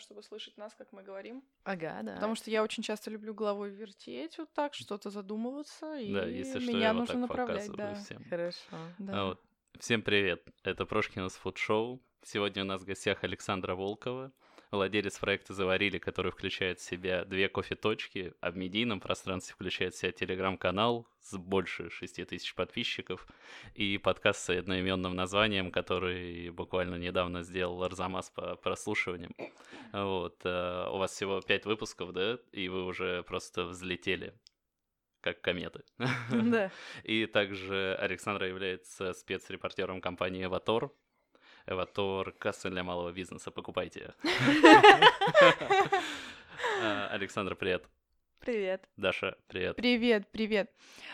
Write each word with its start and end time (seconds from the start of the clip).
чтобы 0.00 0.22
слышать 0.22 0.56
нас, 0.56 0.74
как 0.74 0.92
мы 0.92 1.02
говорим. 1.02 1.42
Ага, 1.64 2.00
да. 2.02 2.14
Потому 2.14 2.34
что 2.34 2.50
я 2.50 2.62
очень 2.62 2.82
часто 2.82 3.10
люблю 3.10 3.34
головой 3.34 3.70
вертеть 3.70 4.38
вот 4.38 4.52
так, 4.52 4.74
что-то 4.74 5.10
задумываться, 5.10 5.96
и 5.96 6.12
Да, 6.12 6.26
если 6.26 6.58
что, 6.58 6.68
меня 6.68 6.88
я 6.88 6.92
вот 6.92 7.00
нужно 7.00 7.28
так 7.28 7.36
направлять, 7.36 7.72
да. 7.72 7.94
всем. 7.94 8.24
Хорошо. 8.28 8.76
да. 8.98 9.20
А 9.20 9.24
вот, 9.26 9.40
Всем 9.78 10.02
привет, 10.02 10.42
это 10.62 10.84
Прошкинс 10.84 11.34
Фуд 11.36 11.56
Шоу. 11.56 12.02
Сегодня 12.22 12.64
у 12.64 12.66
нас 12.66 12.82
в 12.82 12.84
гостях 12.84 13.24
Александра 13.24 13.74
Волкова, 13.74 14.30
владелец 14.70 15.18
проекта 15.18 15.54
«Заварили», 15.54 15.98
который 15.98 16.30
включает 16.32 16.78
в 16.78 16.82
себя 16.82 17.24
две 17.24 17.48
кофе-точки, 17.48 18.34
а 18.40 18.50
в 18.50 18.56
медийном 18.56 19.00
пространстве 19.00 19.54
включает 19.54 19.94
в 19.94 19.98
себя 19.98 20.12
телеграм-канал 20.12 21.06
с 21.20 21.36
больше 21.36 21.90
6 21.90 22.26
тысяч 22.26 22.54
подписчиков 22.54 23.26
и 23.74 23.98
подкаст 23.98 24.40
с 24.40 24.50
одноименным 24.50 25.14
названием, 25.14 25.70
который 25.70 26.50
буквально 26.50 26.96
недавно 26.96 27.42
сделал 27.42 27.82
Арзамас 27.82 28.30
по 28.30 28.56
прослушиваниям. 28.56 29.34
Вот. 29.92 30.40
э, 30.44 30.88
У 30.90 30.98
вас 30.98 31.12
всего 31.12 31.40
5 31.40 31.64
выпусков, 31.66 32.12
да? 32.12 32.38
И 32.52 32.68
вы 32.68 32.84
уже 32.84 33.22
просто 33.24 33.64
взлетели 33.64 34.34
как 35.20 35.40
кометы. 35.40 35.84
Да. 36.30 36.70
И 37.04 37.26
также 37.26 37.96
Александра 38.00 38.48
является 38.48 39.12
спецрепортером 39.12 40.00
компании 40.00 40.44
«Эватор». 40.44 40.90
«Эватор»— 41.70 42.32
касса 42.38 42.68
для 42.68 42.82
малого 42.82 43.12
бизнеса, 43.12 43.50
покупайте. 43.50 44.14
А, 46.82 47.08
Александра, 47.08 47.54
привет. 47.54 47.86
Привет. 48.40 48.88
Даша, 48.96 49.36
привет. 49.48 49.76
Привет, 49.76 50.26
привет. 50.30 50.72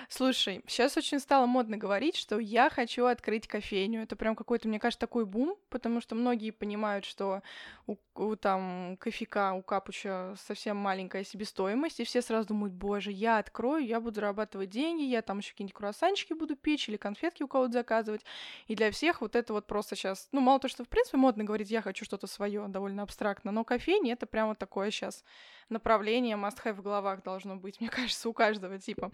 Слушай, 0.08 0.62
сейчас 0.68 0.96
очень 0.96 1.18
стало 1.18 1.46
модно 1.46 1.76
говорить, 1.76 2.14
что 2.14 2.38
я 2.38 2.70
хочу 2.70 3.04
открыть 3.06 3.48
кофейню. 3.48 4.04
Это 4.04 4.14
прям 4.14 4.36
какой-то, 4.36 4.68
мне 4.68 4.78
кажется, 4.78 5.00
такой 5.00 5.26
бум, 5.26 5.58
потому 5.68 6.00
что 6.00 6.14
многие 6.14 6.52
понимают, 6.52 7.04
что 7.04 7.42
у, 7.88 7.96
у 8.14 8.36
там 8.36 8.96
кофейка, 9.00 9.54
у 9.54 9.62
капуча 9.62 10.36
совсем 10.46 10.76
маленькая 10.76 11.24
себестоимость, 11.24 11.98
и 11.98 12.04
все 12.04 12.22
сразу 12.22 12.46
думают, 12.48 12.74
боже, 12.74 13.10
я 13.10 13.38
открою, 13.38 13.84
я 13.84 14.00
буду 14.00 14.14
зарабатывать 14.14 14.70
деньги, 14.70 15.02
я 15.02 15.20
там 15.20 15.38
еще 15.38 15.50
какие-нибудь 15.50 15.74
круассанчики 15.74 16.32
буду 16.32 16.54
печь 16.54 16.88
или 16.88 16.96
конфетки 16.96 17.42
у 17.42 17.48
кого-то 17.48 17.72
заказывать. 17.72 18.24
И 18.68 18.76
для 18.76 18.92
всех 18.92 19.20
вот 19.20 19.34
это 19.34 19.52
вот 19.52 19.66
просто 19.66 19.96
сейчас, 19.96 20.28
ну, 20.30 20.40
мало 20.40 20.60
то, 20.60 20.68
что 20.68 20.84
в 20.84 20.88
принципе 20.88 21.16
модно 21.16 21.42
говорить, 21.42 21.72
я 21.72 21.82
хочу 21.82 22.04
что-то 22.04 22.28
свое, 22.28 22.68
довольно 22.68 23.02
абстрактно, 23.02 23.50
но 23.50 23.64
кофейня 23.64 24.12
это 24.12 24.26
прямо 24.26 24.54
такое 24.54 24.92
сейчас 24.92 25.24
направление 25.68 26.36
must-have 26.36 26.74
в 26.74 26.82
головах 26.82 27.22
должно 27.22 27.56
быть, 27.56 27.80
мне 27.80 27.88
кажется, 27.90 28.28
у 28.28 28.32
каждого 28.32 28.78
типа. 28.78 29.10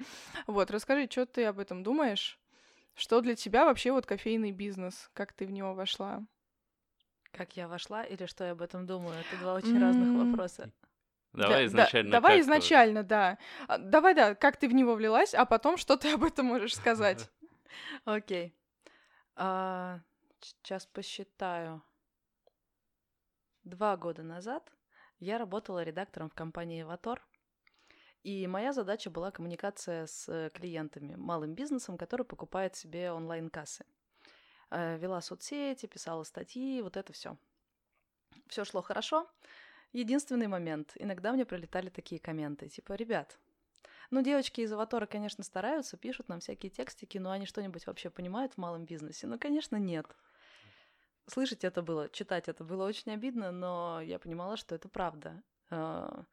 Вот, 0.47 0.71
расскажи, 0.71 1.09
что 1.11 1.27
ты 1.27 1.45
об 1.45 1.59
этом 1.59 1.83
думаешь? 1.83 2.39
Что 2.95 3.21
для 3.21 3.35
тебя 3.35 3.65
вообще 3.65 3.91
вот 3.93 4.05
кофейный 4.07 4.53
бизнес? 4.53 5.11
Как 5.15 5.33
ты 5.33 5.47
в 5.47 5.51
него 5.51 5.75
вошла? 5.75 6.25
Как 7.33 7.57
я 7.57 7.67
вошла 7.67 8.05
или 8.05 8.27
что 8.27 8.45
я 8.45 8.53
об 8.53 8.61
этом 8.61 8.87
думаю? 8.87 9.21
Это 9.21 9.37
два 9.39 9.55
очень 9.55 9.79
разных 9.79 10.09
М. 10.11 10.31
вопроса. 10.31 10.71
Давай 11.33 11.63
Да, 11.63 11.67
изначально. 11.67 12.11
да, 12.11 12.17
давай 12.19 12.41
изначально, 12.41 13.03
да. 13.03 13.39
А, 13.67 13.79
Давай, 13.79 14.15
да, 14.15 14.35
как 14.35 14.59
ты 14.59 14.69
в 14.69 14.75
него 14.75 14.95
влилась, 14.95 15.33
а 15.35 15.47
потом 15.47 15.79
что 15.79 15.97
ты 15.97 16.13
об 16.13 16.25
этом 16.25 16.47
можешь 16.47 16.77
сказать? 16.77 17.31
Окей. 18.05 18.55
А, 19.35 20.01
Сейчас 20.41 20.87
посчитаю. 20.87 21.83
Два 23.65 23.97
года 23.97 24.23
назад 24.25 24.71
я 25.23 25.39
работала 25.39 25.85
редактором 25.85 26.29
в 26.29 26.35
компании 26.35 26.83
«Эватор», 26.83 27.25
и 28.25 28.47
моя 28.47 28.73
задача 28.73 29.09
была 29.09 29.31
коммуникация 29.31 30.07
с 30.07 30.51
клиентами, 30.55 31.15
малым 31.15 31.55
бизнесом, 31.55 31.97
который 31.97 32.27
покупает 32.27 32.75
себе 32.75 33.13
онлайн-кассы. 33.13 33.85
Э, 34.71 34.99
Вела 34.99 35.21
соцсети, 35.21 35.87
писала 35.87 36.25
статьи, 36.25 36.83
вот 36.83 36.97
это 36.97 37.13
все. 37.13 37.37
Все 38.49 38.65
шло 38.65 38.83
хорошо. 38.83 39.29
Единственный 39.93 40.49
момент. 40.49 40.93
Иногда 40.97 41.33
мне 41.33 41.45
прилетали 41.45 41.89
такие 41.89 42.21
комменты, 42.21 42.69
типа, 42.69 42.95
ребят, 42.95 43.39
ну, 44.11 44.23
девочки 44.23 44.61
из 44.61 44.73
Аватора, 44.73 45.07
конечно, 45.07 45.45
стараются, 45.45 45.97
пишут 45.97 46.29
нам 46.29 46.41
всякие 46.41 46.71
текстики, 46.71 47.19
но 47.19 47.31
они 47.31 47.47
что-нибудь 47.47 47.87
вообще 47.87 48.11
понимают 48.11 48.55
в 48.55 48.59
малом 48.59 48.85
бизнесе? 48.85 49.27
Ну, 49.27 49.39
конечно, 49.39 49.77
нет. 49.77 50.07
Слышать 51.33 51.65
это 51.65 51.81
было, 51.81 52.11
читать 52.11 52.49
это 52.49 52.63
было 52.63 52.87
очень 52.87 53.11
обидно, 53.11 53.53
но 53.53 54.03
я 54.03 54.19
понимала, 54.19 54.59
что 54.59 54.75
это 54.75 54.91
правда. 54.91 55.43
А, 55.71 56.27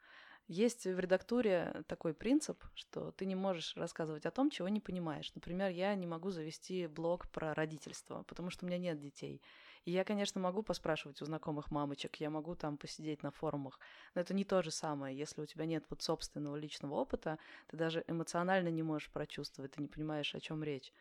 Есть 0.50 0.86
в 0.86 1.00
редактуре 1.00 1.84
такой 1.88 2.14
принцип, 2.14 2.62
что 2.74 3.12
ты 3.14 3.26
не 3.26 3.36
можешь 3.36 3.78
рассказывать 3.78 4.26
о 4.26 4.32
том, 4.32 4.50
чего 4.50 4.68
не 4.68 4.82
понимаешь. 4.82 5.34
Например, 5.36 5.70
я 5.72 5.96
не 5.96 6.06
могу 6.06 6.32
завести 6.32 6.86
блог 6.88 7.30
про 7.30 7.54
родительство, 7.54 8.24
потому 8.24 8.50
что 8.50 8.66
у 8.66 8.68
меня 8.68 8.78
нет 8.78 9.00
детей. 9.00 9.42
И 9.86 9.92
я, 9.92 10.04
конечно, 10.04 10.42
могу 10.42 10.64
поспрашивать 10.64 11.22
у 11.22 11.26
знакомых 11.26 11.72
мамочек, 11.72 12.18
я 12.18 12.30
могу 12.30 12.56
там 12.56 12.78
посидеть 12.78 13.24
на 13.24 13.32
форумах, 13.32 13.80
но 14.16 14.22
это 14.22 14.34
не 14.34 14.44
то 14.44 14.62
же 14.62 14.72
самое. 14.72 15.18
Если 15.18 15.42
у 15.42 15.46
тебя 15.46 15.66
нет 15.66 15.86
вот 15.90 16.02
собственного 16.02 16.58
личного 16.58 16.96
опыта, 16.96 17.40
ты 17.68 17.78
даже 17.78 18.04
эмоционально 18.08 18.68
не 18.68 18.84
можешь 18.84 19.10
прочувствовать, 19.12 19.72
ты 19.72 19.82
не 19.82 19.88
понимаешь, 19.88 20.36
о 20.36 20.42
чем 20.42 20.62
речь. 20.62 20.92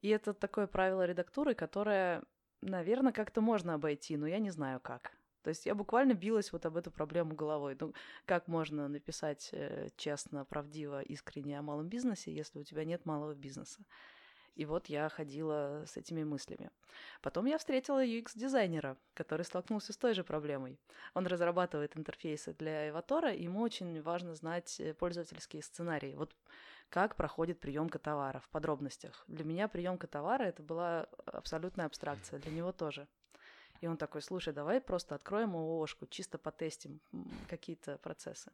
И 0.00 0.08
это 0.08 0.34
такое 0.34 0.66
правило 0.66 1.04
редактуры, 1.04 1.54
которое, 1.54 2.22
наверное, 2.66 3.12
как-то 3.12 3.40
можно 3.40 3.74
обойти, 3.74 4.16
но 4.16 4.26
я 4.26 4.38
не 4.38 4.50
знаю 4.50 4.80
как. 4.80 5.12
То 5.42 5.50
есть 5.50 5.64
я 5.64 5.76
буквально 5.76 6.14
билась 6.14 6.52
вот 6.52 6.66
об 6.66 6.76
эту 6.76 6.90
проблему 6.90 7.34
головой. 7.34 7.76
Ну, 7.78 7.94
как 8.24 8.48
можно 8.48 8.88
написать 8.88 9.50
э, 9.52 9.88
честно, 9.96 10.44
правдиво, 10.44 11.02
искренне 11.02 11.58
о 11.58 11.62
малом 11.62 11.88
бизнесе, 11.88 12.34
если 12.34 12.58
у 12.58 12.64
тебя 12.64 12.84
нет 12.84 13.06
малого 13.06 13.32
бизнеса? 13.34 13.84
И 14.56 14.64
вот 14.64 14.86
я 14.86 15.08
ходила 15.08 15.84
с 15.86 15.96
этими 15.98 16.24
мыслями. 16.24 16.70
Потом 17.20 17.44
я 17.44 17.58
встретила 17.58 18.04
UX-дизайнера, 18.04 18.96
который 19.14 19.42
столкнулся 19.42 19.92
с 19.92 19.96
той 19.98 20.14
же 20.14 20.24
проблемой. 20.24 20.78
Он 21.14 21.26
разрабатывает 21.26 21.96
интерфейсы 21.96 22.54
для 22.54 22.88
Эватора, 22.88 23.32
и 23.32 23.44
ему 23.44 23.60
очень 23.60 24.02
важно 24.02 24.34
знать 24.34 24.80
э, 24.80 24.94
пользовательские 24.94 25.62
сценарии. 25.62 26.16
Вот 26.16 26.34
как 26.88 27.16
проходит 27.16 27.60
приемка 27.60 27.98
товара 27.98 28.40
в 28.40 28.48
подробностях. 28.48 29.24
Для 29.26 29.44
меня 29.44 29.68
приемка 29.68 30.06
товара 30.06 30.44
это 30.44 30.62
была 30.62 31.08
абсолютная 31.26 31.86
абстракция, 31.86 32.38
для 32.38 32.52
него 32.52 32.72
тоже. 32.72 33.08
И 33.80 33.86
он 33.86 33.96
такой, 33.96 34.22
слушай, 34.22 34.52
давай 34.52 34.80
просто 34.80 35.14
откроем 35.14 35.54
ООшку, 35.54 36.06
чисто 36.06 36.38
потестим 36.38 37.00
какие-то 37.48 37.98
процессы. 37.98 38.50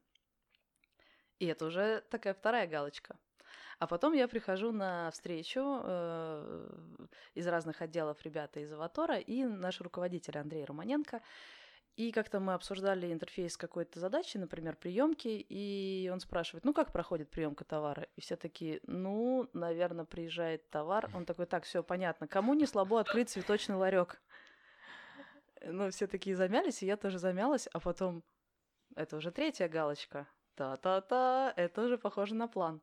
И 1.38 1.46
это 1.46 1.66
уже 1.66 2.02
такая 2.10 2.34
вторая 2.34 2.66
галочка. 2.66 3.16
А 3.78 3.86
потом 3.86 4.12
я 4.12 4.28
прихожу 4.28 4.70
на 4.70 5.10
встречу 5.10 5.80
э, 5.82 6.68
из 7.34 7.46
разных 7.46 7.82
отделов 7.82 8.22
ребята 8.22 8.60
из 8.60 8.72
Аватора 8.72 9.18
и 9.18 9.44
наш 9.44 9.80
руководитель 9.80 10.38
Андрей 10.38 10.64
Романенко. 10.64 11.20
И 11.96 12.10
как-то 12.10 12.40
мы 12.40 12.54
обсуждали 12.54 13.12
интерфейс 13.12 13.58
какой-то 13.58 14.00
задачи, 14.00 14.38
например, 14.38 14.76
приемки, 14.76 15.28
и 15.28 16.08
он 16.10 16.20
спрашивает, 16.20 16.64
ну 16.64 16.72
как 16.72 16.90
проходит 16.90 17.30
приемка 17.30 17.64
товара? 17.64 18.08
И 18.16 18.22
все 18.22 18.36
такие, 18.36 18.80
ну, 18.86 19.50
наверное, 19.52 20.06
приезжает 20.06 20.70
товар. 20.70 21.10
Он 21.14 21.26
такой, 21.26 21.44
так, 21.44 21.64
все 21.64 21.82
понятно. 21.82 22.26
Кому 22.26 22.54
не 22.54 22.64
слабо 22.64 22.98
открыть 22.98 23.28
цветочный 23.28 23.76
ларек? 23.76 24.22
Ну, 25.64 25.90
все 25.90 26.06
такие 26.06 26.34
замялись, 26.34 26.82
и 26.82 26.86
я 26.86 26.96
тоже 26.96 27.18
замялась, 27.18 27.68
а 27.72 27.78
потом 27.78 28.24
это 28.96 29.16
уже 29.16 29.30
третья 29.30 29.68
галочка. 29.68 30.26
Та-та-та, 30.54 31.52
это 31.56 31.82
уже 31.82 31.98
похоже 31.98 32.34
на 32.34 32.48
план. 32.48 32.80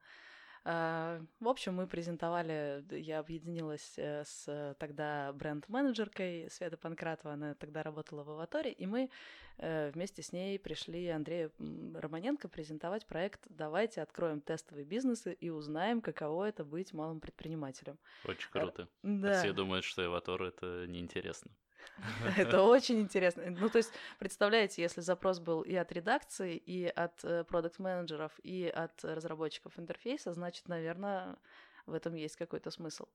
А, 0.66 1.22
В 1.40 1.48
общем, 1.48 1.76
мы 1.76 1.88
презентовали, 1.88 2.84
я 2.92 3.20
объединилась 3.20 3.94
э, 3.98 4.24
с 4.26 4.76
тогда 4.80 5.32
бренд-менеджеркой 5.34 6.50
Света 6.50 6.78
Панкратова, 6.78 7.34
она 7.34 7.54
тогда 7.54 7.82
работала 7.82 8.24
в 8.24 8.30
Аваторе, 8.30 8.72
и 8.72 8.86
мы 8.86 9.10
э, 9.58 9.92
вместе 9.92 10.22
с 10.22 10.32
ней 10.34 10.60
пришли 10.60 11.08
Андрею 11.08 11.52
Романенко 11.96 12.50
презентовать 12.50 13.06
проект 13.06 13.42
«Давайте 13.50 14.02
откроем 14.02 14.42
тестовые 14.42 14.86
бизнесы 14.86 15.34
и 15.34 15.50
узнаем, 15.50 16.02
каково 16.02 16.50
это 16.50 16.66
быть 16.66 16.94
малым 16.94 17.20
предпринимателем». 17.20 17.98
Очень 18.26 18.52
круто. 18.52 18.90
А 19.04 19.08
Да. 19.08 19.40
Все 19.40 19.54
думают, 19.54 19.86
что 19.86 20.04
Эватор 20.04 20.44
это 20.44 20.86
неинтересно. 20.88 21.52
Это 22.38 22.64
очень 22.64 23.00
интересно. 23.00 23.44
Ну, 23.48 23.70
то 23.70 23.78
есть, 23.78 23.92
представляете, 24.20 24.82
если 24.82 25.02
запрос 25.02 25.40
был 25.40 25.62
и 25.62 25.76
от 25.76 25.92
редакции, 25.92 26.56
и 26.56 26.86
от 26.86 27.20
продукт-менеджеров, 27.48 28.32
и 28.44 28.68
от 28.68 29.04
разработчиков 29.04 29.78
интерфейса, 29.78 30.34
значит, 30.34 30.68
наверное, 30.68 31.38
в 31.86 31.94
этом 31.94 32.16
есть 32.16 32.36
какой-то 32.36 32.72
смысл. 32.72 33.08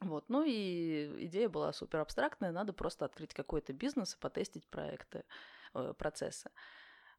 Вот, 0.00 0.28
ну 0.28 0.44
и 0.44 1.24
идея 1.26 1.48
была 1.48 1.72
супер 1.72 2.00
абстрактная, 2.00 2.52
надо 2.52 2.74
просто 2.74 3.06
открыть 3.06 3.32
какой-то 3.32 3.72
бизнес 3.72 4.14
и 4.14 4.18
потестить 4.18 4.66
проекты, 4.68 5.24
э, 5.74 5.94
процессы. 5.96 6.50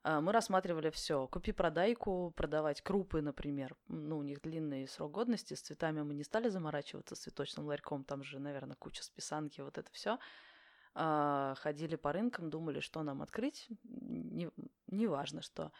А, 0.03 0.21
Мы 0.21 0.31
рассматривали 0.31 0.89
все. 0.89 1.27
Купи-продайку, 1.27 2.31
продавать 2.35 2.81
крупы, 2.81 3.21
например. 3.21 3.75
Ну, 3.87 4.19
у 4.19 4.23
них 4.23 4.41
длинный 4.41 4.87
срок 4.87 5.11
годности. 5.11 5.55
С 5.55 5.61
цветами 5.61 6.01
мы 6.01 6.13
не 6.13 6.23
стали 6.23 6.49
заморачиваться, 6.49 7.15
с 7.15 7.19
цветочным 7.19 7.65
ларьком. 7.65 8.03
Там 8.03 8.23
же, 8.23 8.39
наверное, 8.39 8.75
куча 8.75 9.03
списанки, 9.03 9.59
вот 9.61 9.77
это 9.77 9.91
все. 9.91 10.19
Ходили 10.97 11.95
по 11.95 12.11
рынкам, 12.11 12.49
думали, 12.49 12.79
что 12.79 13.03
нам 13.03 13.21
открыть. 13.21 13.67
Не, 13.83 14.49
не 14.87 15.07
важно 15.07 15.41
что. 15.41 15.71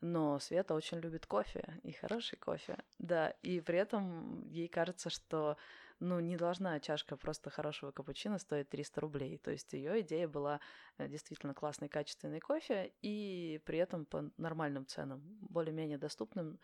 Но 0.00 0.40
Света 0.40 0.74
очень 0.74 0.98
любит 0.98 1.26
кофе, 1.26 1.78
и 1.84 1.92
хороший 1.92 2.36
кофе. 2.36 2.76
Да, 2.98 3.30
и 3.42 3.60
при 3.60 3.78
этом 3.78 4.48
ей 4.48 4.66
кажется, 4.66 5.10
что 5.10 5.56
ну, 6.00 6.18
не 6.18 6.36
должна 6.36 6.80
чашка 6.80 7.16
просто 7.16 7.50
хорошего 7.50 7.92
капучино 7.92 8.38
стоить 8.38 8.68
300 8.68 9.00
рублей. 9.00 9.38
То 9.38 9.52
есть 9.52 9.72
ее 9.72 10.00
идея 10.00 10.26
была 10.26 10.58
э, 10.98 11.06
действительно 11.06 11.54
классный, 11.54 11.88
качественный 11.88 12.40
кофе 12.40 12.92
и 13.02 13.60
при 13.64 13.78
этом 13.78 14.04
по 14.04 14.28
нормальным 14.36 14.84
ценам, 14.86 15.20
более-менее 15.42 15.98
доступным. 15.98 16.58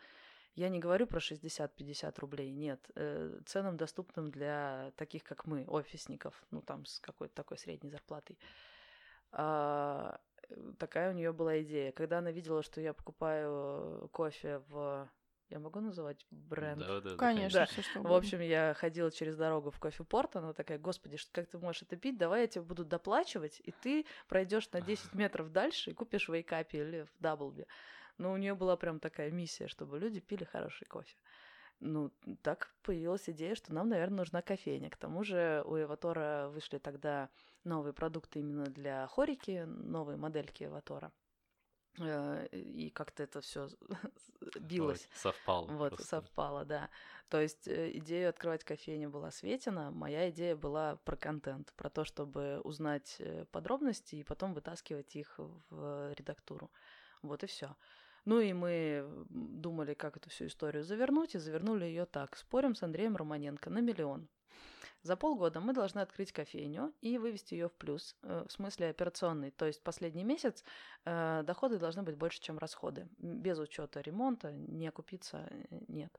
Я 0.59 0.67
не 0.67 0.79
говорю 0.79 1.07
про 1.07 1.19
60-50 1.19 2.19
рублей, 2.19 2.51
нет. 2.51 2.81
Э, 2.95 3.39
ценам 3.45 3.77
доступным 3.77 4.29
для 4.29 4.91
таких, 4.97 5.23
как 5.23 5.45
мы, 5.45 5.63
офисников, 5.65 6.43
ну, 6.51 6.61
там, 6.61 6.85
с 6.85 6.99
какой-то 6.99 7.33
такой 7.33 7.57
средней 7.57 7.89
зарплатой. 7.89 8.37
А, 9.31 10.19
э, 10.49 10.73
такая 10.77 11.11
у 11.11 11.13
нее 11.13 11.31
была 11.31 11.61
идея. 11.61 11.93
Когда 11.93 12.17
она 12.17 12.31
видела, 12.31 12.61
что 12.61 12.81
я 12.81 12.93
покупаю 12.93 14.09
кофе 14.11 14.61
в 14.67 15.09
я 15.49 15.59
могу 15.59 15.79
называть 15.79 16.27
бренд? 16.29 16.79
Да, 16.79 16.99
да, 16.99 17.09
да, 17.11 17.15
Конечно, 17.15 17.61
Да. 17.61 17.65
все 17.65 17.81
что 17.81 18.01
В 18.01 18.13
общем, 18.13 18.41
я 18.41 18.75
ходила 18.75 19.09
через 19.11 19.35
дорогу 19.37 19.71
в 19.71 19.79
кофепорт, 19.79 20.35
она 20.35 20.53
такая, 20.53 20.77
господи, 20.77 21.15
что- 21.17 21.31
как 21.31 21.47
ты 21.49 21.57
можешь 21.57 21.83
это 21.83 21.95
пить? 21.95 22.17
Давай 22.17 22.41
я 22.41 22.47
тебе 22.47 22.63
буду 22.63 22.83
доплачивать, 22.85 23.61
и 23.63 23.71
ты 23.71 24.05
пройдешь 24.27 24.69
на 24.71 24.81
10 24.81 25.15
метров 25.15 25.51
дальше 25.51 25.91
и 25.91 25.93
купишь 25.93 26.27
в 26.27 26.33
Вейкапе 26.33 26.79
или 26.79 27.01
в 27.03 27.21
Даблби. 27.21 27.65
Но 28.19 28.31
у 28.33 28.37
нее 28.37 28.53
была 28.53 28.77
прям 28.77 28.99
такая 28.99 29.31
миссия, 29.31 29.67
чтобы 29.67 29.97
люди 29.97 30.19
пили 30.19 30.43
хороший 30.43 30.85
кофе. 30.85 31.15
Ну, 31.79 32.11
так 32.41 32.75
появилась 32.83 33.29
идея, 33.29 33.55
что 33.55 33.73
нам, 33.73 33.87
наверное, 33.87 34.17
нужна 34.17 34.41
кофейня. 34.41 34.89
К 34.89 34.97
тому 34.97 35.23
же 35.23 35.63
у 35.65 35.77
Эватора 35.77 36.49
вышли 36.49 36.77
тогда 36.77 37.29
новые 37.63 37.93
продукты 37.93 38.39
именно 38.39 38.65
для 38.65 39.07
хорики, 39.07 39.63
новые 39.65 40.17
модельки 40.17 40.65
Эватора. 40.65 41.13
Э, 41.97 42.47
И 42.51 42.89
как-то 42.89 43.23
это 43.23 43.39
все 43.39 43.69
билось. 44.59 45.07
Ой, 45.11 45.15
совпало. 45.15 45.67
Вот, 45.67 45.89
просто. 45.89 46.07
совпало, 46.07 46.65
да. 46.65 46.89
То 47.29 47.39
есть 47.39 47.67
э, 47.69 47.97
идея 47.97 48.29
открывать 48.29 48.65
кофейню 48.65 49.09
была 49.09 49.31
Светина, 49.31 49.91
моя 49.91 50.29
идея 50.29 50.57
была 50.57 50.97
про 50.97 51.15
контент, 51.15 51.73
про 51.77 51.89
то, 51.89 52.03
чтобы 52.03 52.59
узнать 52.65 53.15
э, 53.19 53.45
подробности 53.51 54.15
и 54.15 54.23
потом 54.23 54.53
вытаскивать 54.53 55.15
их 55.15 55.39
в 55.69 56.13
редактуру. 56.13 56.69
Вот 57.21 57.43
и 57.43 57.47
все. 57.47 57.75
Ну 58.29 58.39
и 58.41 58.53
мы 58.53 59.03
думали, 59.31 59.95
как 59.95 60.15
эту 60.17 60.29
всю 60.29 60.45
историю 60.45 60.83
завернуть, 60.83 61.33
и 61.33 61.39
завернули 61.39 61.85
ее 61.85 62.05
так. 62.05 62.37
Спорим 62.37 62.75
с 62.75 62.83
Андреем 62.83 63.15
Романенко 63.15 63.71
на 63.71 63.79
миллион. 63.79 64.27
За 65.01 65.15
полгода 65.15 65.59
мы 65.59 65.73
должны 65.73 66.01
открыть 66.01 66.31
кофейню 66.31 66.93
и 67.01 67.17
вывести 67.17 67.55
ее 67.55 67.69
в 67.69 67.73
плюс, 67.73 68.15
э, 68.21 68.45
в 68.47 68.51
смысле 68.51 68.89
операционный. 68.89 69.49
То 69.49 69.65
есть 69.65 69.81
последний 69.81 70.23
месяц 70.23 70.63
э, 71.05 71.41
доходы 71.43 71.79
должны 71.79 72.03
быть 72.03 72.17
больше, 72.17 72.39
чем 72.39 72.59
расходы. 72.59 73.07
Без 73.17 73.57
учета 73.57 73.99
ремонта 74.01 74.51
не 74.51 74.87
окупиться 74.87 75.47
э, 75.49 75.79
нет. 75.87 76.15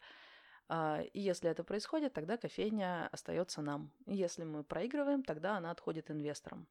А, 0.69 1.03
И 1.13 1.21
если 1.21 1.49
это 1.49 1.63
происходит, 1.63 2.13
тогда 2.13 2.37
кофейня 2.37 3.09
остается 3.13 3.63
нам. 3.63 3.93
Если 4.07 4.43
мы 4.43 4.65
проигрываем, 4.65 5.23
тогда 5.23 5.59
она 5.59 5.71
отходит 5.71 6.11
инвесторам. 6.11 6.67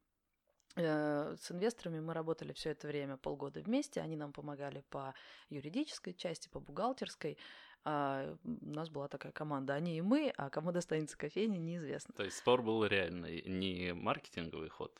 Э, 0.80 1.36
С 1.40 1.52
инвесторами 1.52 2.00
мы 2.00 2.14
работали 2.14 2.54
все 2.54 2.72
это 2.72 2.88
время 2.88 3.18
полгода 3.18 3.60
вместе. 3.60 4.02
Они 4.02 4.16
нам 4.16 4.31
помогали 4.31 4.84
по 4.90 5.14
юридической 5.50 6.14
части, 6.14 6.48
по 6.50 6.60
бухгалтерской. 6.60 7.38
А, 7.84 8.36
У 8.44 8.70
нас 8.70 8.90
была 8.90 9.08
такая 9.08 9.31
команда. 9.31 9.74
Они 9.74 9.98
и 9.98 10.02
мы, 10.02 10.34
а 10.38 10.50
кому 10.50 10.72
достанется 10.72 11.18
кофейня, 11.18 11.58
неизвестно. 11.58 12.14
То 12.16 12.24
есть 12.24 12.38
спор 12.38 12.62
был 12.62 12.86
реальный, 12.86 13.42
не 13.46 13.94
маркетинговый 13.94 14.70
ход. 14.70 15.00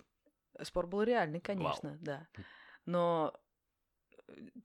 Спор 0.62 0.88
был 0.88 1.04
реальный, 1.04 1.40
конечно, 1.40 1.98
да. 2.02 2.28
Но, 2.86 3.34
э, 3.34 3.38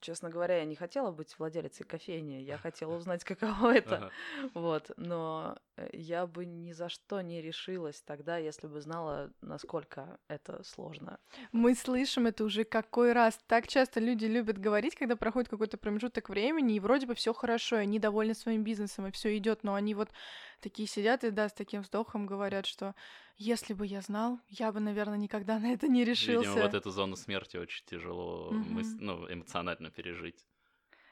честно 0.01 0.29
говоря, 0.29 0.57
я 0.57 0.65
не 0.65 0.75
хотела 0.75 1.11
быть 1.11 1.37
владелицей 1.37 1.85
кофейни. 1.85 2.41
Я 2.41 2.57
хотела 2.57 2.95
узнать, 2.97 3.23
каково 3.23 3.75
это. 3.75 3.95
Ага. 3.95 4.11
Вот, 4.53 4.91
но 4.97 5.57
э, 5.77 5.89
я 5.93 6.27
бы 6.27 6.45
ни 6.45 6.71
за 6.71 6.89
что 6.89 7.21
не 7.21 7.41
решилась 7.41 8.01
тогда, 8.01 8.37
если 8.37 8.67
бы 8.67 8.81
знала, 8.81 9.31
насколько 9.41 10.19
это 10.27 10.63
сложно. 10.63 11.19
Мы 11.51 11.75
слышим 11.75 12.27
это 12.27 12.43
уже 12.43 12.63
какой 12.63 13.13
раз. 13.13 13.39
Так 13.47 13.67
часто 13.67 13.99
люди 13.99 14.25
любят 14.25 14.57
говорить, 14.57 14.95
когда 14.95 15.15
проходит 15.15 15.49
какой-то 15.49 15.77
промежуток 15.77 16.29
времени, 16.29 16.75
и 16.75 16.79
вроде 16.79 17.07
бы 17.07 17.15
все 17.15 17.33
хорошо, 17.33 17.77
и 17.77 17.79
они 17.79 17.99
довольны 17.99 18.33
своим 18.33 18.63
бизнесом, 18.63 19.07
и 19.07 19.11
все 19.11 19.37
идет, 19.37 19.63
но 19.63 19.73
они 19.73 19.95
вот 19.95 20.09
такие 20.61 20.87
сидят 20.87 21.23
и, 21.23 21.31
да, 21.31 21.49
с 21.49 21.53
таким 21.53 21.81
вздохом 21.81 22.25
говорят, 22.25 22.65
что 22.65 22.95
если 23.37 23.73
бы 23.73 23.85
я 23.85 24.01
знал, 24.01 24.39
я 24.47 24.71
бы, 24.71 24.79
наверное, 24.79 25.17
никогда 25.17 25.59
на 25.59 25.71
это 25.73 25.87
не 25.87 26.03
решился. 26.03 26.49
Видимо, 26.49 26.61
вот 26.67 26.73
эту 26.73 26.91
зону 26.91 27.15
смерти 27.15 27.57
очень 27.57 27.85
тяжело 27.85 28.51
Мгм. 28.53 28.77
мыс- 28.77 28.95
ну, 28.99 29.31
эмоционально 29.31 29.91
пережить. 29.91 30.45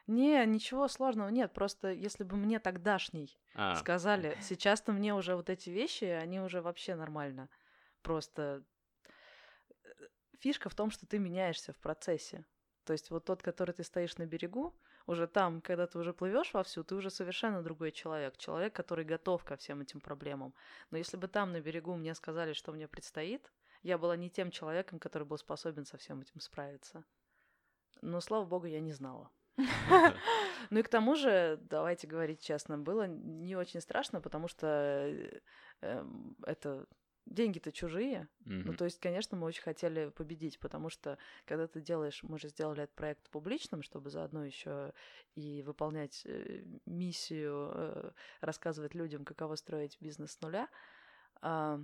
Не, 0.07 0.45
ничего 0.45 0.87
сложного 0.87 1.29
нет. 1.29 1.53
Просто 1.53 1.91
если 1.91 2.23
бы 2.23 2.35
мне 2.35 2.59
тогдашний 2.59 3.37
А, 3.55 3.75
сказали, 3.77 4.37
сейчас-то 4.41 4.91
мне 4.91 5.13
уже 5.13 5.35
вот 5.35 5.49
эти 5.49 5.69
вещи, 5.69 6.05
они 6.05 6.39
уже 6.39 6.61
вообще 6.61 6.95
нормально. 6.95 7.49
Просто 8.01 8.63
э, 9.83 9.89
фишка 10.39 10.69
в 10.69 10.75
том, 10.75 10.91
что 10.91 11.05
ты 11.07 11.19
меняешься 11.19 11.73
в 11.73 11.77
процессе. 11.79 12.45
То 12.85 12.93
есть 12.93 13.09
вот 13.11 13.25
тот, 13.25 13.41
который 13.41 13.71
ты 13.71 13.83
стоишь 13.83 14.17
на 14.17 14.25
берегу, 14.25 14.75
уже 15.05 15.27
там, 15.27 15.61
когда 15.61 15.87
ты 15.87 15.99
уже 15.99 16.13
плывешь 16.13 16.53
вовсю, 16.53 16.83
ты 16.83 16.95
уже 16.95 17.09
совершенно 17.09 17.61
другой 17.61 17.91
человек. 17.91 18.37
Человек, 18.37 18.73
который 18.73 19.05
готов 19.05 19.43
ко 19.43 19.55
всем 19.55 19.81
этим 19.81 19.99
проблемам. 20.01 20.53
Но 20.91 20.97
если 20.97 21.17
бы 21.17 21.27
там 21.27 21.51
на 21.51 21.61
берегу 21.61 21.95
мне 21.95 22.15
сказали, 22.15 22.53
что 22.53 22.71
мне 22.71 22.87
предстоит, 22.87 23.51
я 23.81 23.97
была 23.97 24.15
не 24.15 24.29
тем 24.29 24.51
человеком, 24.51 24.99
который 24.99 25.27
был 25.27 25.37
способен 25.37 25.85
со 25.85 25.97
всем 25.97 26.21
этим 26.21 26.39
справиться. 26.39 27.03
Но, 28.01 28.21
слава 28.21 28.45
богу, 28.45 28.65
я 28.65 28.79
не 28.79 28.93
знала. 28.93 29.29
Ну 30.69 30.79
и 30.79 30.83
к 30.83 30.89
тому 30.89 31.15
же, 31.15 31.59
давайте 31.61 32.07
говорить 32.07 32.41
честно, 32.41 32.77
было 32.77 33.05
не 33.05 33.55
очень 33.55 33.81
страшно, 33.81 34.21
потому 34.21 34.47
что 34.47 34.67
э, 34.67 35.41
эм, 35.81 36.35
это 36.45 36.87
деньги-то 37.25 37.71
чужие. 37.71 38.27
Ну, 38.45 38.71
мгм. 38.71 38.77
то 38.77 38.85
есть, 38.85 38.99
конечно, 38.99 39.37
мы 39.37 39.47
очень 39.47 39.63
хотели 39.63 40.09
победить, 40.09 40.59
потому 40.59 40.89
что 40.89 41.17
когда 41.45 41.67
ты 41.67 41.81
делаешь, 41.81 42.21
мы 42.23 42.37
же 42.37 42.49
сделали 42.49 42.83
этот 42.83 42.95
проект 42.95 43.29
публичным, 43.29 43.81
чтобы 43.81 44.09
заодно 44.09 44.45
еще 44.45 44.93
и 45.35 45.61
выполнять 45.63 46.21
э, 46.25 46.63
миссию, 46.85 47.71
э, 47.73 48.11
рассказывать 48.41 48.93
людям, 48.95 49.25
каково 49.25 49.55
строить 49.55 49.97
бизнес 49.99 50.33
с 50.33 50.41
нуля. 50.41 50.69
А, 51.41 51.79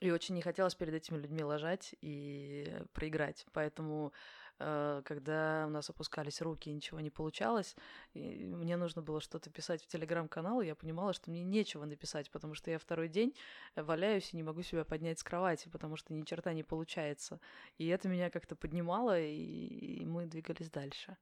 И 0.00 0.10
очень 0.10 0.34
не 0.34 0.42
хотелось 0.42 0.74
перед 0.74 0.92
этими 0.94 1.16
людьми 1.16 1.42
лажать 1.42 1.94
и 2.02 2.82
проиграть. 2.92 3.46
Поэтому, 3.52 4.12
э, 4.12 4.45
когда 4.58 5.64
у 5.66 5.70
нас 5.70 5.90
опускались 5.90 6.40
руки 6.40 6.70
и 6.70 6.72
ничего 6.72 7.00
не 7.00 7.10
получалось, 7.10 7.76
и 8.14 8.46
мне 8.46 8.76
нужно 8.76 9.02
было 9.02 9.20
что-то 9.20 9.50
писать 9.50 9.82
в 9.82 9.86
телеграм-канал, 9.86 10.60
и 10.60 10.66
я 10.66 10.74
понимала, 10.74 11.12
что 11.12 11.30
мне 11.30 11.42
нечего 11.44 11.84
написать, 11.84 12.30
потому 12.30 12.54
что 12.54 12.70
я 12.70 12.78
второй 12.78 13.08
день 13.08 13.34
валяюсь 13.74 14.32
и 14.32 14.36
не 14.36 14.42
могу 14.42 14.62
себя 14.62 14.84
поднять 14.84 15.18
с 15.18 15.24
кровати, 15.24 15.68
потому 15.68 15.96
что 15.96 16.14
ни 16.14 16.22
черта 16.22 16.52
не 16.52 16.62
получается. 16.62 17.40
И 17.78 17.86
это 17.88 18.08
меня 18.08 18.30
как-то 18.30 18.56
поднимало, 18.56 19.20
и 19.20 20.04
мы 20.04 20.26
двигались 20.26 20.70
дальше. 20.70 21.16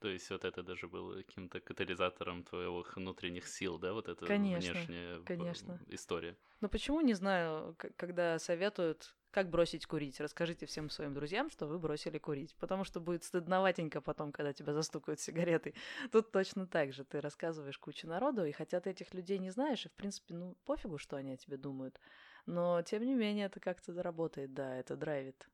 То 0.00 0.08
есть 0.08 0.30
вот 0.30 0.44
это 0.44 0.62
даже 0.62 0.88
было 0.88 1.16
каким-то 1.16 1.60
катализатором 1.60 2.44
твоих 2.44 2.96
внутренних 2.96 3.48
сил, 3.48 3.78
да, 3.78 3.92
вот 3.92 4.08
эта 4.08 4.26
Конечно, 4.26 4.90
внешняя 5.06 5.20
б- 5.20 5.24
конечно. 5.24 5.80
история. 5.86 6.38
Но 6.60 6.68
почему, 6.68 7.00
не 7.02 7.14
знаю, 7.14 7.76
когда 7.96 8.38
советуют, 8.38 9.16
как 9.30 9.50
бросить 9.50 9.86
курить, 9.86 10.20
расскажите 10.20 10.66
всем 10.66 10.90
своим 10.90 11.14
друзьям, 11.14 11.50
что 11.50 11.66
вы 11.66 11.78
бросили 11.78 12.18
курить, 12.18 12.56
потому 12.56 12.84
что 12.84 13.00
будет 13.00 13.24
стыдноватенько 13.24 14.00
потом, 14.00 14.32
когда 14.32 14.52
тебя 14.52 14.74
застукают 14.74 15.20
сигаретой. 15.20 15.74
Тут 16.12 16.32
точно 16.32 16.66
так 16.66 16.92
же. 16.92 17.04
Ты 17.04 17.20
рассказываешь 17.20 17.78
куче 17.78 18.06
народу, 18.08 18.44
и 18.44 18.52
хотя 18.52 18.80
ты 18.80 18.90
этих 18.90 19.14
людей 19.14 19.38
не 19.38 19.50
знаешь, 19.50 19.86
и, 19.86 19.88
в 19.90 19.94
принципе, 19.94 20.34
ну, 20.34 20.56
пофигу, 20.64 20.98
что 20.98 21.16
они 21.16 21.32
о 21.32 21.36
тебе 21.36 21.56
думают, 21.58 22.00
но, 22.46 22.82
тем 22.82 23.04
не 23.04 23.14
менее, 23.14 23.46
это 23.46 23.60
как-то 23.60 23.92
заработает, 23.92 24.54
да, 24.54 24.76
это 24.76 24.96
драйвит. 24.96 25.48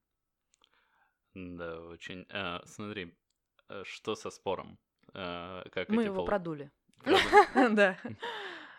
Да, 1.35 1.81
очень. 1.81 2.27
А, 2.31 2.63
смотри, 2.67 3.05
э, 3.05 3.11
что 3.85 4.15
со 4.15 4.31
спором? 4.31 4.79
А, 5.13 5.63
Как 5.71 5.89
Мы 5.89 6.05
его 6.05 6.25
продули. 6.25 6.71
Проду- 7.05 7.19
Да. 7.77 7.97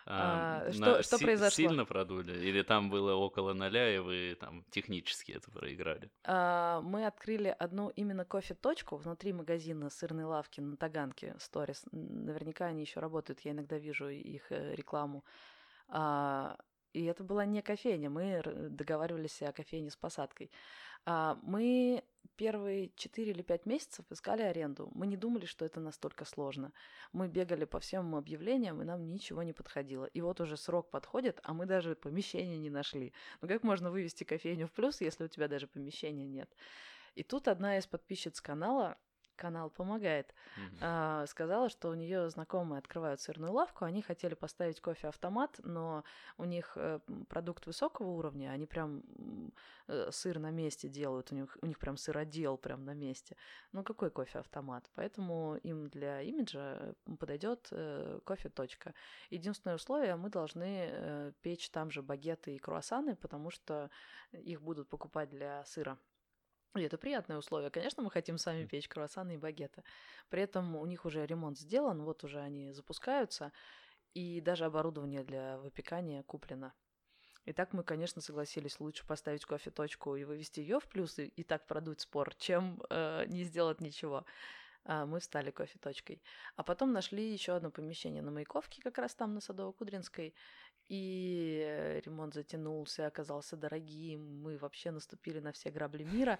А, 0.08 0.70
что- 0.70 0.80
на- 0.80 1.02
что 1.02 1.18
си- 1.18 1.24
произошло? 1.24 1.50
Сильно 1.68 1.84
продули? 1.84 2.38
Или 2.38 2.62
там 2.62 2.90
было 2.90 3.14
около 3.14 3.54
ноля, 3.54 3.92
и 3.92 3.98
вы 3.98 4.36
там 4.38 4.64
технически 4.70 5.32
это 5.32 5.50
проиграли? 5.50 6.10
А, 6.24 6.80
Мы 6.82 7.06
открыли 7.06 7.48
одну 7.58 7.88
именно 7.88 8.24
кофе-точку 8.24 8.96
внутри 8.96 9.32
магазина 9.32 9.90
сырной 9.90 10.24
лавки 10.24 10.60
на 10.60 10.76
Таганке, 10.76 11.34
Сторис. 11.40 11.84
Наверняка 11.90 12.66
они 12.66 12.82
еще 12.82 13.00
работают, 13.00 13.40
я 13.40 13.50
иногда 13.50 13.78
вижу 13.78 14.08
их 14.08 14.52
э, 14.52 14.74
рекламу. 14.76 15.24
А, 15.88 16.56
И 16.92 17.04
это 17.04 17.24
была 17.24 17.44
не 17.44 17.60
кофейня, 17.62 18.08
мы 18.08 18.42
договаривались 18.70 19.42
о 19.42 19.52
кофейне 19.52 19.90
с 19.90 19.96
посадкой. 19.96 20.50
Мы 21.42 22.02
первые 22.36 22.90
4 22.96 23.30
или 23.30 23.42
5 23.42 23.66
месяцев 23.66 24.04
искали 24.10 24.42
аренду. 24.42 24.90
Мы 24.94 25.06
не 25.06 25.16
думали, 25.16 25.46
что 25.46 25.64
это 25.64 25.80
настолько 25.80 26.24
сложно. 26.24 26.72
Мы 27.12 27.28
бегали 27.28 27.64
по 27.64 27.80
всем 27.80 28.14
объявлениям, 28.14 28.80
и 28.82 28.84
нам 28.84 29.06
ничего 29.06 29.42
не 29.42 29.52
подходило. 29.52 30.04
И 30.06 30.20
вот 30.20 30.40
уже 30.40 30.56
срок 30.56 30.90
подходит, 30.90 31.40
а 31.42 31.52
мы 31.54 31.66
даже 31.66 31.94
помещения 31.94 32.58
не 32.58 32.70
нашли. 32.70 33.12
Ну 33.40 33.48
как 33.48 33.62
можно 33.62 33.90
вывести 33.90 34.24
кофейню 34.24 34.66
в 34.66 34.72
плюс, 34.72 35.00
если 35.00 35.24
у 35.24 35.28
тебя 35.28 35.48
даже 35.48 35.66
помещения 35.66 36.26
нет? 36.26 36.54
И 37.14 37.22
тут 37.22 37.48
одна 37.48 37.78
из 37.78 37.86
подписчиц 37.86 38.40
канала 38.40 38.98
канал 39.36 39.70
помогает. 39.70 40.34
А, 40.80 41.26
сказала, 41.26 41.68
что 41.68 41.90
у 41.90 41.94
нее 41.94 42.28
знакомые 42.30 42.78
открывают 42.78 43.20
сырную 43.20 43.52
лавку, 43.52 43.84
они 43.84 44.02
хотели 44.02 44.34
поставить 44.34 44.80
кофе-автомат, 44.80 45.60
но 45.62 46.04
у 46.38 46.44
них 46.44 46.72
э, 46.76 47.00
продукт 47.28 47.66
высокого 47.66 48.08
уровня, 48.08 48.50
они 48.50 48.66
прям 48.66 49.02
э, 49.88 50.10
сыр 50.10 50.38
на 50.38 50.50
месте 50.50 50.88
делают, 50.88 51.32
у 51.32 51.34
них, 51.34 51.56
у 51.62 51.66
них 51.66 51.78
прям 51.78 51.96
сыродел 51.96 52.56
прям 52.56 52.84
на 52.84 52.94
месте. 52.94 53.36
Ну 53.72 53.84
какой 53.84 54.10
кофе-автомат? 54.10 54.90
Поэтому 54.94 55.56
им 55.62 55.88
для 55.88 56.22
имиджа 56.22 56.94
подойдет 57.18 57.68
э, 57.70 58.20
кофе-точка. 58.24 58.94
Единственное 59.30 59.76
условие, 59.76 60.16
мы 60.16 60.30
должны 60.30 60.88
э, 60.90 61.32
печь 61.42 61.70
там 61.70 61.90
же 61.90 62.02
багеты 62.02 62.56
и 62.56 62.58
круассаны, 62.58 63.16
потому 63.16 63.50
что 63.50 63.90
их 64.32 64.62
будут 64.62 64.88
покупать 64.88 65.30
для 65.30 65.64
сыра. 65.64 65.98
И 66.78 66.82
это 66.82 66.98
приятное 66.98 67.38
условие. 67.38 67.70
Конечно, 67.70 68.02
мы 68.02 68.10
хотим 68.10 68.38
сами 68.38 68.64
печь 68.64 68.88
круассаны 68.88 69.34
и 69.34 69.38
багеты. 69.38 69.82
При 70.28 70.42
этом 70.42 70.76
у 70.76 70.86
них 70.86 71.04
уже 71.04 71.26
ремонт 71.26 71.58
сделан, 71.58 72.02
вот 72.02 72.24
уже 72.24 72.40
они 72.40 72.72
запускаются, 72.72 73.52
и 74.14 74.40
даже 74.40 74.64
оборудование 74.64 75.24
для 75.24 75.58
выпекания 75.58 76.22
куплено. 76.22 76.72
И 77.44 77.52
так 77.52 77.72
мы, 77.72 77.84
конечно, 77.84 78.20
согласились 78.20 78.80
лучше 78.80 79.06
поставить 79.06 79.44
кофе-точку 79.44 80.16
и 80.16 80.24
вывести 80.24 80.60
ее 80.60 80.80
в 80.80 80.88
плюс, 80.88 81.18
и, 81.18 81.26
и 81.26 81.44
так 81.44 81.66
продуть 81.66 82.00
спор, 82.00 82.34
чем 82.34 82.82
э, 82.90 83.24
не 83.28 83.44
сделать 83.44 83.80
ничего. 83.80 84.24
А, 84.88 85.04
мы 85.04 85.20
стали 85.20 85.50
кофе-точкой. 85.50 86.22
А 86.54 86.62
потом 86.62 86.92
нашли 86.92 87.32
еще 87.32 87.52
одно 87.52 87.70
помещение 87.70 88.22
на 88.22 88.30
Маяковке, 88.30 88.80
как 88.82 88.98
раз 88.98 89.14
там, 89.14 89.34
на 89.34 89.38
Садово-Кудринской. 89.38 90.32
И 90.88 91.62
э, 91.64 92.00
ремонт 92.00 92.34
затянулся, 92.34 93.06
оказался 93.06 93.56
дорогим. 93.56 94.42
Мы 94.42 94.56
вообще 94.58 94.90
наступили 94.90 95.40
на 95.40 95.52
все 95.52 95.70
грабли 95.70 96.04
мира. 96.04 96.38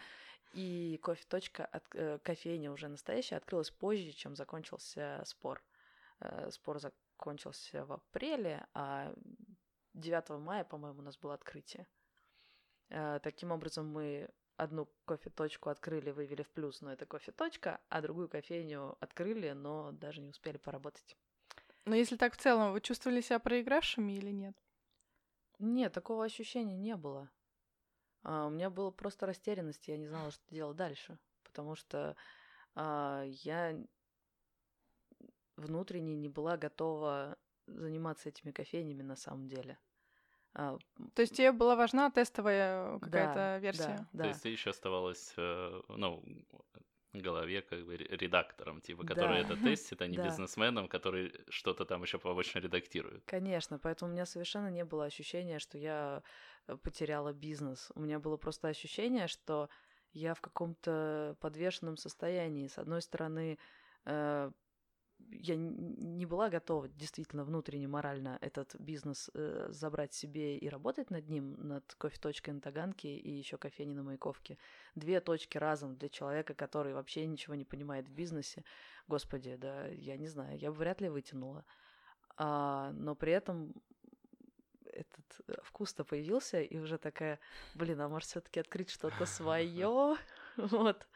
И 0.54 0.98
кофе-точка, 1.02 1.64
от- 1.66 1.94
э, 1.94 2.18
кофейня 2.22 2.70
уже 2.70 2.88
настоящая, 2.88 3.36
открылась 3.36 3.70
позже, 3.70 4.12
чем 4.12 4.36
закончился 4.36 5.22
спор. 5.24 5.62
Э, 6.20 6.50
Спор 6.50 6.78
закончился 6.78 7.84
в 7.84 7.92
апреле, 7.92 8.66
а 8.72 9.12
9 9.94 10.38
мая, 10.38 10.64
по-моему, 10.64 11.00
у 11.00 11.02
нас 11.02 11.16
было 11.18 11.34
открытие. 11.34 11.86
Таким 12.88 13.50
образом, 13.50 13.88
мы 13.88 14.28
одну 14.56 14.88
кофе-точку 15.06 15.70
открыли, 15.70 16.10
вывели 16.12 16.42
в 16.42 16.50
плюс, 16.50 16.80
но 16.82 16.92
это 16.92 17.04
кофе-точка, 17.06 17.80
а 17.88 18.00
другую 18.00 18.28
кофейню 18.28 18.96
открыли, 19.00 19.50
но 19.52 19.90
даже 19.92 20.20
не 20.20 20.28
успели 20.30 20.56
поработать. 20.56 21.16
Но 21.86 21.94
если 21.94 22.16
так 22.16 22.34
в 22.34 22.36
целом, 22.36 22.72
вы 22.72 22.80
чувствовали 22.80 23.20
себя 23.20 23.38
проигравшими 23.38 24.12
или 24.12 24.30
нет? 24.30 24.56
Нет, 25.60 25.92
такого 25.92 26.24
ощущения 26.24 26.76
не 26.76 26.96
было. 26.96 27.30
А, 28.22 28.46
у 28.46 28.50
меня 28.50 28.70
была 28.70 28.90
просто 28.90 29.24
растерянность, 29.24 29.86
я 29.86 29.96
не 29.96 30.08
знала, 30.08 30.32
что 30.32 30.42
делать 30.50 30.76
дальше. 30.76 31.16
Потому 31.44 31.76
что 31.76 32.16
а, 32.74 33.22
я 33.24 33.78
внутренне 35.56 36.16
не 36.16 36.28
была 36.28 36.56
готова 36.56 37.38
заниматься 37.66 38.28
этими 38.28 38.50
кофейнями 38.50 39.02
на 39.02 39.16
самом 39.16 39.46
деле. 39.46 39.78
А, 40.54 40.78
То 41.14 41.22
есть 41.22 41.36
тебе 41.36 41.52
была 41.52 41.76
важна 41.76 42.10
тестовая 42.10 42.98
какая-то 42.98 43.34
да, 43.34 43.58
версия? 43.58 43.96
Да, 43.96 44.08
да. 44.12 44.22
То 44.24 44.28
есть 44.30 44.42
ты 44.42 44.48
еще 44.48 44.70
оставалась, 44.70 45.34
э, 45.36 45.82
ну, 45.88 46.22
голове 47.22 47.62
как 47.62 47.84
бы 47.84 47.96
ре- 47.96 48.16
редактором, 48.16 48.80
типа, 48.80 49.04
который 49.04 49.42
Да. 49.42 49.48
это 49.48 49.56
тестит, 49.56 50.02
а 50.02 50.06
не 50.06 50.16
Да. 50.16 50.24
бизнесменом, 50.24 50.88
который 50.88 51.32
что-то 51.48 51.84
там 51.84 52.02
еще 52.02 52.18
побочно 52.18 52.60
редактирует. 52.60 53.22
Конечно, 53.26 53.78
поэтому 53.78 54.10
у 54.10 54.14
меня 54.14 54.26
совершенно 54.26 54.70
не 54.70 54.84
было 54.84 55.04
ощущения, 55.06 55.58
что 55.58 55.78
я 55.78 56.22
э, 56.68 56.76
потеряла 56.76 57.32
бизнес. 57.32 57.90
У 57.94 58.00
меня 58.00 58.18
было 58.18 58.36
просто 58.36 58.68
ощущение, 58.68 59.28
что 59.28 59.68
я 60.12 60.34
в 60.34 60.40
каком-то 60.40 61.36
подвешенном 61.40 61.96
состоянии. 61.96 62.68
С 62.68 62.78
одной 62.78 63.02
стороны, 63.02 63.58
э, 64.06 64.50
я 65.30 65.56
не 65.56 66.26
была 66.26 66.48
готова 66.48 66.88
действительно 66.88 67.44
внутренне, 67.44 67.88
морально 67.88 68.38
этот 68.40 68.74
бизнес 68.78 69.30
э, 69.34 69.68
забрать 69.70 70.14
себе 70.14 70.58
и 70.58 70.68
работать 70.68 71.10
над 71.10 71.28
ним, 71.28 71.56
над 71.58 71.94
кофе-точкой 71.94 72.50
на 72.50 72.60
Таганке 72.60 73.16
и 73.16 73.30
еще 73.30 73.58
кофейней 73.58 73.94
на 73.94 74.02
Маяковке. 74.02 74.58
Две 74.94 75.20
точки 75.20 75.58
разом 75.58 75.96
для 75.96 76.08
человека, 76.08 76.54
который 76.54 76.94
вообще 76.94 77.26
ничего 77.26 77.54
не 77.54 77.64
понимает 77.64 78.08
в 78.08 78.12
бизнесе. 78.12 78.64
Господи, 79.08 79.56
да, 79.56 79.86
я 79.88 80.16
не 80.16 80.28
знаю, 80.28 80.58
я 80.58 80.70
бы 80.70 80.76
вряд 80.76 81.00
ли 81.00 81.08
вытянула. 81.08 81.64
А, 82.36 82.92
но 82.92 83.14
при 83.14 83.32
этом 83.32 83.74
этот 84.84 85.40
э, 85.46 85.54
вкус-то 85.62 86.04
появился, 86.04 86.60
и 86.60 86.78
уже 86.78 86.98
такая, 86.98 87.38
блин, 87.74 88.00
а 88.00 88.08
может 88.08 88.28
все-таки 88.28 88.60
открыть 88.60 88.90
что-то 88.90 89.26
свое? 89.26 90.16
Вот. 90.56 91.06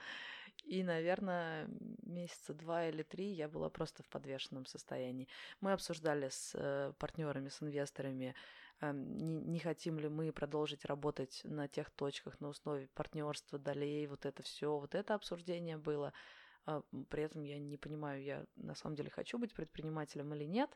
И, 0.64 0.82
наверное, 0.82 1.68
месяца 2.02 2.54
два 2.54 2.86
или 2.88 3.02
три 3.02 3.32
я 3.32 3.48
была 3.48 3.70
просто 3.70 4.02
в 4.02 4.08
подвешенном 4.08 4.66
состоянии. 4.66 5.28
Мы 5.60 5.72
обсуждали 5.72 6.28
с 6.28 6.94
партнерами, 6.98 7.48
с 7.48 7.62
инвесторами, 7.62 8.34
э, 8.80 8.92
не, 8.92 9.34
не 9.34 9.58
хотим 9.58 9.98
ли 9.98 10.08
мы 10.08 10.32
продолжить 10.32 10.84
работать 10.84 11.40
на 11.44 11.66
тех 11.68 11.90
точках 11.90 12.40
на 12.40 12.50
основе 12.50 12.88
партнерства, 12.94 13.58
долей, 13.58 14.06
вот 14.06 14.26
это 14.26 14.42
все, 14.42 14.78
вот 14.78 14.94
это 14.94 15.14
обсуждение 15.14 15.76
было. 15.76 16.12
А, 16.66 16.82
При 17.08 17.22
этом 17.22 17.42
я 17.42 17.58
не 17.58 17.76
понимаю, 17.76 18.22
я 18.22 18.44
на 18.56 18.74
самом 18.74 18.96
деле 18.96 19.10
хочу 19.10 19.38
быть 19.38 19.54
предпринимателем 19.54 20.34
или 20.34 20.44
нет. 20.44 20.70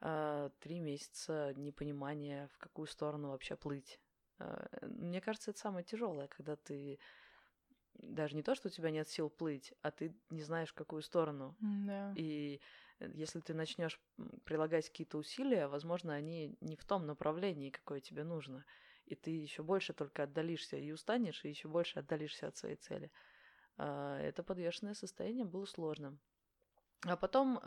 А, 0.00 0.50
Три 0.60 0.80
месяца 0.80 1.54
непонимания, 1.56 2.48
в 2.48 2.58
какую 2.58 2.86
сторону 2.86 3.30
вообще 3.30 3.56
плыть. 3.56 4.00
А, 4.38 4.68
Мне 4.82 5.20
кажется, 5.20 5.50
это 5.50 5.60
самое 5.60 5.84
тяжелое, 5.84 6.28
когда 6.28 6.56
ты 6.56 6.98
даже 7.98 8.36
не 8.36 8.42
то, 8.42 8.54
что 8.54 8.68
у 8.68 8.70
тебя 8.70 8.90
нет 8.90 9.08
сил 9.08 9.28
плыть, 9.30 9.72
а 9.82 9.90
ты 9.90 10.14
не 10.30 10.42
знаешь, 10.42 10.70
в 10.70 10.74
какую 10.74 11.02
сторону. 11.02 11.56
Да. 11.60 12.12
И 12.16 12.60
э, 13.00 13.10
если 13.14 13.40
ты 13.40 13.54
начнешь 13.54 14.00
прилагать 14.44 14.88
какие-то 14.88 15.18
усилия, 15.18 15.68
возможно, 15.68 16.14
они 16.14 16.56
не 16.60 16.76
в 16.76 16.84
том 16.84 17.06
направлении, 17.06 17.70
какое 17.70 18.00
тебе 18.00 18.24
нужно. 18.24 18.64
И 19.06 19.14
ты 19.14 19.30
еще 19.30 19.62
больше 19.62 19.92
только 19.92 20.24
отдалишься 20.24 20.76
и 20.76 20.92
устанешь, 20.92 21.44
и 21.44 21.48
еще 21.48 21.68
больше 21.68 21.98
отдалишься 21.98 22.48
от 22.48 22.56
своей 22.56 22.76
цели. 22.76 23.10
А, 23.76 24.18
Это 24.20 24.42
подвешенное 24.42 24.94
состояние 24.94 25.44
было 25.44 25.64
сложным. 25.64 26.18
А 27.06 27.16
потом 27.16 27.60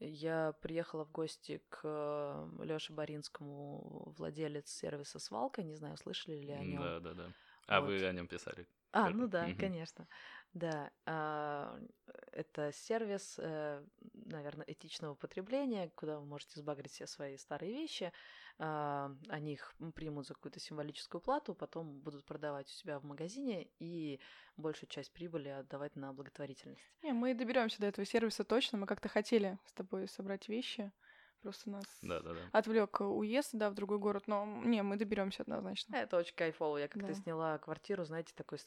я 0.00 0.52
приехала 0.60 1.04
в 1.04 1.12
гости 1.12 1.62
к 1.68 2.48
Лёше 2.60 2.92
Боринскому, 2.92 4.14
владелец 4.16 4.68
сервиса 4.70 5.18
«Свалка». 5.18 5.62
Не 5.62 5.74
знаю, 5.74 5.96
слышали 5.96 6.36
ли 6.36 6.52
о 6.52 6.64
нем. 6.64 6.82
Да, 6.82 7.00
да, 7.00 7.14
да. 7.14 7.32
А 7.66 7.80
Вот. 7.80 7.82
вы 7.82 8.06
о 8.06 8.12
нем 8.12 8.26
писали. 8.28 8.66
А, 8.92 9.10
ну 9.10 9.26
да, 9.28 9.52
Мгм. 9.52 9.58
конечно. 9.58 10.08
Да, 10.54 10.92
а, 11.06 11.80
это 12.32 12.72
сервис, 12.72 13.38
наверное, 14.14 14.64
этичного 14.68 15.14
потребления, 15.16 15.90
куда 15.96 16.20
вы 16.20 16.26
можете 16.26 16.60
сбагрить 16.60 16.92
все 16.92 17.06
свои 17.06 17.36
старые 17.36 17.72
вещи. 17.72 18.12
а, 18.58 19.10
Они 19.28 19.54
их 19.54 19.74
примут 19.94 20.26
за 20.26 20.34
какую-то 20.34 20.60
символическую 20.60 21.20
плату, 21.20 21.54
потом 21.54 22.00
будут 22.00 22.24
продавать 22.24 22.68
у 22.68 22.72
себя 22.72 22.98
в 23.00 23.04
магазине 23.04 23.68
и 23.80 24.20
большую 24.56 24.88
часть 24.88 25.12
прибыли 25.12 25.48
отдавать 25.48 25.96
на 25.96 26.12
благотворительность. 26.12 26.92
Не, 27.02 27.12
мы 27.12 27.34
доберемся 27.34 27.80
до 27.80 27.86
этого 27.86 28.04
сервиса 28.04 28.44
точно. 28.44 28.78
Мы 28.78 28.86
как-то 28.86 29.08
хотели 29.08 29.58
с 29.64 29.72
тобой 29.72 30.08
собрать 30.08 30.48
вещи. 30.48 30.90
Просто 31.44 31.68
нас 31.68 31.84
Да, 32.00 32.20
да, 32.20 32.32
да. 32.32 32.40
отвлек 32.52 33.00
уезд, 33.02 33.50
да, 33.52 33.68
в 33.68 33.74
другой 33.74 33.98
город. 33.98 34.24
Но 34.26 34.46
не, 34.46 34.82
мы 34.82 34.96
доберемся 34.96 35.42
однозначно. 35.42 35.94
Это 35.94 36.16
очень 36.16 36.34
кайфово. 36.34 36.78
Я 36.78 36.88
как-то 36.88 37.08
Да. 37.08 37.14
сняла 37.14 37.58
квартиру, 37.58 38.02
знаете, 38.04 38.32
такой 38.34 38.58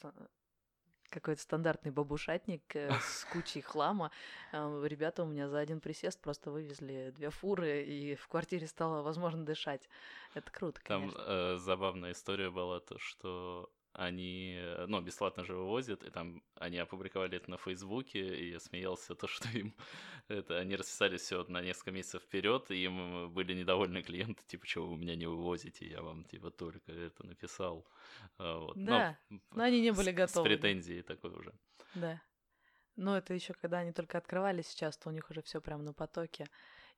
какой-то 1.10 1.40
стандартный 1.40 1.90
бабушатник 1.90 2.76
э, 2.76 2.92
с 3.00 3.24
кучей 3.32 3.62
хлама. 3.62 4.12
А, 4.52 4.84
Ребята 4.84 5.24
у 5.24 5.26
меня 5.26 5.48
за 5.48 5.58
один 5.58 5.80
присест 5.80 6.20
просто 6.20 6.52
вывезли 6.52 7.12
две 7.16 7.30
фуры, 7.30 7.82
и 7.82 8.14
в 8.14 8.28
квартире 8.28 8.68
стало 8.68 9.02
возможно 9.02 9.44
дышать. 9.44 9.88
Это 10.34 10.52
круто, 10.52 10.80
Там 10.84 11.02
конечно. 11.02 11.22
э, 11.26 11.56
забавная 11.56 12.12
история 12.12 12.50
была, 12.50 12.78
то, 12.78 12.98
что 12.98 13.72
они, 13.98 14.54
э, 14.56 14.86
ну, 14.86 15.00
бесплатно 15.00 15.44
же 15.44 15.54
вывозят, 15.54 16.04
и 16.04 16.10
там 16.10 16.40
они 16.54 16.78
опубликовали 16.78 17.36
это 17.36 17.50
на 17.50 17.56
Фейсбуке, 17.58 18.20
и 18.20 18.50
я 18.50 18.60
смеялся, 18.60 19.14
то, 19.14 19.26
что 19.26 19.48
им 19.48 19.74
это, 20.28 20.58
они 20.58 20.76
расписались 20.76 21.22
все 21.22 21.44
на 21.48 21.60
несколько 21.60 21.90
месяцев 21.90 22.22
вперед, 22.22 22.70
и 22.70 22.84
им 22.84 23.32
были 23.32 23.54
недовольны 23.54 24.02
клиенты, 24.02 24.42
типа, 24.46 24.66
что 24.66 24.86
вы 24.86 24.96
меня 24.96 25.16
не 25.16 25.26
вывозите, 25.26 25.88
я 25.88 26.00
вам, 26.00 26.24
типа, 26.24 26.50
только 26.50 26.92
это 26.92 27.26
написал. 27.26 27.84
А, 28.38 28.58
Вот. 28.58 28.76
Да, 28.76 29.18
Но 29.50 29.64
они 29.64 29.80
не 29.80 29.92
были 29.92 30.12
готовы. 30.12 30.48
С 30.48 30.48
претензией 30.48 31.02
такой 31.02 31.30
уже. 31.30 31.52
Да. 31.94 32.22
Но 32.94 33.16
это 33.16 33.34
еще 33.34 33.54
когда 33.54 33.78
они 33.78 33.92
только 33.92 34.18
открывались 34.18 34.68
сейчас, 34.68 34.96
то 34.96 35.08
у 35.08 35.12
них 35.12 35.30
уже 35.30 35.42
все 35.42 35.60
прям 35.60 35.84
на 35.84 35.92
потоке. 35.92 36.46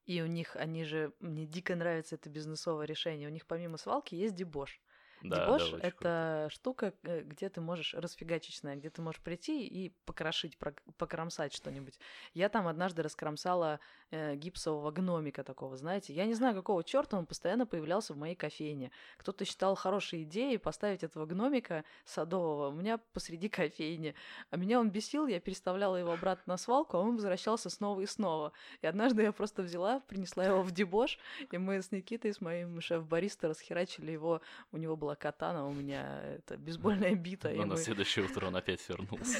И 0.05 0.23
у 0.23 0.27
них, 0.27 0.57
они 0.57 0.85
же, 0.85 1.13
мне 1.21 1.47
дико 1.47 1.77
нравится 1.77 2.17
это 2.17 2.29
бизнесовое 2.29 2.87
решение. 2.87 3.29
У 3.29 3.33
них 3.33 3.47
помимо 3.47 3.77
свалки 3.77 4.15
есть 4.15 4.35
дебош. 4.35 4.81
Да, 5.23 5.45
Дебош 5.45 5.71
да, 5.71 5.79
это 5.81 6.49
штука, 6.51 6.95
э, 7.03 7.23
где 7.23 7.49
ты 7.49 7.61
можешь 7.61 7.95
расфигачечная, 7.95 8.77
где 8.77 8.91
ты 8.91 9.03
можешь 9.03 9.21
прийти 9.21 9.67
и 9.67 9.91
покрошить, 10.07 10.59
покромсать 10.97 11.55
что-нибудь. 11.55 11.99
Я 12.33 12.49
там 12.49 12.67
однажды 12.67 13.03
раскромсала 13.03 13.81
э, 14.11 14.35
гипсового 14.37 14.91
гномика 14.91 15.45
такого, 15.45 15.77
знаете. 15.77 16.15
Я 16.15 16.25
не 16.27 16.35
знаю, 16.35 16.55
какого 16.55 16.83
черта 16.83 17.19
он 17.19 17.27
постоянно 17.27 17.67
появлялся 17.67 18.15
в 18.15 18.17
моей 18.17 18.35
кофейне. 18.35 18.91
Кто-то 19.19 19.45
считал 19.45 19.75
хорошей 19.75 20.23
идеей 20.23 20.59
поставить 20.59 21.03
этого 21.03 21.27
гномика 21.27 21.85
садового 22.05 22.69
у 22.69 22.73
меня 22.73 22.99
посреди 23.13 23.49
кофейни. 23.49 24.15
А 24.51 24.57
меня 24.57 24.81
он 24.81 24.91
бесил, 24.91 25.27
я 25.27 25.41
переставляла 25.41 25.97
его 25.97 26.13
обратно 26.13 26.55
на 26.55 26.57
свалку, 26.57 26.97
а 26.97 27.01
он 27.01 27.17
возвращался 27.17 27.69
снова 27.71 28.01
и 28.01 28.07
снова. 28.07 28.53
И 28.81 28.87
однажды 28.87 29.23
я 29.23 29.33
просто 29.33 29.63
взяла, 29.63 30.01
принесла 30.01 30.45
его 30.45 30.63
в 30.63 30.71
дебош, 30.71 31.19
и 31.51 31.59
мы 31.59 31.83
с 31.83 31.93
Никитой, 31.93 32.33
с 32.33 32.41
моим 32.41 32.81
шеф-бариста, 32.81 33.49
расхерачили 33.49 34.13
его. 34.13 34.41
У 34.73 34.79
него 34.79 34.97
была 34.97 35.10
катана, 35.15 35.67
у 35.67 35.73
меня 35.73 36.23
это 36.23 36.57
бейсбольная 36.57 37.15
бита. 37.15 37.51
Но 37.51 37.65
на 37.65 37.75
мы- 37.75 37.77
следующее 37.77 38.25
утро 38.25 38.47
он 38.47 38.57
опять 38.57 38.87
вернулся. 38.89 39.39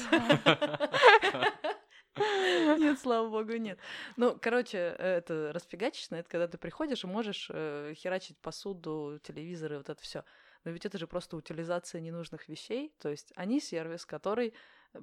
Нет, 2.77 2.99
слава 2.99 3.29
богу, 3.29 3.53
нет. 3.53 3.79
Ну, 4.17 4.37
короче, 4.39 4.77
это 4.77 5.51
расфигачечно, 5.53 6.15
это 6.15 6.29
когда 6.29 6.47
ты 6.47 6.57
приходишь 6.57 7.03
и 7.03 7.07
можешь 7.07 7.47
э, 7.49 7.93
херачить 7.95 8.37
посуду, 8.39 9.19
телевизоры, 9.23 9.77
вот 9.77 9.89
это 9.89 10.01
все. 10.01 10.23
Но 10.63 10.71
ведь 10.71 10.85
это 10.85 10.97
же 10.97 11.07
просто 11.07 11.37
утилизация 11.37 12.01
ненужных 12.01 12.49
вещей, 12.49 12.93
то 12.99 13.09
есть 13.09 13.31
они 13.35 13.59
сервис, 13.61 14.05
который 14.05 14.53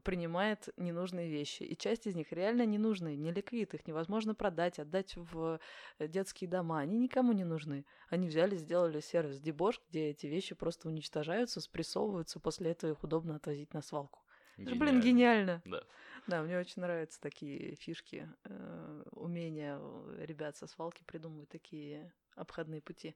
принимает 0.04 0.68
ненужные 0.76 1.28
вещи, 1.28 1.62
и 1.62 1.76
часть 1.76 2.07
из 2.07 2.14
них 2.14 2.33
реально 2.33 2.66
ненужные, 2.66 3.16
не 3.16 3.33
ликвид, 3.33 3.75
их 3.75 3.87
невозможно 3.87 4.35
продать, 4.35 4.78
отдать 4.78 5.16
в 5.16 5.59
э, 5.99 6.09
детские 6.09 6.49
дома, 6.49 6.80
они 6.80 6.99
никому 6.99 7.33
не 7.33 7.45
нужны. 7.45 7.85
Они 8.09 8.28
взяли, 8.28 8.57
сделали 8.57 9.00
сервис 9.00 9.40
Дебош, 9.40 9.80
где 9.88 10.11
эти 10.11 10.26
вещи 10.26 10.54
просто 10.54 10.88
уничтожаются, 10.88 11.61
спрессовываются, 11.61 12.40
после 12.40 12.71
этого 12.71 12.92
их 12.92 13.02
удобно 13.02 13.37
отвозить 13.37 13.73
на 13.75 13.83
свалку. 13.83 14.21
Это 14.59 14.71
же, 14.71 14.76
блин, 14.76 15.00
гениально. 15.00 15.62
Да. 15.64 15.83
Да, 16.26 16.42
мне 16.42 16.59
очень 16.59 16.83
нравятся 16.83 17.21
такие 17.21 17.76
фишки, 17.76 18.28
э, 18.45 19.02
умения 19.12 19.78
э, 19.80 20.25
ребят 20.26 20.57
со 20.57 20.66
свалки 20.66 21.04
придумывать 21.04 21.49
такие 21.49 22.12
обходные 22.35 22.83
пути. 22.83 23.14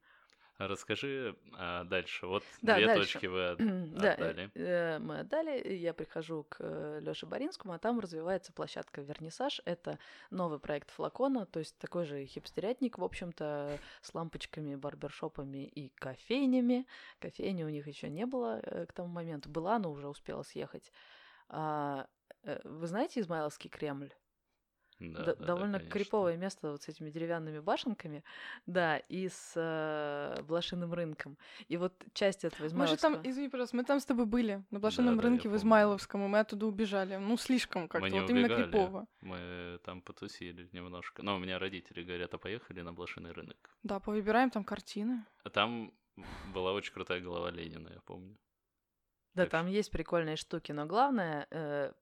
Расскажи 0.59 1.35
а, 1.55 1.85
дальше. 1.85 2.27
Вот 2.27 2.45
Да, 2.61 2.77
две 2.77 2.87
дальше. 2.87 3.15
точки 3.15 3.27
вы 3.27 3.45
от- 3.51 3.59
Да, 3.95 4.13
отдали. 4.13 4.51
э, 4.55 4.61
э, 4.63 4.99
мы 4.99 5.21
отдали, 5.21 5.75
я 5.75 5.93
прихожу 5.95 6.45
к 6.45 6.99
Лёше 7.01 7.27
Боринскому, 7.27 7.73
а 7.75 7.79
там 7.79 7.99
развивается 8.01 8.53
площадка 8.53 9.01
«Вернисаж». 9.01 9.61
Это 9.65 9.99
новый 10.31 10.59
проект 10.61 10.91
флакона, 10.91 11.47
то 11.47 11.59
есть 11.59 11.77
такой 11.79 12.05
же 12.05 12.25
хипстерятник, 12.27 12.99
в 12.99 13.05
общем-то, 13.05 13.79
с 14.03 14.15
лампочками, 14.15 14.77
барбершопами 14.77 15.67
и 15.67 15.89
кофейнями. 15.97 16.87
Кофейни 17.19 17.65
у 17.65 17.69
них 17.69 17.87
еще 17.89 18.09
не 18.09 18.27
было 18.27 18.61
э, 18.63 18.87
к 18.87 18.93
тому 18.93 19.09
моменту. 19.09 19.49
Была, 19.49 19.79
но 19.79 19.91
уже 19.91 20.09
успела 20.09 20.43
съехать. 20.43 20.93
А, 21.49 22.07
э, 22.45 22.61
вы 22.65 22.87
знаете 22.87 23.21
Измайловский 23.21 23.69
Кремль? 23.71 24.13
Да, 25.11 25.19
Д- 25.21 25.25
да, 25.27 25.35
да, 25.35 25.45
довольно 25.47 25.79
конечно. 25.79 25.93
криповое 25.93 26.37
место 26.37 26.71
вот 26.71 26.83
с 26.83 26.89
этими 26.89 27.11
деревянными 27.11 27.59
башенками, 27.61 28.23
да, 28.67 28.99
и 28.99 29.29
с 29.29 29.53
э, 29.57 30.43
блошиным 30.43 30.93
рынком. 30.95 31.37
И 31.69 31.77
вот 31.77 31.93
часть 32.15 32.45
этого 32.45 32.63
Мы 32.63 32.69
же 32.69 32.75
Измайловского... 32.95 33.15
там, 33.17 33.31
извини, 33.31 33.49
пожалуйста, 33.49 33.77
мы 33.77 33.85
там 33.85 33.99
с 34.01 34.05
тобой 34.05 34.27
были, 34.27 34.65
на 34.71 34.79
блошином 34.81 35.17
Да, 35.17 35.23
да, 35.23 35.29
рынке 35.29 35.41
в 35.49 35.53
помню. 35.53 35.57
Измайловском, 35.59 36.25
и 36.25 36.29
мы 36.29 36.39
оттуда 36.41 36.67
убежали. 36.67 37.17
Ну, 37.17 37.37
слишком 37.37 37.89
как-то, 37.89 38.07
Мы 38.07 38.11
не 38.11 38.21
вот 38.21 38.31
именно 38.31 38.47
убегали. 38.47 38.63
крипово. 38.65 39.07
Мы 39.21 39.79
там 39.85 40.01
потусили 40.03 40.69
немножко. 40.73 41.23
Но 41.23 41.37
у 41.37 41.39
меня 41.39 41.59
родители 41.59 42.03
говорят, 42.05 42.33
а 42.35 42.39
поехали 42.39 42.81
на 42.83 42.93
блошиный 42.93 43.33
рынок. 43.33 43.77
Да, 43.83 43.99
повыбираем 44.01 44.51
там 44.51 44.65
картины. 44.65 45.25
А 45.45 45.51
там 45.51 45.93
была 46.55 46.73
очень 46.73 46.93
крутая 46.93 47.21
голова 47.21 47.51
Ленина, 47.51 47.89
я 47.89 48.01
помню. 48.01 48.37
Да, 49.35 49.45
Так 49.45 49.51
там 49.51 49.67
есть 49.67 49.91
прикольные 49.91 50.37
штуки, 50.37 50.73
но 50.73 50.85
главное, 50.87 51.47
э, 51.51 51.93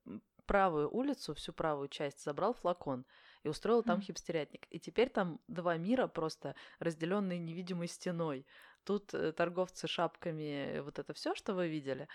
правую 0.51 0.91
улицу, 0.93 1.33
всю 1.35 1.53
правую 1.53 1.87
часть 1.87 2.25
забрал 2.25 2.55
флакон 2.55 3.05
и 3.45 3.49
устроил 3.49 3.85
там 3.85 4.01
хипстерятник. 4.01 4.67
И 4.71 4.81
теперь 4.81 5.09
там 5.09 5.39
два 5.47 5.77
мира 5.77 6.09
просто 6.09 6.57
разделенные 6.81 7.39
невидимой 7.39 7.87
стеной. 7.87 8.45
Тут 8.83 9.15
э, 9.15 9.31
торговцы 9.31 9.87
шапками, 9.87 10.73
э, 10.73 10.83
вот 10.83 10.99
это 10.99 11.13
все, 11.13 11.37
что 11.37 11.55
вы 11.55 11.69
видели. 11.69 12.09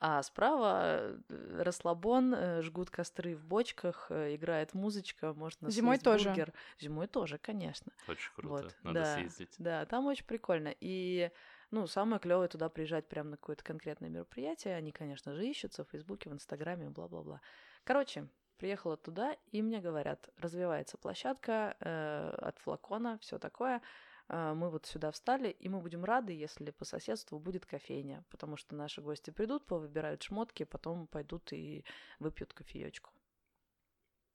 А 0.00 0.22
справа 0.22 1.00
э, 1.28 1.62
расслабон, 1.62 2.62
жгут 2.62 2.88
костры 2.88 3.36
в 3.36 3.44
бочках, 3.44 4.10
играет 4.10 4.72
музычка, 4.72 5.34
можно 5.34 5.68
Зимой 5.70 5.96
съесть 5.96 6.04
тоже. 6.04 6.30
бургер. 6.30 6.54
Зимой 6.80 7.08
тоже, 7.08 7.36
конечно. 7.36 7.92
Очень 8.08 8.32
круто. 8.34 8.54
Вот, 8.54 8.76
Надо 8.84 9.00
да, 9.00 9.14
съездить. 9.16 9.54
Да, 9.58 9.84
там 9.84 10.06
очень 10.06 10.24
прикольно. 10.24 10.74
И, 10.80 11.30
ну, 11.70 11.86
самое 11.86 12.20
клевое 12.20 12.48
туда 12.48 12.70
приезжать 12.70 13.06
прямо 13.06 13.30
на 13.30 13.36
какое-то 13.36 13.62
конкретное 13.62 14.08
мероприятие. 14.08 14.76
Они, 14.76 14.92
конечно 14.92 15.34
же, 15.34 15.46
ищутся 15.46 15.84
в 15.84 15.90
Фейсбуке, 15.90 16.30
в 16.30 16.32
Инстаграме, 16.32 16.88
бла-бла-бла. 16.88 17.42
Короче, 17.84 18.28
приехала 18.58 18.96
туда, 18.96 19.36
и 19.50 19.62
мне 19.62 19.80
говорят, 19.80 20.30
развивается 20.36 20.96
площадка 20.96 21.76
э, 21.80 22.34
от 22.38 22.58
флакона, 22.60 23.18
все 23.18 23.38
такое. 23.38 23.82
Э, 24.28 24.54
мы 24.54 24.70
вот 24.70 24.86
сюда 24.86 25.10
встали, 25.10 25.50
и 25.50 25.68
мы 25.68 25.80
будем 25.80 26.04
рады, 26.04 26.32
если 26.32 26.70
по 26.70 26.84
соседству 26.84 27.38
будет 27.38 27.66
кофейня, 27.66 28.24
потому 28.30 28.56
что 28.56 28.76
наши 28.76 29.00
гости 29.00 29.30
придут, 29.30 29.66
повыбирают 29.66 30.22
шмотки, 30.22 30.64
потом 30.64 31.06
пойдут 31.08 31.52
и 31.52 31.84
выпьют 32.20 32.54
кофеечку. 32.54 33.10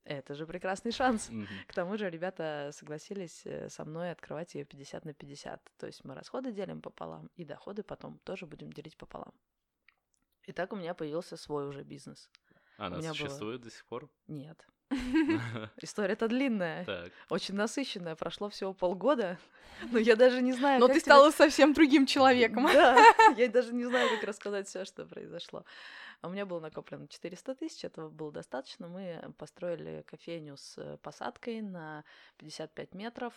Это 0.03 0.35
же 0.35 0.45
прекрасный 0.45 0.91
шанс. 0.91 1.29
Мгм. 1.29 1.47
К 1.67 1.73
тому 1.73 1.97
же 1.97 2.09
ребята 2.09 2.71
согласились 2.73 3.45
э, 3.45 3.69
со 3.69 3.83
мной 3.83 4.11
открывать 4.11 4.55
ее 4.55 4.63
50 4.63 5.05
на 5.05 5.13
50. 5.13 5.71
То 5.77 5.85
есть 5.85 6.05
мы 6.05 6.15
расходы 6.15 6.51
делим 6.51 6.81
пополам, 6.81 7.29
и 7.35 7.43
доходы 7.43 7.83
потом 7.83 8.19
тоже 8.19 8.45
будем 8.45 8.71
делить 8.71 8.97
пополам. 8.97 9.33
И 10.43 10.53
так 10.53 10.71
у 10.71 10.77
меня 10.77 10.93
появился 10.93 11.35
свой 11.35 11.67
уже 11.67 11.83
бизнес. 11.83 12.29
Она 12.77 12.97
меня 12.97 13.09
было- 13.09 13.15
существует 13.17 13.61
до 13.61 13.71
сих 13.71 13.85
пор? 13.85 14.09
Нет. 14.27 14.65
История-то 15.81 16.27
длинная, 16.27 16.85
Так. 16.85 17.11
очень 17.29 17.55
насыщенная. 17.55 18.15
Прошло 18.15 18.49
всего 18.49 18.73
полгода, 18.73 19.37
но 19.91 19.99
я 19.99 20.15
даже 20.15 20.41
не 20.41 20.53
знаю, 20.53 20.79
Но 20.79 20.87
ты 20.87 20.93
тебе- 20.93 21.01
стала 21.01 21.31
совсем 21.31 21.73
другим 21.73 22.05
человеком. 22.05 22.63
Да, 22.65 22.97
я 23.37 23.47
даже 23.49 23.73
не 23.73 23.85
знаю, 23.85 24.09
как 24.15 24.23
рассказать 24.27 24.67
все, 24.67 24.85
что 24.85 25.05
произошло. 25.05 25.65
А 26.21 26.29
У 26.29 26.31
меня 26.31 26.45
было 26.45 26.59
накоплено 26.59 27.07
400 27.07 27.55
тысяч, 27.55 27.83
этого 27.85 28.09
было 28.09 28.31
достаточно. 28.31 28.87
Мы 28.87 29.21
построили 29.37 30.03
кофейню 30.07 30.57
с 30.57 30.75
э, 30.77 30.97
посадкой 30.97 31.61
на 31.61 32.03
55 32.37 32.95
метров. 32.95 33.33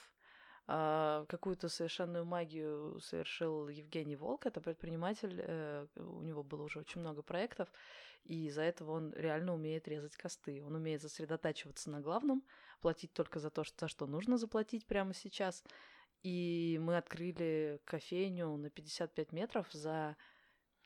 А, 0.66 1.26
Какую-то 1.29 1.68
совершенную 1.68 2.24
магию 2.24 2.98
совершил 3.00 3.68
Евгений 3.68 4.16
Волк, 4.16 4.46
это 4.46 4.61
предприниматель, 4.61 5.42
э, 5.42 5.87
у 5.96 6.22
него 6.22 6.42
было 6.42 6.62
уже 6.62 6.79
очень 6.79 7.00
много 7.00 7.22
проектов, 7.22 7.68
и 8.24 8.46
из-за 8.46 8.62
этого 8.62 8.92
он 8.92 9.12
реально 9.14 9.54
умеет 9.54 9.88
резать 9.88 10.16
косты. 10.16 10.62
Он 10.62 10.74
умеет 10.74 11.02
сосредотачиваться 11.02 11.90
на 11.90 12.00
главном, 12.00 12.44
платить 12.80 13.12
только 13.12 13.38
за 13.38 13.50
то, 13.50 13.64
за 13.78 13.88
что 13.88 14.06
нужно 14.06 14.38
заплатить 14.38 14.87
прямо 14.87 15.14
сейчас. 15.14 15.64
И 16.22 16.78
мы 16.83 16.96
открыли 16.96 17.80
кофейню 17.85 18.56
на 18.56 18.70
55 18.70 19.33
метров 19.33 19.66
за 19.72 20.16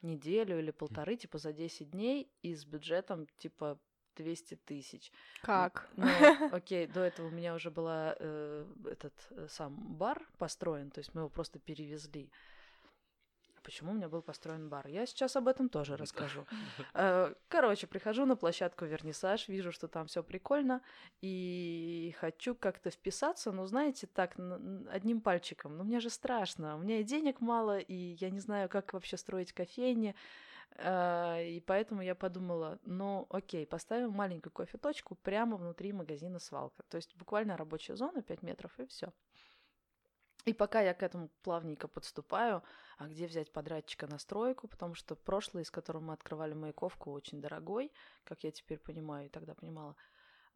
неделю 0.02 0.58
или 0.58 0.70
полторы, 0.70 1.16
типа 1.16 1.38
за 1.38 1.52
10 1.52 1.90
дней, 1.90 2.30
и 2.42 2.54
с 2.54 2.64
бюджетом 2.64 3.26
типа 3.38 3.80
200 4.16 4.56
тысяч. 4.56 5.12
Как? 5.42 5.88
Ну, 5.96 6.06
окей, 6.52 6.86
до 6.86 7.00
этого 7.00 7.26
у 7.26 7.30
меня 7.30 7.54
уже 7.54 7.70
была 7.70 8.14
э, 8.18 8.66
этот 8.84 9.14
э, 9.30 9.48
сам 9.48 9.96
бар 9.96 10.24
построен, 10.38 10.90
то 10.90 11.00
есть 11.00 11.14
мы 11.14 11.22
его 11.22 11.28
просто 11.28 11.58
перевезли. 11.58 12.30
Почему 13.64 13.92
у 13.92 13.94
меня 13.94 14.08
был 14.08 14.22
построен 14.22 14.68
бар? 14.68 14.86
Я 14.86 15.06
сейчас 15.06 15.36
об 15.36 15.48
этом 15.48 15.68
тоже 15.68 15.96
расскажу. 15.96 16.46
Э, 16.94 17.34
Короче, 17.48 17.86
прихожу 17.86 18.26
на 18.26 18.36
площадку 18.36 18.84
Вернисаж, 18.84 19.48
вижу, 19.48 19.72
что 19.72 19.88
там 19.88 20.06
все 20.06 20.22
прикольно, 20.22 20.80
и 21.22 22.14
хочу 22.20 22.54
как-то 22.54 22.90
вписаться, 22.90 23.52
но 23.52 23.66
знаете, 23.66 24.06
так, 24.06 24.36
одним 24.90 25.20
пальчиком. 25.20 25.76
Но 25.76 25.84
мне 25.84 26.00
же 26.00 26.10
страшно, 26.10 26.76
у 26.76 26.78
меня 26.78 27.00
и 27.00 27.04
денег 27.04 27.40
мало, 27.40 27.78
и 27.78 28.16
я 28.20 28.30
не 28.30 28.40
знаю, 28.40 28.68
как 28.68 28.92
вообще 28.92 29.16
строить 29.16 29.52
кофейни. 29.52 30.14
Э, 30.76 31.42
И 31.46 31.60
поэтому 31.60 32.02
я 32.02 32.14
подумала, 32.14 32.78
ну 32.84 33.26
окей, 33.30 33.66
поставим 33.66 34.10
маленькую 34.10 34.52
кофе-точку 34.52 35.14
прямо 35.14 35.56
внутри 35.56 35.92
магазина 35.92 36.38
свалка. 36.38 36.82
То 36.88 36.96
есть 36.96 37.16
буквально 37.16 37.56
рабочая 37.56 37.96
зона 37.96 38.22
5 38.22 38.42
метров 38.42 38.78
и 38.78 38.84
все. 38.86 39.12
И 40.44 40.52
пока 40.52 40.82
я 40.82 40.92
к 40.92 41.02
этому 41.02 41.30
плавненько 41.42 41.88
подступаю, 41.88 42.62
а 42.98 43.08
где 43.08 43.26
взять 43.26 43.50
подрядчика 43.50 44.06
на 44.06 44.18
стройку, 44.18 44.68
потому 44.68 44.94
что 44.94 45.16
прошлый, 45.16 45.64
с 45.64 45.70
которым 45.70 46.04
мы 46.06 46.12
открывали 46.12 46.52
маяковку, 46.52 47.12
очень 47.12 47.40
дорогой, 47.40 47.90
как 48.24 48.44
я 48.44 48.50
теперь 48.50 48.78
понимаю 48.78 49.26
и 49.26 49.30
тогда 49.30 49.54
понимала. 49.54 49.96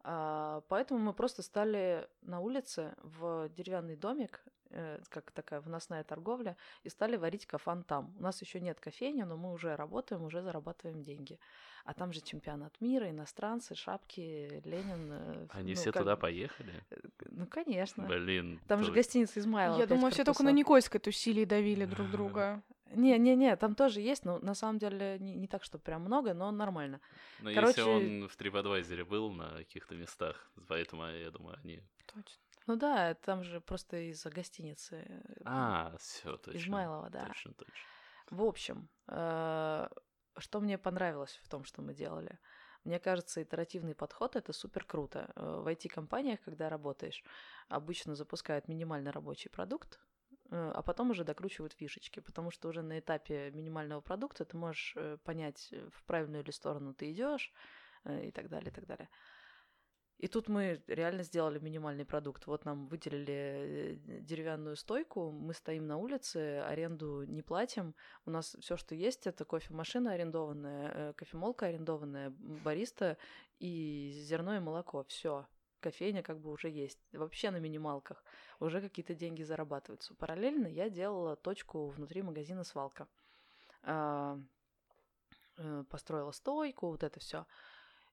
А, 0.03 0.61
поэтому 0.69 0.99
мы 0.99 1.13
просто 1.13 1.41
стали 1.41 2.07
на 2.21 2.39
улице 2.39 2.93
в 3.03 3.49
деревянный 3.49 3.95
домик, 3.95 4.41
э, 4.71 4.99
как 5.09 5.31
такая 5.31 5.61
выносная 5.61 6.03
торговля, 6.03 6.55
и 6.83 6.89
стали 6.89 7.17
варить 7.17 7.45
кафан 7.45 7.83
там. 7.83 8.15
У 8.17 8.21
нас 8.21 8.41
еще 8.41 8.59
нет 8.61 8.79
кофейни, 8.79 9.23
но 9.23 9.35
мы 9.35 9.51
уже 9.51 9.75
работаем, 9.75 10.23
уже 10.23 10.41
зарабатываем 10.41 11.03
деньги. 11.03 11.39
А 11.85 11.93
там 11.93 12.13
же 12.13 12.21
чемпионат 12.21 12.79
мира, 12.81 13.09
иностранцы, 13.09 13.75
шапки, 13.75 14.61
Ленин. 14.63 15.09
э, 15.11 15.47
Они 15.49 15.73
ну, 15.73 15.75
все 15.79 15.91
как 15.91 16.03
туда 16.03 16.15
поехали? 16.15 16.73
Ну, 17.29 17.47
конечно. 17.47 18.05
Блин. 18.05 18.59
Там 18.67 18.81
же 18.83 18.87
то- 18.89 18.93
гостиница 18.93 19.39
Измайлова. 19.39 19.79
Я 19.79 19.87
думаю, 19.87 20.11
все 20.11 20.23
только 20.23 20.43
на. 20.43 20.51
Никольской 20.51 20.99
тусили 20.99 21.41
и 21.41 21.45
давили 21.45 21.85
друг 21.85 22.07
друга. 22.11 22.61
Не-не-не, 22.95 23.55
там 23.55 23.75
тоже 23.75 24.01
есть, 24.01 24.25
но 24.25 24.39
на 24.39 24.53
самом 24.55 24.77
деле 24.79 25.17
не, 25.19 25.35
не 25.35 25.47
так, 25.47 25.63
что 25.63 25.77
прям 25.79 26.01
много, 26.03 26.33
но 26.33 26.51
нормально. 26.51 26.99
Но 27.41 27.53
Короче- 27.53 27.81
если 27.81 28.21
он 28.21 28.27
в 28.27 28.37
TripAdvisor 28.37 29.05
был 29.05 29.31
на 29.31 29.49
каких-то 29.57 29.95
местах, 29.95 30.49
поэтому, 30.67 31.05
я 31.05 31.31
думаю, 31.31 31.57
они... 31.63 31.81
Точно. 32.07 32.41
Ну 32.67 32.75
да, 32.75 33.13
там 33.15 33.43
же 33.43 33.61
просто 33.61 33.97
из-за 34.11 34.29
гостиницы. 34.29 34.95
э, 35.07 35.41
А, 35.45 35.95
все, 35.97 36.37
точно. 36.37 36.57
Измайлова, 36.59 37.09
да. 37.09 37.25
Точно, 37.27 37.53
точно. 37.53 37.73
В 38.29 38.43
общем, 38.43 38.89
э, 39.07 39.87
что 40.37 40.59
мне 40.59 40.77
понравилось 40.77 41.39
в 41.43 41.47
том, 41.49 41.63
что 41.63 41.81
мы 41.81 41.93
делали? 41.93 42.37
Мне 42.85 42.99
кажется, 42.99 43.41
итеративный 43.43 43.93
подход 43.95 44.35
это 44.35 44.53
супер 44.53 44.85
круто. 44.85 45.31
Э, 45.35 45.61
В 45.63 45.67
IT-компаниях, 45.67 46.39
когда 46.41 46.69
работаешь, 46.69 47.23
обычно 47.69 48.15
запускают 48.15 48.67
минимально 48.67 49.11
рабочий 49.11 49.49
продукт, 49.49 49.99
э, 49.99 50.08
а 50.51 50.81
потом 50.81 51.11
уже 51.11 51.23
докручивают 51.23 51.73
фишечки, 51.73 52.19
потому 52.19 52.51
что 52.51 52.69
уже 52.69 52.81
на 52.81 52.99
этапе 52.99 53.51
минимального 53.51 54.01
продукта 54.01 54.45
ты 54.45 54.57
можешь 54.57 54.93
э, 54.95 55.17
понять, 55.23 55.69
э, 55.71 55.89
в 55.91 56.03
правильную 56.05 56.43
ли 56.43 56.51
сторону 56.51 56.93
ты 56.93 57.11
идешь 57.11 57.53
и 58.05 58.31
так 58.31 58.47
далее, 58.49 58.71
и 58.71 58.73
так 58.73 58.85
далее. 58.85 59.09
И 60.19 60.27
тут 60.27 60.49
мы 60.49 60.83
реально 60.87 61.23
сделали 61.23 61.59
минимальный 61.59 62.03
продукт. 62.03 62.45
Вот 62.45 62.65
нам 62.65 62.87
выделили 62.87 63.95
э, 64.05 64.19
деревянную 64.19 64.75
стойку, 64.75 65.31
мы 65.31 65.53
стоим 65.53 65.87
на 65.87 65.95
улице, 65.95 66.59
аренду 66.67 67.23
не 67.23 67.41
платим. 67.41 67.95
У 68.25 68.29
нас 68.29 68.57
все, 68.59 68.75
что 68.75 68.95
есть, 68.95 69.27
это 69.27 69.45
кофемашина 69.45 70.11
арендованная, 70.11 70.91
э, 70.93 71.13
кофемолка 71.13 71.67
арендованная, 71.67 72.31
бариста 72.31 73.17
и 73.59 74.11
зерно 74.11 74.57
и 74.57 74.59
молоко. 74.59 75.05
Все. 75.05 75.47
Кофейня 75.79 76.23
как 76.23 76.39
бы 76.39 76.51
уже 76.51 76.69
есть. 76.69 76.99
Вообще 77.11 77.51
на 77.51 77.57
минималках. 77.57 78.23
Уже 78.59 78.81
какие-то 78.81 79.15
деньги 79.15 79.43
зарабатываются. 79.43 80.13
Параллельно 80.15 80.67
я 80.67 80.89
делала 80.89 81.35
точку 81.35 81.87
внутри 81.87 82.21
магазина 82.21 82.63
свалка. 82.63 83.07
А, 83.83 84.39
э, 85.57 85.83
Построила 85.89 86.31
стойку, 86.31 86.87
вот 86.87 87.03
это 87.03 87.19
все. 87.19 87.45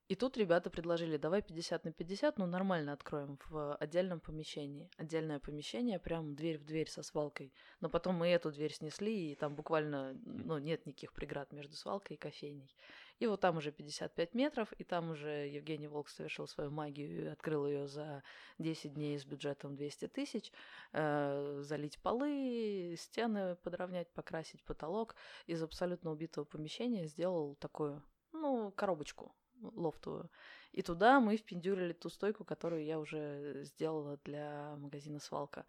И 0.09 0.15
тут 0.15 0.37
ребята 0.37 0.71
предложили, 0.71 1.17
давай 1.17 1.43
50 1.43 1.85
на 1.85 1.93
50, 1.93 2.39
ну 2.39 2.47
нормально 2.47 2.93
откроем 2.93 3.41
в 3.49 3.75
отдельном 3.75 4.21
помещении. 4.21 4.89
Отдельное 4.97 5.41
помещение, 5.41 5.99
прям 5.99 6.37
дверь 6.37 6.59
в 6.59 6.65
дверь 6.65 6.89
со 6.89 7.03
свалкой. 7.03 7.53
Но 7.81 7.89
потом 7.89 8.15
мы 8.15 8.29
эту 8.29 8.53
дверь 8.53 8.73
снесли, 8.73 9.33
и 9.33 9.35
там 9.35 9.57
буквально, 9.57 10.17
ну, 10.25 10.59
нет 10.59 10.87
никаких 10.87 11.13
преград 11.13 11.53
между 11.53 11.75
свалкой 11.75 12.17
и 12.17 12.21
кофейней. 12.21 12.73
И 13.19 13.27
вот 13.27 13.41
там 13.41 13.57
уже 13.57 13.73
55 13.73 14.35
метров, 14.35 14.73
и 14.73 14.85
там 14.85 15.11
уже 15.11 15.49
Евгений 15.49 15.89
Волк 15.89 16.09
совершил 16.09 16.47
свою 16.47 16.71
магию 16.71 17.25
и 17.25 17.27
открыл 17.27 17.67
ее 17.67 17.89
за 17.89 18.23
10 18.59 18.95
дней 18.95 19.19
с 19.19 19.25
бюджетом 19.25 19.75
200 19.75 20.09
тысяч. 20.09 20.53
Э, 20.93 21.61
залить 21.63 21.99
полы, 21.99 22.95
стены 22.99 23.57
подровнять, 23.57 24.09
покрасить 24.13 24.63
потолок. 24.65 25.15
Из 25.47 25.63
абсолютно 25.63 26.11
убитого 26.11 26.45
помещения 26.45 27.07
сделал 27.07 27.55
такую, 27.55 28.03
ну, 28.33 28.71
коробочку 28.73 29.35
лофтовую. 29.61 30.31
И 30.73 30.83
туда 30.83 31.21
мы 31.21 31.37
впендюрили 31.37 31.95
ту 31.95 32.11
стойку, 32.11 32.45
которую 32.45 32.85
я 32.85 32.99
уже 32.99 33.63
сделала 33.65 34.19
для 34.25 34.77
магазина 34.77 35.21
«Свалка». 35.21 35.65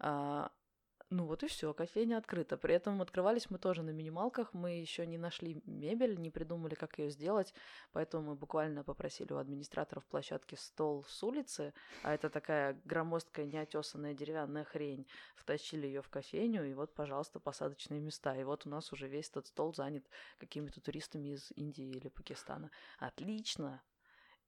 А, 0.00 0.50
ну 1.10 1.24
вот 1.26 1.42
и 1.42 1.48
все, 1.48 1.74
кофейня 1.74 2.18
открыта. 2.18 2.56
При 2.56 2.72
этом 2.72 3.02
открывались 3.02 3.50
мы 3.50 3.58
тоже 3.58 3.82
на 3.82 3.90
минималках. 3.90 4.54
Мы 4.54 4.78
еще 4.78 5.04
не 5.06 5.18
нашли 5.18 5.60
мебель, 5.66 6.16
не 6.16 6.30
придумали, 6.30 6.76
как 6.76 7.00
ее 7.00 7.10
сделать. 7.10 7.52
Поэтому 7.92 8.28
мы 8.28 8.34
буквально 8.36 8.84
попросили 8.84 9.32
у 9.32 9.38
администраторов 9.38 10.06
площадки 10.06 10.54
стол 10.54 11.04
с 11.08 11.22
улицы, 11.24 11.74
а 12.04 12.14
это 12.14 12.30
такая 12.30 12.80
громоздкая, 12.84 13.46
неотесанная 13.46 14.14
деревянная 14.14 14.62
хрень. 14.62 15.04
Втащили 15.34 15.88
ее 15.88 16.00
в 16.00 16.08
кофейню, 16.08 16.64
и 16.70 16.74
вот, 16.74 16.94
пожалуйста, 16.94 17.40
посадочные 17.40 18.00
места. 18.00 18.36
И 18.36 18.44
вот 18.44 18.66
у 18.66 18.70
нас 18.70 18.92
уже 18.92 19.08
весь 19.08 19.30
этот 19.30 19.48
стол 19.48 19.74
занят 19.74 20.08
какими-то 20.38 20.80
туристами 20.80 21.30
из 21.30 21.50
Индии 21.56 21.90
или 21.90 22.08
Пакистана. 22.08 22.70
Отлично! 23.00 23.82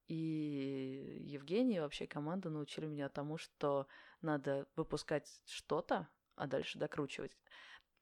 И 0.06 1.24
Евгений 1.24 1.76
и 1.76 1.80
вообще 1.80 2.06
команда 2.06 2.50
научили 2.50 2.86
меня 2.86 3.08
тому, 3.08 3.36
что 3.36 3.88
надо 4.20 4.66
выпускать 4.76 5.28
что-то, 5.46 6.08
а 6.36 6.46
дальше 6.46 6.78
докручивать. 6.78 7.36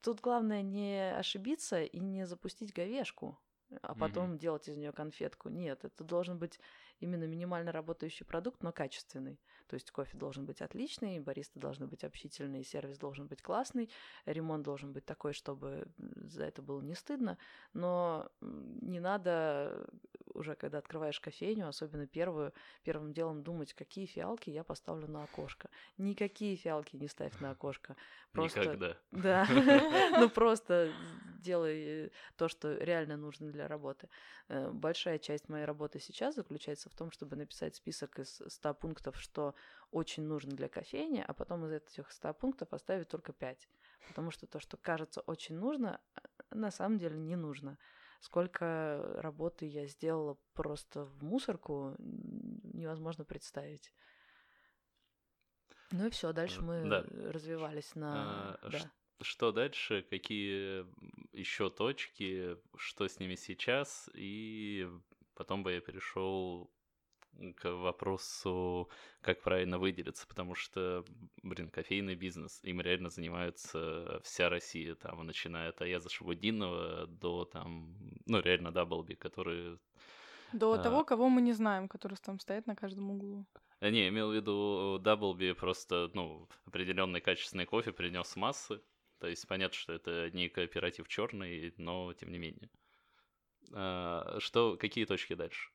Тут 0.01 0.21
главное 0.21 0.61
не 0.63 1.13
ошибиться 1.15 1.83
и 1.83 1.99
не 1.99 2.25
запустить 2.25 2.73
говешку, 2.73 3.39
а 3.81 3.95
потом 3.95 4.25
Мгм. 4.25 4.37
делать 4.37 4.67
из 4.67 4.77
нее 4.77 4.91
конфетку. 4.91 5.49
Нет, 5.49 5.85
это 5.85 6.03
должен 6.03 6.39
быть 6.39 6.59
именно 6.99 7.25
минимально 7.25 7.71
работающий 7.71 8.25
продукт, 8.25 8.63
но 8.63 8.71
качественный. 8.71 9.39
То 9.71 9.75
есть 9.75 9.89
кофе 9.89 10.17
должен 10.17 10.45
быть 10.45 10.61
отличный, 10.61 11.21
баристы 11.21 11.57
должны 11.57 11.87
быть 11.87 12.03
общительные, 12.03 12.61
сервис 12.61 12.97
должен 12.97 13.27
быть 13.27 13.41
классный, 13.41 13.89
ремонт 14.25 14.65
должен 14.65 14.91
быть 14.91 15.05
такой, 15.05 15.31
чтобы 15.31 15.87
за 15.97 16.43
это 16.43 16.61
было 16.61 16.81
не 16.81 16.93
стыдно. 16.93 17.37
Но 17.71 18.29
не 18.41 18.99
надо 18.99 19.87
уже, 20.33 20.55
когда 20.55 20.79
открываешь 20.79 21.21
кофейню, 21.21 21.69
особенно 21.69 22.05
первую, 22.05 22.53
первым 22.83 23.13
делом 23.13 23.43
думать, 23.43 23.73
какие 23.73 24.05
фиалки 24.05 24.49
я 24.49 24.65
поставлю 24.65 25.07
на 25.07 25.23
окошко. 25.23 25.69
Никакие 25.97 26.57
фиалки 26.57 26.97
не 26.97 27.07
ставь 27.07 27.39
на 27.39 27.51
окошко. 27.51 27.95
Просто... 28.33 28.59
Никогда. 28.59 28.97
Да, 29.11 29.45
ну 30.19 30.29
просто 30.29 30.91
делай 31.41 32.05
э, 32.05 32.09
то, 32.37 32.47
что 32.47 32.77
реально 32.77 33.17
нужно 33.17 33.51
для 33.51 33.67
работы. 33.67 34.09
Э, 34.47 34.69
Большая 34.71 35.19
часть 35.19 35.49
моей 35.49 35.65
работы 35.65 35.99
сейчас 35.99 36.35
заключается 36.35 36.89
в 36.89 36.95
том, 36.95 37.11
чтобы 37.11 37.35
написать 37.35 37.75
список 37.75 38.19
из 38.19 38.41
100 38.47 38.73
пунктов, 38.75 39.19
что 39.19 39.53
очень 39.91 40.23
нужно 40.23 40.51
для 40.55 40.69
кофейни, 40.69 41.23
а 41.27 41.33
потом 41.33 41.65
из 41.65 41.71
этих 41.71 42.11
100 42.11 42.33
пунктов 42.33 42.73
оставить 42.73 43.09
только 43.09 43.33
5. 43.33 43.69
Потому 44.07 44.31
что 44.31 44.47
то, 44.47 44.59
что 44.59 44.77
кажется 44.77 45.21
очень 45.21 45.55
нужно, 45.55 45.99
э, 46.15 46.21
на 46.51 46.71
самом 46.71 46.97
деле 46.97 47.17
не 47.17 47.35
нужно. 47.35 47.77
Сколько 48.21 49.17
работы 49.17 49.65
я 49.65 49.87
сделала 49.87 50.37
просто 50.53 51.05
в 51.05 51.23
мусорку, 51.23 51.95
невозможно 51.97 53.25
представить. 53.25 53.91
Ну 55.91 56.07
и 56.07 56.09
все, 56.09 56.31
дальше 56.31 56.59
Э, 56.61 56.63
мы 56.63 56.89
да. 56.89 57.03
развивались 57.31 57.95
на... 57.95 58.53
А, 58.61 58.69
да. 58.69 58.79
ш- 58.79 58.91
Что 59.21 59.51
дальше? 59.51 60.03
Какие 60.09 60.85
еще 61.37 61.69
точки? 61.69 62.57
Что 62.77 63.07
с 63.07 63.19
ними 63.19 63.35
сейчас? 63.35 64.09
И 64.13 64.87
потом 65.35 65.63
бы 65.63 65.73
я 65.73 65.81
перешел 65.81 66.71
к 67.57 67.69
вопросу, 67.71 68.89
как 69.21 69.41
правильно 69.41 69.79
выделиться, 69.79 70.27
потому 70.27 70.55
что, 70.55 71.05
блин, 71.43 71.69
кофейный 71.69 72.15
бизнес, 72.15 72.63
им 72.63 72.81
реально 72.81 73.09
занимается 73.09 74.19
вся 74.23 74.49
Россия, 74.49 74.95
там, 74.95 75.25
начиная 75.25 75.69
от 75.69 75.81
Аяза 75.81 76.09
Шабудинова 76.09 77.07
до, 77.07 77.45
там, 77.45 77.95
ну, 78.25 78.39
реально 78.41 78.71
Даблби, 78.71 79.15
которые 79.15 79.79
До 80.53 80.77
А. 80.77 80.77
того, 80.77 81.03
кого 81.03 81.27
мы 81.27 81.41
не 81.41 81.51
знаем, 81.53 81.89
который 81.89 82.15
там 82.15 82.39
стоит 82.39 82.65
на 82.65 82.75
каждом 82.75 83.11
углу. 83.11 83.45
А, 83.79 83.89
Не, 83.89 84.07
имел 84.07 84.31
в 84.31 84.35
виду 84.35 84.97
Даблби 84.99 85.51
просто, 85.53 86.09
ну, 86.13 86.47
определенный 86.65 87.21
качественный 87.21 87.65
кофе 87.65 87.91
принес 87.91 88.35
массы. 88.35 88.81
То 89.19 89.27
есть 89.27 89.47
понятно, 89.47 89.75
что 89.77 89.93
это 89.93 90.29
не 90.31 90.49
кооператив 90.49 91.07
черный, 91.07 91.73
но 91.77 92.13
тем 92.13 92.31
не 92.31 92.37
менее. 92.39 92.69
А, 93.73 94.37
Что, 94.39 94.77
какие 94.77 95.05
точки 95.05 95.33
дальше? 95.35 95.71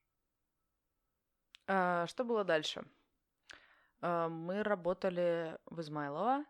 А, 1.67 2.07
что 2.07 2.25
было 2.25 2.45
дальше? 2.45 2.85
А, 4.01 4.29
мы 4.29 4.63
работали 4.63 5.59
в 5.67 5.81
Измайлово, 5.81 6.45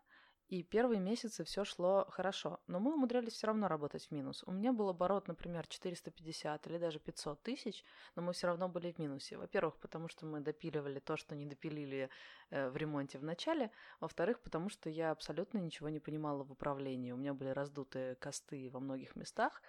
и 0.47 0.63
первые 0.63 1.01
месяцы 1.01 1.43
все 1.43 1.65
шло 1.65 2.05
хорошо, 2.09 2.61
но 2.67 2.79
мы 2.79 2.93
умудрялись 2.93 3.33
все 3.33 3.47
равно 3.47 3.67
работать 3.67 4.05
в 4.07 4.11
минус. 4.11 4.43
У 4.45 4.51
меня 4.51 4.71
был 4.71 4.87
оборот, 4.87 5.27
например, 5.27 5.67
450 5.67 6.67
или 6.67 6.77
даже 6.77 6.99
500 6.99 7.43
тысяч, 7.43 7.83
но 8.15 8.21
мы 8.21 8.31
все 8.31 8.47
равно 8.47 8.69
были 8.69 8.93
в 8.93 8.97
минусе. 8.97 9.37
Во-первых, 9.37 9.75
потому 9.77 10.07
что 10.07 10.25
мы 10.25 10.39
допиливали 10.39 10.99
то, 10.99 11.17
что 11.17 11.35
не 11.35 11.45
допилили 11.45 12.09
э, 12.49 12.69
в 12.69 12.77
ремонте 12.77 13.17
в 13.17 13.23
начале. 13.23 13.71
Во-вторых, 13.99 14.39
потому 14.39 14.69
что 14.69 14.89
я 14.89 15.11
абсолютно 15.11 15.57
ничего 15.57 15.89
не 15.89 15.99
понимала 15.99 16.43
в 16.43 16.51
управлении. 16.53 17.11
У 17.11 17.17
меня 17.17 17.33
были 17.33 17.49
раздутые 17.49 18.15
косты 18.15 18.69
во 18.69 18.79
многих 18.79 19.17
местах. 19.17 19.61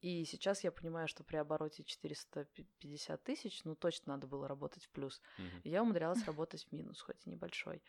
И 0.00 0.24
сейчас 0.24 0.64
я 0.64 0.72
понимаю, 0.72 1.08
что 1.08 1.24
при 1.24 1.36
обороте 1.36 1.84
450 1.84 3.22
тысяч, 3.22 3.64
ну, 3.64 3.74
точно 3.74 4.14
надо 4.14 4.26
было 4.26 4.48
работать 4.48 4.84
в 4.84 4.90
плюс. 4.90 5.20
Мгм. 5.38 5.60
Я 5.64 5.82
умудрялась 5.82 6.24
работать 6.24 6.64
в 6.64 6.72
минус, 6.72 7.00
хоть 7.02 7.26
и 7.26 7.30
небольшой. 7.30 7.82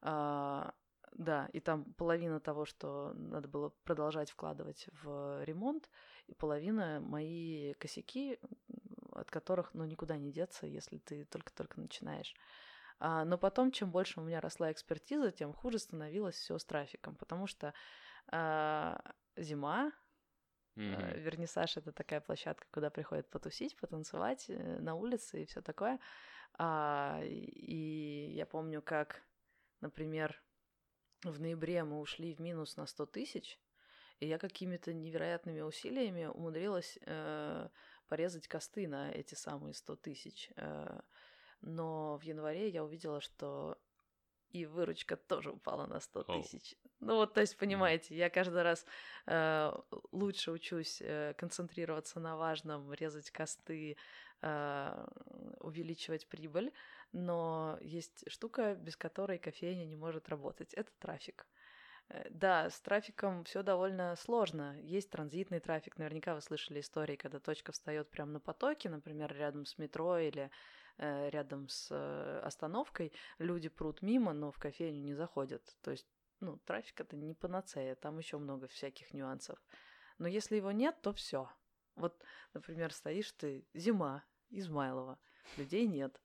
А, 0.00 0.72
да, 1.12 1.48
и 1.52 1.60
там 1.60 1.92
половина 1.94 2.40
того, 2.40 2.64
что 2.64 3.12
надо 3.14 3.48
было 3.48 3.70
продолжать 3.84 4.30
вкладывать 4.30 4.86
в 5.02 5.44
ремонт, 5.44 5.90
и 6.26 6.34
половина 6.34 7.00
мои 7.00 7.74
косяки, 7.74 8.38
от 9.12 9.30
которых, 9.30 9.74
ну, 9.74 9.84
никуда 9.84 10.16
не 10.16 10.32
деться, 10.32 10.66
если 10.66 10.98
ты 10.98 11.24
только-только 11.26 11.80
начинаешь. 11.80 12.34
А, 12.98 13.24
но 13.24 13.38
потом, 13.38 13.72
чем 13.72 13.90
больше 13.90 14.20
у 14.20 14.22
меня 14.22 14.40
росла 14.40 14.72
экспертиза, 14.72 15.32
тем 15.32 15.52
хуже 15.52 15.78
становилось 15.78 16.36
все 16.36 16.58
с 16.58 16.64
трафиком, 16.64 17.14
потому 17.14 17.46
что 17.46 17.74
а, 18.30 19.00
зима, 19.36 19.92
Э, 20.78 21.18
Вернисаж 21.18 21.76
это 21.76 21.92
такая 21.92 22.20
площадка, 22.20 22.66
куда 22.70 22.90
приходят 22.90 23.28
потусить, 23.30 23.76
потанцевать 23.76 24.46
э, 24.48 24.78
на 24.80 24.94
улице 24.94 25.42
и 25.42 25.46
все 25.46 25.60
такое. 25.60 25.98
А, 26.54 27.20
и 27.22 28.30
я 28.32 28.46
помню, 28.46 28.82
как, 28.82 29.22
например, 29.80 30.40
в 31.24 31.40
ноябре 31.40 31.84
мы 31.84 32.00
ушли 32.00 32.34
в 32.34 32.40
минус 32.40 32.76
на 32.76 32.86
100 32.86 33.06
тысяч, 33.06 33.60
И 34.20 34.26
я 34.26 34.38
какими-то 34.38 34.92
невероятными 34.92 35.60
усилиями 35.60 36.26
умудрилась 36.26 36.98
э, 37.06 37.68
порезать 38.08 38.48
косты 38.48 38.88
на 38.88 39.10
эти 39.12 39.34
самые 39.34 39.74
100 39.74 39.96
тысяч. 39.96 40.50
Э, 40.56 41.00
но 41.60 42.16
в 42.18 42.22
январе 42.22 42.68
я 42.68 42.84
увидела, 42.84 43.20
что 43.20 43.78
и 44.52 44.66
выручка 44.66 45.16
тоже 45.16 45.50
упала 45.50 45.86
на 45.86 46.00
100 46.00 46.22
тысяч. 46.24 46.72
Oh. 46.72 46.88
Ну 47.00 47.14
вот, 47.16 47.34
то 47.34 47.40
есть, 47.40 47.56
понимаете, 47.56 48.16
я 48.16 48.28
каждый 48.30 48.62
раз 48.62 48.84
э, 49.26 49.72
лучше 50.12 50.50
учусь 50.50 51.00
э, 51.00 51.34
концентрироваться 51.36 52.20
на 52.20 52.36
важном, 52.36 52.92
резать 52.92 53.30
косты, 53.30 53.96
э, 54.42 55.06
увеличивать 55.60 56.26
прибыль, 56.26 56.72
но 57.12 57.78
есть 57.80 58.24
штука, 58.30 58.74
без 58.74 58.96
которой 58.96 59.38
кофейня 59.38 59.84
не 59.84 59.96
может 59.96 60.28
работать. 60.28 60.74
Это 60.74 60.90
трафик. 60.98 61.46
Э, 62.08 62.26
да, 62.30 62.70
с 62.70 62.80
трафиком 62.80 63.44
все 63.44 63.62
довольно 63.62 64.16
сложно. 64.16 64.78
Есть 64.80 65.10
транзитный 65.10 65.60
трафик. 65.60 65.98
Наверняка 65.98 66.34
вы 66.34 66.40
слышали 66.40 66.80
истории, 66.80 67.16
когда 67.16 67.38
точка 67.38 67.72
встает 67.72 68.10
прямо 68.10 68.32
на 68.32 68.40
потоке, 68.40 68.88
например, 68.88 69.34
рядом 69.34 69.66
с 69.66 69.78
метро 69.78 70.18
или 70.18 70.50
рядом 70.98 71.68
с 71.68 71.88
э, 71.90 72.40
остановкой. 72.40 73.12
Люди 73.38 73.68
прут 73.68 74.02
мимо, 74.02 74.32
но 74.32 74.50
в 74.50 74.58
кофейню 74.58 75.00
не 75.02 75.14
заходят. 75.14 75.76
То 75.82 75.90
есть, 75.90 76.06
ну, 76.40 76.58
трафик 76.64 77.00
это 77.00 77.16
не 77.16 77.34
панацея, 77.34 77.94
там 77.94 78.18
еще 78.18 78.38
много 78.38 78.66
всяких 78.68 79.14
нюансов. 79.14 79.58
Но 80.18 80.28
если 80.28 80.56
его 80.56 80.72
нет, 80.72 81.00
то 81.02 81.12
все. 81.12 81.50
Вот, 81.96 82.22
например, 82.54 82.92
стоишь 82.92 83.32
ты, 83.32 83.66
зима, 83.74 84.24
Измайлова, 84.50 85.18
людей 85.56 85.86
нет. 85.86 86.20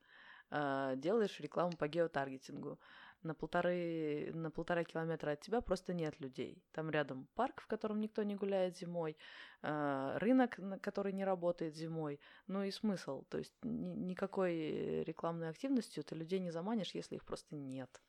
Э, 0.50 0.94
делаешь 0.98 1.40
рекламу 1.40 1.76
по 1.78 1.88
геотаргетингу 1.88 2.80
на 3.24 3.34
полторы, 3.34 4.32
на 4.34 4.52
полтора 4.52 4.84
километра 4.84 5.32
от 5.32 5.42
тебя 5.42 5.62
просто 5.62 5.94
нет 5.94 6.20
людей. 6.20 6.64
Там 6.72 6.90
рядом 6.90 7.28
парк, 7.36 7.62
в 7.62 7.68
котором 7.68 8.00
никто 8.00 8.24
не 8.24 8.36
гуляет 8.36 8.78
зимой, 8.78 9.18
э, 9.62 10.18
рынок, 10.18 10.60
который 10.82 11.14
не 11.14 11.26
работает 11.26 11.76
зимой. 11.76 12.20
Ну 12.48 12.64
и 12.64 12.72
смысл. 12.72 13.24
То 13.30 13.38
есть 13.38 13.54
ни, 13.64 13.90
никакой 13.90 15.04
рекламной 15.04 15.50
активностью 15.50 16.04
ты 16.04 16.16
людей 16.16 16.40
не 16.40 16.52
заманишь, 16.52 16.96
если 16.96 17.16
их 17.16 17.26
просто 17.26 17.56
нет. 17.56 18.02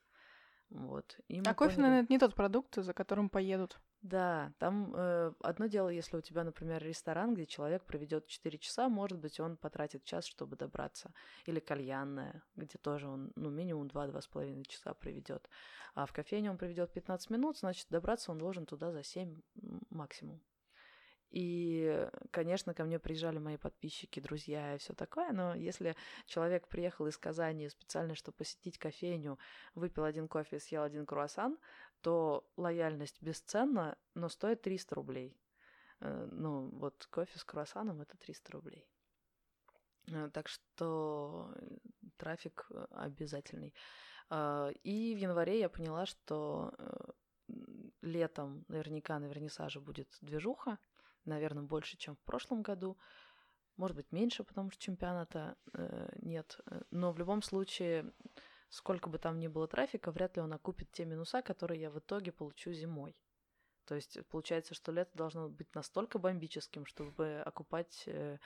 Вот. 0.70 1.18
И 1.28 1.40
а 1.40 1.54
кофе, 1.54 1.76
поняли... 1.76 1.80
наверное, 1.82 2.02
это 2.02 2.12
не 2.12 2.18
тот 2.18 2.34
продукт, 2.34 2.74
за 2.76 2.92
которым 2.92 3.28
поедут. 3.28 3.78
Да, 4.02 4.52
там 4.58 4.92
э, 4.94 5.32
одно 5.40 5.66
дело, 5.66 5.88
если 5.88 6.18
у 6.18 6.20
тебя, 6.20 6.44
например, 6.44 6.82
ресторан, 6.82 7.32
где 7.32 7.46
человек 7.46 7.84
проведет 7.84 8.26
4 8.26 8.58
часа, 8.58 8.90
может 8.90 9.18
быть, 9.18 9.40
он 9.40 9.56
потратит 9.56 10.04
час, 10.04 10.26
чтобы 10.26 10.56
добраться. 10.56 11.14
Или 11.46 11.58
кальянная, 11.58 12.42
где 12.54 12.76
тоже 12.76 13.08
он, 13.08 13.32
ну, 13.34 13.48
минимум 13.48 13.86
2-2,5 13.86 14.64
часа 14.68 14.92
проведет. 14.92 15.48
А 15.94 16.04
в 16.04 16.12
кофейне 16.12 16.50
он 16.50 16.58
проведет 16.58 16.92
15 16.92 17.30
минут, 17.30 17.56
значит, 17.56 17.86
добраться 17.88 18.30
он 18.30 18.36
должен 18.36 18.66
туда 18.66 18.92
за 18.92 19.02
7 19.02 19.40
максимум. 19.88 20.42
И, 21.36 22.08
конечно, 22.30 22.74
ко 22.74 22.84
мне 22.84 23.00
приезжали 23.00 23.38
мои 23.38 23.56
подписчики, 23.56 24.20
друзья 24.20 24.76
и 24.76 24.78
все 24.78 24.94
такое, 24.94 25.32
но 25.32 25.52
если 25.56 25.96
человек 26.26 26.68
приехал 26.68 27.08
из 27.08 27.18
Казани 27.18 27.68
специально, 27.68 28.14
чтобы 28.14 28.36
посетить 28.36 28.78
кофейню, 28.78 29.36
выпил 29.74 30.04
один 30.04 30.28
кофе, 30.28 30.60
съел 30.60 30.84
один 30.84 31.04
круассан, 31.04 31.58
то 32.02 32.48
лояльность 32.56 33.20
бесценна, 33.20 33.98
но 34.14 34.28
стоит 34.28 34.62
300 34.62 34.94
рублей. 34.94 35.36
Э, 35.98 36.28
ну, 36.30 36.68
вот 36.68 37.04
кофе 37.10 37.36
с 37.36 37.42
круассаном 37.42 38.00
это 38.00 38.16
300 38.16 38.52
рублей. 38.52 38.86
Э, 40.12 40.30
так 40.32 40.46
что 40.46 41.52
трафик 42.16 42.66
э, 42.70 42.86
обязательный. 42.92 43.74
И 44.84 45.14
в 45.16 45.18
январе 45.18 45.58
я 45.58 45.68
поняла, 45.68 46.06
что 46.06 46.72
летом 48.00 48.64
наверняка 48.68 49.18
на 49.18 49.26
вернисаже 49.26 49.80
будет 49.80 50.16
движуха, 50.22 50.78
наверное, 51.26 51.62
больше, 51.62 51.96
чем 51.96 52.16
в 52.16 52.22
прошлом 52.22 52.62
году. 52.62 52.96
Может 53.76 53.96
быть, 53.96 54.12
меньше, 54.12 54.44
потому 54.44 54.70
что 54.70 54.80
чемпионата 54.80 55.56
э, 55.72 56.08
нет. 56.22 56.60
Но 56.90 57.12
в 57.12 57.18
любом 57.18 57.42
случае, 57.42 58.12
сколько 58.68 59.08
бы 59.08 59.18
там 59.18 59.40
ни 59.40 59.48
было 59.48 59.66
трафика, 59.66 60.12
вряд 60.12 60.36
ли 60.36 60.42
он 60.42 60.52
окупит 60.52 60.92
те 60.92 61.04
минуса, 61.04 61.42
которые 61.42 61.80
я 61.80 61.90
в 61.90 61.98
итоге 61.98 62.30
получу 62.30 62.72
зимой. 62.72 63.16
То 63.86 63.94
есть 63.94 64.18
получается, 64.28 64.74
что 64.74 64.92
лето 64.92 65.10
должно 65.14 65.48
быть 65.48 65.74
настолько 65.74 66.18
бомбическим, 66.18 66.86
чтобы 66.86 67.42
окупать 67.44 68.04
э, 68.06 68.38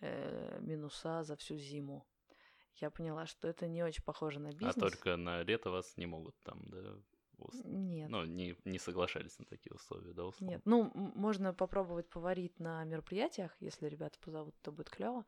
э, 0.00 0.58
минуса 0.60 1.22
за 1.22 1.36
всю 1.36 1.56
зиму. 1.56 2.06
Я 2.76 2.90
поняла, 2.90 3.26
что 3.26 3.48
это 3.48 3.68
не 3.68 3.82
очень 3.82 4.02
похоже 4.02 4.40
на 4.40 4.48
а 4.48 4.52
бизнес. 4.52 4.76
А 4.76 4.80
только 4.80 5.16
на 5.16 5.42
лето 5.42 5.70
вас 5.70 5.96
не 5.96 6.06
могут 6.06 6.34
там, 6.42 6.62
да, 6.66 6.96
нет. 7.64 8.10
Ну, 8.10 8.24
не, 8.24 8.56
не 8.64 8.78
соглашались 8.78 9.38
на 9.38 9.44
такие 9.44 9.74
условия, 9.74 10.12
да, 10.12 10.24
условно? 10.24 10.54
Нет, 10.54 10.62
ну, 10.64 10.90
можно 10.94 11.52
попробовать 11.54 12.08
поварить 12.08 12.58
на 12.58 12.84
мероприятиях, 12.84 13.56
если 13.60 13.88
ребята 13.88 14.18
позовут, 14.20 14.54
то 14.62 14.72
будет 14.72 14.90
клево. 14.90 15.24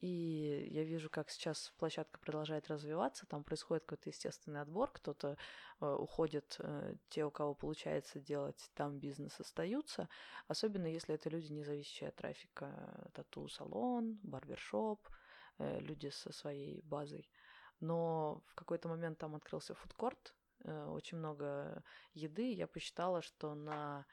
И 0.00 0.68
я 0.70 0.84
вижу, 0.84 1.08
как 1.08 1.30
сейчас 1.30 1.72
площадка 1.78 2.18
продолжает 2.18 2.68
развиваться, 2.68 3.26
там 3.26 3.42
происходит 3.42 3.84
какой-то 3.84 4.10
естественный 4.10 4.60
отбор, 4.60 4.90
кто-то 4.92 5.38
э, 5.80 5.86
уходит, 5.86 6.56
э, 6.58 6.96
те, 7.08 7.24
у 7.24 7.30
кого 7.30 7.54
получается 7.54 8.20
делать, 8.20 8.70
там 8.74 8.98
бизнес 8.98 9.40
остаются, 9.40 10.10
особенно 10.46 10.86
если 10.86 11.14
это 11.14 11.30
люди, 11.30 11.52
не 11.52 11.62
зависящие 11.62 12.10
от 12.10 12.16
трафика, 12.16 13.10
тату-салон, 13.14 14.18
барбершоп, 14.22 15.08
э, 15.58 15.80
люди 15.80 16.08
со 16.08 16.34
своей 16.34 16.82
базой. 16.82 17.30
Но 17.80 18.42
в 18.46 18.54
какой-то 18.54 18.88
момент 18.88 19.18
там 19.18 19.34
открылся 19.34 19.74
фудкорт, 19.74 20.34
Э, 20.34 20.43
очень 20.64 21.18
много 21.18 21.82
еды. 22.14 22.52
Я 22.52 22.66
посчитала, 22.66 23.22
что 23.22 23.54
на 23.54 24.06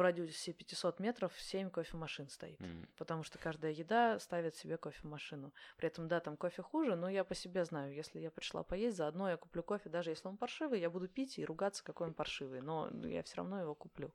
в 0.00 0.02
радиусе 0.02 0.54
500 0.54 0.98
метров 0.98 1.32
7 1.36 1.68
кофемашин 1.68 2.28
стоит. 2.30 2.58
Mm. 2.60 2.88
Потому 2.96 3.22
что 3.22 3.38
каждая 3.38 3.72
еда 3.72 4.18
ставит 4.18 4.54
себе 4.56 4.78
кофемашину. 4.78 5.52
При 5.76 5.88
этом, 5.88 6.08
да, 6.08 6.20
там 6.20 6.38
кофе 6.38 6.62
хуже, 6.62 6.96
но 6.96 7.10
я 7.10 7.22
по 7.22 7.34
себе 7.34 7.66
знаю, 7.66 7.92
если 7.92 8.18
я 8.18 8.30
пришла 8.30 8.62
поесть, 8.62 8.96
заодно 8.96 9.28
я 9.28 9.36
куплю 9.36 9.62
кофе, 9.62 9.90
даже 9.90 10.08
если 10.08 10.26
он 10.26 10.38
паршивый, 10.38 10.80
я 10.80 10.88
буду 10.88 11.06
пить 11.06 11.38
и 11.38 11.44
ругаться, 11.44 11.84
какой 11.84 12.06
он 12.06 12.14
паршивый. 12.14 12.62
Но 12.62 12.88
я 13.04 13.22
все 13.22 13.36
равно 13.36 13.60
его 13.60 13.74
куплю. 13.74 14.14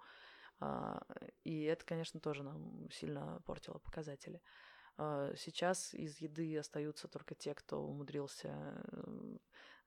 А, 0.60 1.04
и 1.44 1.64
это, 1.64 1.86
конечно, 1.86 2.20
тоже 2.20 2.42
нам 2.42 2.90
сильно 2.90 3.42
портило 3.46 3.78
показатели. 3.78 4.42
А, 4.98 5.34
сейчас 5.36 5.94
из 5.94 6.20
еды 6.20 6.58
остаются 6.58 7.08
только 7.08 7.36
те, 7.36 7.54
кто 7.54 7.82
умудрился 7.84 8.84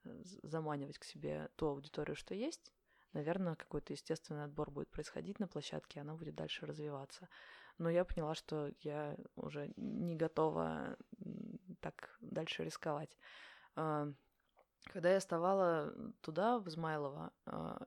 заманивать 0.03 0.97
к 0.97 1.03
себе 1.03 1.49
ту 1.55 1.67
аудиторию, 1.67 2.15
что 2.15 2.33
есть, 2.33 2.73
наверное, 3.13 3.55
какой-то 3.55 3.93
естественный 3.93 4.43
отбор 4.43 4.71
будет 4.71 4.89
происходить 4.89 5.39
на 5.39 5.47
площадке, 5.47 5.99
и 5.99 6.01
она 6.01 6.15
будет 6.15 6.35
дальше 6.35 6.65
развиваться. 6.65 7.27
Но 7.77 7.89
я 7.89 8.03
поняла, 8.05 8.35
что 8.35 8.71
я 8.81 9.17
уже 9.35 9.71
не 9.77 10.15
готова 10.15 10.97
так 11.79 12.17
дальше 12.19 12.63
рисковать. 12.63 13.17
А, 13.75 14.07
когда 14.85 15.11
я 15.13 15.19
вставала 15.19 15.93
туда, 16.21 16.59
в 16.59 16.67
Измайлово, 16.67 17.31
а, 17.45 17.81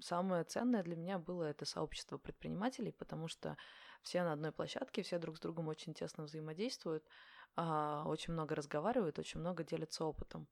самое 0.00 0.44
ценное 0.44 0.82
для 0.82 0.96
меня 0.96 1.18
было 1.18 1.44
это 1.44 1.64
сообщество 1.64 2.16
предпринимателей, 2.18 2.92
потому 2.92 3.28
что 3.28 3.56
все 4.02 4.22
на 4.22 4.32
одной 4.32 4.52
площадке, 4.52 5.02
все 5.02 5.18
друг 5.18 5.36
с 5.36 5.40
другом 5.40 5.68
очень 5.68 5.92
тесно 5.92 6.24
взаимодействуют, 6.24 7.04
а, 7.54 8.04
очень 8.06 8.32
много 8.32 8.54
разговаривают, 8.54 9.18
очень 9.18 9.40
много 9.40 9.64
делятся 9.64 10.04
опытом 10.04 10.48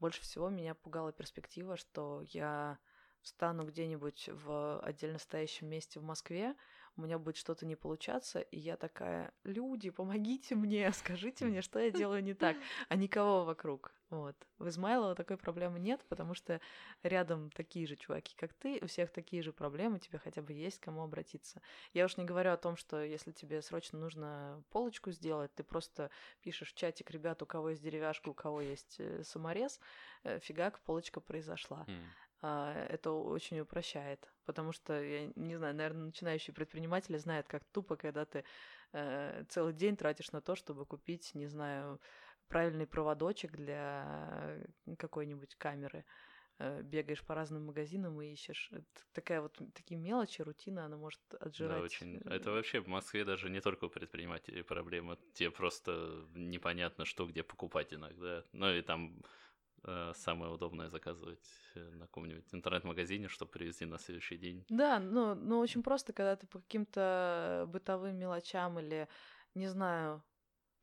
больше 0.00 0.22
всего 0.22 0.48
меня 0.48 0.74
пугала 0.74 1.12
перспектива, 1.12 1.76
что 1.76 2.22
я 2.28 2.78
встану 3.20 3.64
где-нибудь 3.66 4.28
в 4.32 4.80
отдельно 4.80 5.18
стоящем 5.18 5.68
месте 5.68 6.00
в 6.00 6.02
Москве, 6.04 6.54
у 6.96 7.02
меня 7.02 7.18
будет 7.18 7.36
что-то 7.36 7.66
не 7.66 7.76
получаться, 7.76 8.40
и 8.40 8.58
я 8.58 8.76
такая, 8.76 9.32
люди, 9.44 9.90
помогите 9.90 10.54
мне, 10.54 10.90
скажите 10.92 11.44
мне, 11.44 11.62
что 11.62 11.78
я 11.78 11.90
делаю 11.90 12.22
не 12.22 12.34
так, 12.34 12.56
а 12.88 12.96
никого 12.96 13.44
вокруг. 13.44 13.92
Вот. 14.08 14.36
В 14.58 14.68
Измайлово 14.68 15.16
такой 15.16 15.36
проблемы 15.36 15.80
нет, 15.80 16.04
потому 16.08 16.34
что 16.34 16.60
рядом 17.02 17.50
такие 17.50 17.86
же 17.86 17.96
чуваки, 17.96 18.36
как 18.36 18.52
ты, 18.54 18.78
у 18.80 18.86
всех 18.86 19.10
такие 19.10 19.42
же 19.42 19.52
проблемы, 19.52 19.98
тебе 19.98 20.18
хотя 20.18 20.42
бы 20.42 20.52
есть 20.52 20.78
к 20.78 20.84
кому 20.84 21.02
обратиться. 21.02 21.60
Я 21.92 22.04
уж 22.04 22.16
не 22.16 22.24
говорю 22.24 22.52
о 22.52 22.56
том, 22.56 22.76
что 22.76 23.02
если 23.02 23.32
тебе 23.32 23.62
срочно 23.62 23.98
нужно 23.98 24.62
полочку 24.70 25.10
сделать, 25.10 25.52
ты 25.54 25.64
просто 25.64 26.10
пишешь 26.40 26.72
в 26.72 26.76
чатик, 26.76 27.10
ребят, 27.10 27.42
у 27.42 27.46
кого 27.46 27.70
есть 27.70 27.82
деревяшка, 27.82 28.28
у 28.28 28.34
кого 28.34 28.60
есть 28.60 28.96
э, 28.98 29.24
саморез, 29.24 29.80
э, 30.22 30.38
фигак, 30.38 30.78
полочка 30.80 31.20
произошла. 31.20 31.84
Mm. 31.88 32.02
Это 32.42 33.12
очень 33.12 33.60
упрощает, 33.60 34.30
потому 34.44 34.72
что, 34.72 35.02
я 35.02 35.32
не 35.36 35.56
знаю, 35.56 35.74
наверное, 35.74 36.06
начинающие 36.06 36.54
предприниматели 36.54 37.16
знают, 37.16 37.48
как 37.48 37.64
тупо, 37.64 37.96
когда 37.96 38.24
ты 38.26 38.44
э, 38.92 39.44
целый 39.48 39.72
день 39.72 39.96
тратишь 39.96 40.32
на 40.32 40.40
то, 40.40 40.54
чтобы 40.54 40.84
купить, 40.84 41.34
не 41.34 41.46
знаю, 41.46 42.00
правильный 42.48 42.86
проводочек 42.86 43.52
для 43.52 44.58
какой-нибудь 44.98 45.54
камеры. 45.56 46.04
Э, 46.58 46.80
бегаешь 46.82 47.22
по 47.22 47.34
разным 47.34 47.66
магазинам 47.66 48.20
и 48.22 48.32
ищешь. 48.32 48.70
Это 48.72 48.86
такая 49.12 49.42
вот 49.42 49.60
такие 49.74 49.98
мелочи, 49.98 50.40
рутина, 50.40 50.86
она 50.86 50.96
может 50.96 51.20
отжирать. 51.38 51.78
Да, 51.78 51.82
очень. 51.82 52.16
Это 52.24 52.50
вообще 52.50 52.80
в 52.80 52.88
Москве 52.88 53.24
даже 53.26 53.50
не 53.50 53.60
только 53.60 53.84
у 53.84 53.90
предпринимателей 53.90 54.62
проблема. 54.62 55.18
Тебе 55.34 55.50
просто 55.50 56.26
непонятно, 56.34 57.04
что 57.04 57.26
где 57.26 57.42
покупать 57.42 57.92
иногда. 57.92 58.42
Ну 58.52 58.72
и 58.72 58.80
там 58.80 59.18
э, 59.18 59.22
самое 60.14 60.52
удобное 60.52 60.88
заказывать 60.88 61.46
э, 61.74 61.90
на 61.90 62.06
каком-нибудь 62.06 62.52
интернет-магазине, 62.52 63.28
чтобы 63.28 63.50
привезти 63.50 63.84
на 63.84 63.98
следующий 63.98 64.36
день. 64.36 64.64
Да, 64.68 64.98
ну, 64.98 65.34
ну 65.34 65.58
очень 65.58 65.82
просто, 65.82 66.12
когда 66.12 66.36
ты 66.36 66.46
по 66.46 66.60
каким-то 66.60 67.66
бытовым 67.68 68.16
мелочам 68.16 68.78
или, 68.78 69.08
не 69.54 69.68
знаю, 69.68 70.22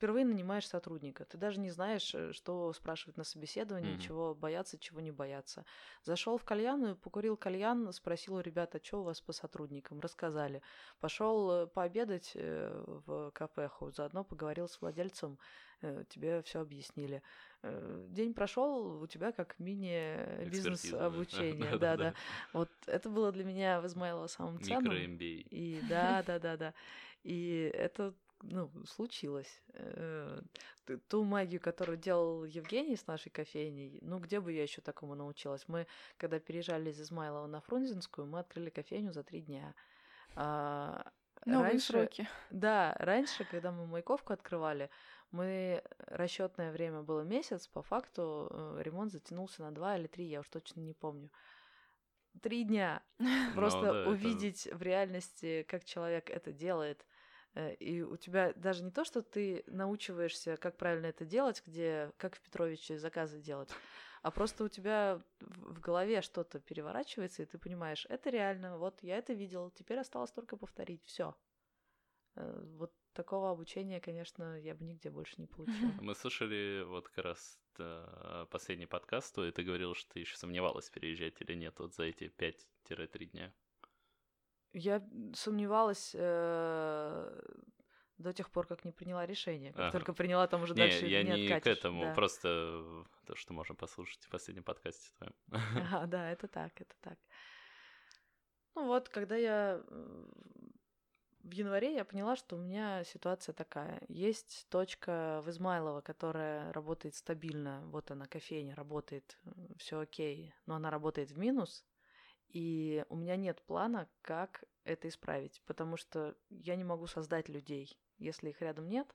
впервые 0.03 0.25
нанимаешь 0.25 0.67
сотрудника. 0.67 1.23
Ты 1.23 1.37
даже 1.37 1.61
не 1.61 1.69
знаешь, 1.69 2.13
э, 2.13 2.33
что 2.33 2.73
спрашивать 2.73 3.15
на 3.15 3.23
собеседовании, 3.23 3.93
Мгм. 3.93 4.01
чего 4.01 4.35
бояться, 4.35 4.77
чего 4.77 4.99
не 4.99 5.11
бояться. 5.11 5.63
Зашел 6.03 6.37
в 6.37 6.43
кальянную, 6.43 6.97
покурил 6.97 7.37
кальян, 7.37 7.89
спросил 7.93 8.35
у 8.35 8.41
ребят, 8.41 8.75
а 8.75 8.83
что 8.83 8.99
у 8.99 9.03
вас 9.03 9.21
по 9.21 9.31
сотрудникам? 9.31 10.01
Рассказали. 10.01 10.61
Пошел 10.99 11.67
пообедать 11.67 12.33
э, 12.35 12.83
в 13.05 13.31
кафеху, 13.31 13.91
заодно 13.91 14.25
поговорил 14.25 14.67
с 14.67 14.81
владельцем, 14.81 15.39
э, 15.81 16.03
тебе 16.09 16.41
все 16.41 16.59
объяснили. 16.59 17.23
Э, 17.61 18.05
День 18.09 18.33
прошел, 18.33 19.01
у 19.01 19.07
тебя 19.07 19.31
как 19.31 19.57
мини-бизнес 19.57 20.93
обучение. 20.93 21.77
Да, 21.79 21.95
да. 21.95 22.13
Вот 22.51 22.69
это 22.87 23.09
было 23.09 23.31
для 23.31 23.45
меня 23.45 23.79
в 23.79 23.85
Измайлово 23.85 24.27
самым 24.27 24.59
ценным. 24.61 24.91
Микро-MBA. 24.91 25.47
И 25.49 25.81
да, 25.87 26.23
да, 26.23 26.39
да, 26.39 26.57
да. 26.57 26.73
И 27.23 27.71
это 27.73 28.13
ну, 28.43 28.69
случилось. 28.85 29.61
Э, 29.73 30.41
Ту 31.07 31.23
магию, 31.23 31.61
которую 31.61 31.97
делал 31.97 32.43
Евгений 32.43 32.95
с 32.97 33.07
нашей 33.07 33.29
кофейней, 33.29 33.99
ну, 34.01 34.19
где 34.19 34.39
бы 34.39 34.51
я 34.51 34.63
еще 34.63 34.81
такому 34.81 35.15
научилась? 35.15 35.63
Мы, 35.67 35.87
когда 36.17 36.39
переезжали 36.39 36.89
из 36.91 37.01
Измайлова 37.01 37.47
на 37.47 37.61
Фрунзенскую, 37.61 38.27
мы 38.27 38.39
открыли 38.39 38.69
кофейню 38.69 39.13
за 39.13 39.23
три 39.23 39.41
дня. 39.41 39.73
А, 40.35 41.09
Новые 41.45 41.71
раньше- 41.71 41.85
сроки. 41.93 42.27
Да, 42.51 42.95
раньше, 42.99 43.45
когда 43.45 43.71
мы 43.71 43.85
Маяковку 43.87 44.33
открывали, 44.33 44.89
мы 45.31 45.81
расчетное 45.97 46.71
время 46.71 47.01
было 47.01 47.21
месяц, 47.21 47.67
по 47.67 47.81
факту 47.81 48.47
э, 48.51 48.81
ремонт 48.83 49.11
затянулся 49.11 49.61
на 49.63 49.71
два 49.73 49.97
или 49.97 50.07
три, 50.07 50.25
я 50.25 50.41
уж 50.41 50.49
точно 50.49 50.81
не 50.81 50.93
помню. 50.93 51.29
Три 52.41 52.63
дня. 52.63 53.01
Просто 53.55 53.79
Ну 53.79 53.93
да, 53.93 54.01
это- 54.01 54.09
увидеть 54.09 54.67
в 54.71 54.81
реальности, 54.81 55.63
как 55.69 55.83
человек 55.85 56.29
это 56.29 56.51
делает. 56.51 57.05
Э, 57.55 57.75
И 57.75 58.01
у 58.01 58.17
тебя 58.17 58.53
даже 58.53 58.83
не 58.83 58.91
то, 58.91 59.03
что 59.03 59.21
ты 59.21 59.63
научиваешься, 59.67 60.57
как 60.57 60.77
правильно 60.77 61.07
это 61.07 61.25
делать, 61.25 61.63
где, 61.65 62.11
как 62.17 62.35
в 62.35 62.41
Петровиче 62.41 62.97
заказы 62.97 63.39
делать, 63.39 63.69
а 64.21 64.31
просто 64.31 64.63
у 64.63 64.69
тебя 64.69 65.21
в 65.39 65.79
голове 65.79 66.21
что-то 66.21 66.59
переворачивается, 66.59 67.43
и 67.43 67.45
ты 67.45 67.57
понимаешь, 67.57 68.05
это 68.09 68.29
реально, 68.29 68.77
вот 68.77 69.03
я 69.03 69.17
это 69.17 69.33
видел, 69.33 69.69
теперь 69.71 69.99
осталось 69.99 70.31
только 70.31 70.55
повторить, 70.55 71.03
все. 71.03 71.35
Вот 72.35 72.93
такого 73.13 73.51
обучения, 73.51 73.99
конечно, 73.99 74.59
я 74.59 74.75
бы 74.75 74.83
нигде 74.85 75.09
больше 75.09 75.35
не 75.37 75.47
получила. 75.47 75.91
Мы 76.01 76.15
слушали 76.15 76.83
вот 76.83 77.07
как 77.09 77.25
раз 77.25 77.59
э, 77.77 78.45
последний 78.49 78.87
подкаст, 78.87 79.37
и 79.37 79.51
ты 79.51 79.63
говорил, 79.63 79.93
что 79.93 80.13
ты 80.13 80.19
еще 80.19 80.35
сомневалась, 80.37 80.89
переезжать 80.89 81.41
или 81.41 81.53
нет 81.53 81.79
вот 81.79 81.93
за 81.93 82.03
эти 82.03 82.31
5-3 82.89 83.25
дня. 83.25 83.53
Я 84.73 85.03
сомневалась 85.35 86.11
э, 86.15 87.41
до 88.17 88.33
тех 88.33 88.49
пор, 88.49 88.67
как 88.67 88.85
не 88.85 88.91
приняла 88.91 89.25
решение. 89.25 89.71
Как 89.71 89.81
Ага. 89.81 89.91
только 89.91 90.13
приняла, 90.13 90.47
там 90.47 90.63
уже 90.63 90.73
Не, 90.73 90.79
дальше 90.79 91.05
я 91.05 91.23
не 91.23 91.41
не 91.41 91.47
к 91.47 91.51
откатишь. 91.51 91.77
этому, 91.79 92.03
да. 92.05 92.13
просто 92.13 93.05
то, 93.25 93.35
что 93.35 93.53
можно 93.53 93.75
послушать 93.75 94.23
в 94.23 94.29
последнем 94.29 94.63
подкасте 94.63 95.11
твоем. 95.17 95.33
Ага, 95.51 96.05
да, 96.07 96.31
это 96.31 96.47
так, 96.47 96.79
это 96.81 96.95
так. 97.01 97.19
Ну 98.75 98.87
вот, 98.87 99.09
когда 99.09 99.35
я 99.35 99.83
э, 99.87 100.25
в 101.43 101.51
январе 101.51 101.93
я 101.95 102.05
поняла, 102.05 102.35
что 102.35 102.55
у 102.55 102.59
меня 102.59 103.03
ситуация 103.03 103.53
такая. 103.53 104.01
Есть 104.07 104.65
точка 104.69 105.41
в 105.45 105.49
Измайлово, 105.49 106.01
которая 106.01 106.71
работает 106.73 107.13
стабильно. 107.15 107.81
Вот 107.87 108.09
она, 108.09 108.25
кофейня, 108.25 108.73
работает, 108.75 109.37
все 109.77 109.99
окей, 109.99 110.53
но 110.65 110.75
она 110.75 110.89
работает 110.89 111.29
в 111.31 111.37
минус. 111.37 111.85
И 112.53 113.03
у 113.09 113.15
меня 113.15 113.35
нет 113.35 113.61
плана, 113.63 114.07
как 114.21 114.63
это 114.85 115.07
исправить, 115.07 115.61
потому 115.65 115.97
что 115.97 116.35
я 116.49 116.75
не 116.75 116.83
могу 116.83 117.07
создать 117.07 117.49
людей, 117.49 117.97
если 118.19 118.49
их 118.49 118.61
рядом 118.61 118.87
нет. 118.87 119.13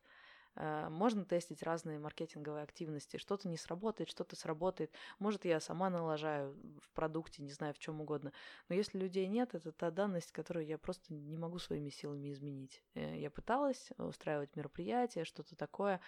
Э, 0.57 0.89
Можно 0.91 1.25
тестить 1.25 1.63
разные 1.63 1.99
маркетинговые 2.01 2.65
активности. 2.65 3.17
Что-то 3.17 3.49
не 3.49 3.57
сработает, 3.57 4.09
что-то 4.11 4.35
сработает. 4.35 4.93
Может, 5.21 5.45
я 5.45 5.61
сама 5.61 5.89
налажаю 5.89 6.57
в 6.83 6.91
продукте, 6.95 7.43
не 7.43 7.53
знаю, 7.53 7.75
в 7.75 7.79
чем 7.79 8.01
угодно. 8.01 8.33
Но 8.69 8.75
если 8.75 8.99
людей 8.99 9.29
нет, 9.29 9.55
это 9.55 9.71
та 9.73 9.91
данность, 9.91 10.33
которую 10.33 10.67
я 10.67 10.77
просто 10.79 11.15
не 11.15 11.37
могу 11.37 11.59
своими 11.59 11.91
силами 11.91 12.33
изменить. 12.33 12.83
Э, 12.95 13.17
Я 13.19 13.31
пыталась 13.31 13.91
устраивать 13.99 14.57
мероприятия, 14.57 15.25
что-то 15.25 15.55
такое, 15.55 16.01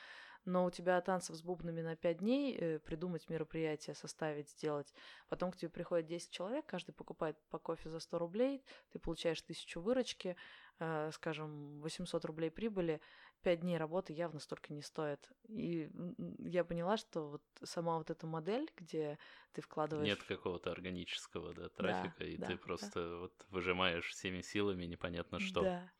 но 0.44 0.64
у 0.64 0.70
тебя 0.70 1.00
танцев 1.00 1.36
с 1.36 1.42
бубнами 1.42 1.82
на 1.82 1.96
5 1.96 2.18
дней, 2.18 2.56
э, 2.56 2.78
придумать 2.78 3.28
мероприятие, 3.28 3.94
составить, 3.94 4.50
сделать. 4.50 4.92
Потом 5.28 5.52
к 5.52 5.56
тебе 5.56 5.68
приходит 5.68 6.06
10 6.06 6.30
человек, 6.30 6.66
каждый 6.66 6.92
покупает 6.92 7.36
по 7.50 7.58
кофе 7.58 7.90
за 7.90 8.00
100 8.00 8.18
рублей, 8.18 8.64
ты 8.90 8.98
получаешь 8.98 9.42
1000 9.42 9.80
выручки, 9.80 10.36
э, 10.78 11.10
скажем, 11.12 11.80
800 11.80 12.24
рублей 12.24 12.50
прибыли, 12.50 13.00
5 13.42 13.60
дней 13.60 13.78
работы 13.78 14.12
явно 14.12 14.40
столько 14.40 14.72
не 14.72 14.82
стоит. 14.82 15.30
И 15.48 15.90
я 16.38 16.64
поняла, 16.64 16.96
что 16.96 17.28
вот 17.28 17.42
сама 17.62 17.98
вот 17.98 18.10
эта 18.10 18.26
модель, 18.26 18.70
где 18.76 19.18
ты 19.52 19.62
вкладываешь... 19.62 20.08
Нет 20.08 20.22
какого-то 20.22 20.70
органического 20.70 21.54
да, 21.54 21.68
трафика, 21.70 22.24
и 22.24 22.36
да, 22.36 22.46
ты 22.46 22.52
да. 22.54 22.58
просто 22.58 23.16
вот 23.16 23.46
выжимаешь 23.48 24.08
всеми 24.10 24.42
силами 24.42 24.84
непонятно 24.84 25.40
что. 25.40 25.62
Да. 25.62 25.90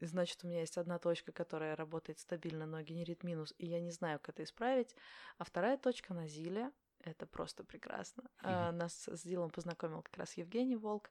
А, 0.00 0.06
значит, 0.06 0.44
у 0.44 0.48
меня 0.48 0.60
есть 0.60 0.78
одна 0.78 0.98
точка, 0.98 1.32
которая 1.32 1.76
работает 1.76 2.18
стабильно, 2.18 2.66
но 2.66 2.80
генерит 2.82 3.24
минус, 3.24 3.54
и 3.58 3.66
я 3.66 3.80
не 3.80 3.90
знаю, 3.90 4.18
как 4.18 4.34
это 4.34 4.44
исправить. 4.44 4.94
А 5.38 5.44
вторая 5.44 5.76
точка 5.76 6.14
на 6.14 6.28
Зиле. 6.28 6.70
Это 7.00 7.26
просто 7.26 7.62
прекрасно. 7.62 8.24
Мгм. 8.42 8.78
нас 8.78 9.06
с 9.06 9.22
Зилом 9.22 9.50
познакомил 9.50 10.02
как 10.02 10.16
раз 10.16 10.36
Евгений 10.36 10.76
Волк. 10.76 11.10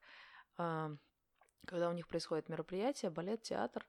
А, 0.58 0.92
когда 1.66 1.90
у 1.90 1.94
них 1.94 2.08
происходит 2.08 2.50
мероприятие, 2.50 3.12
балет, 3.12 3.42
театр, 3.44 3.86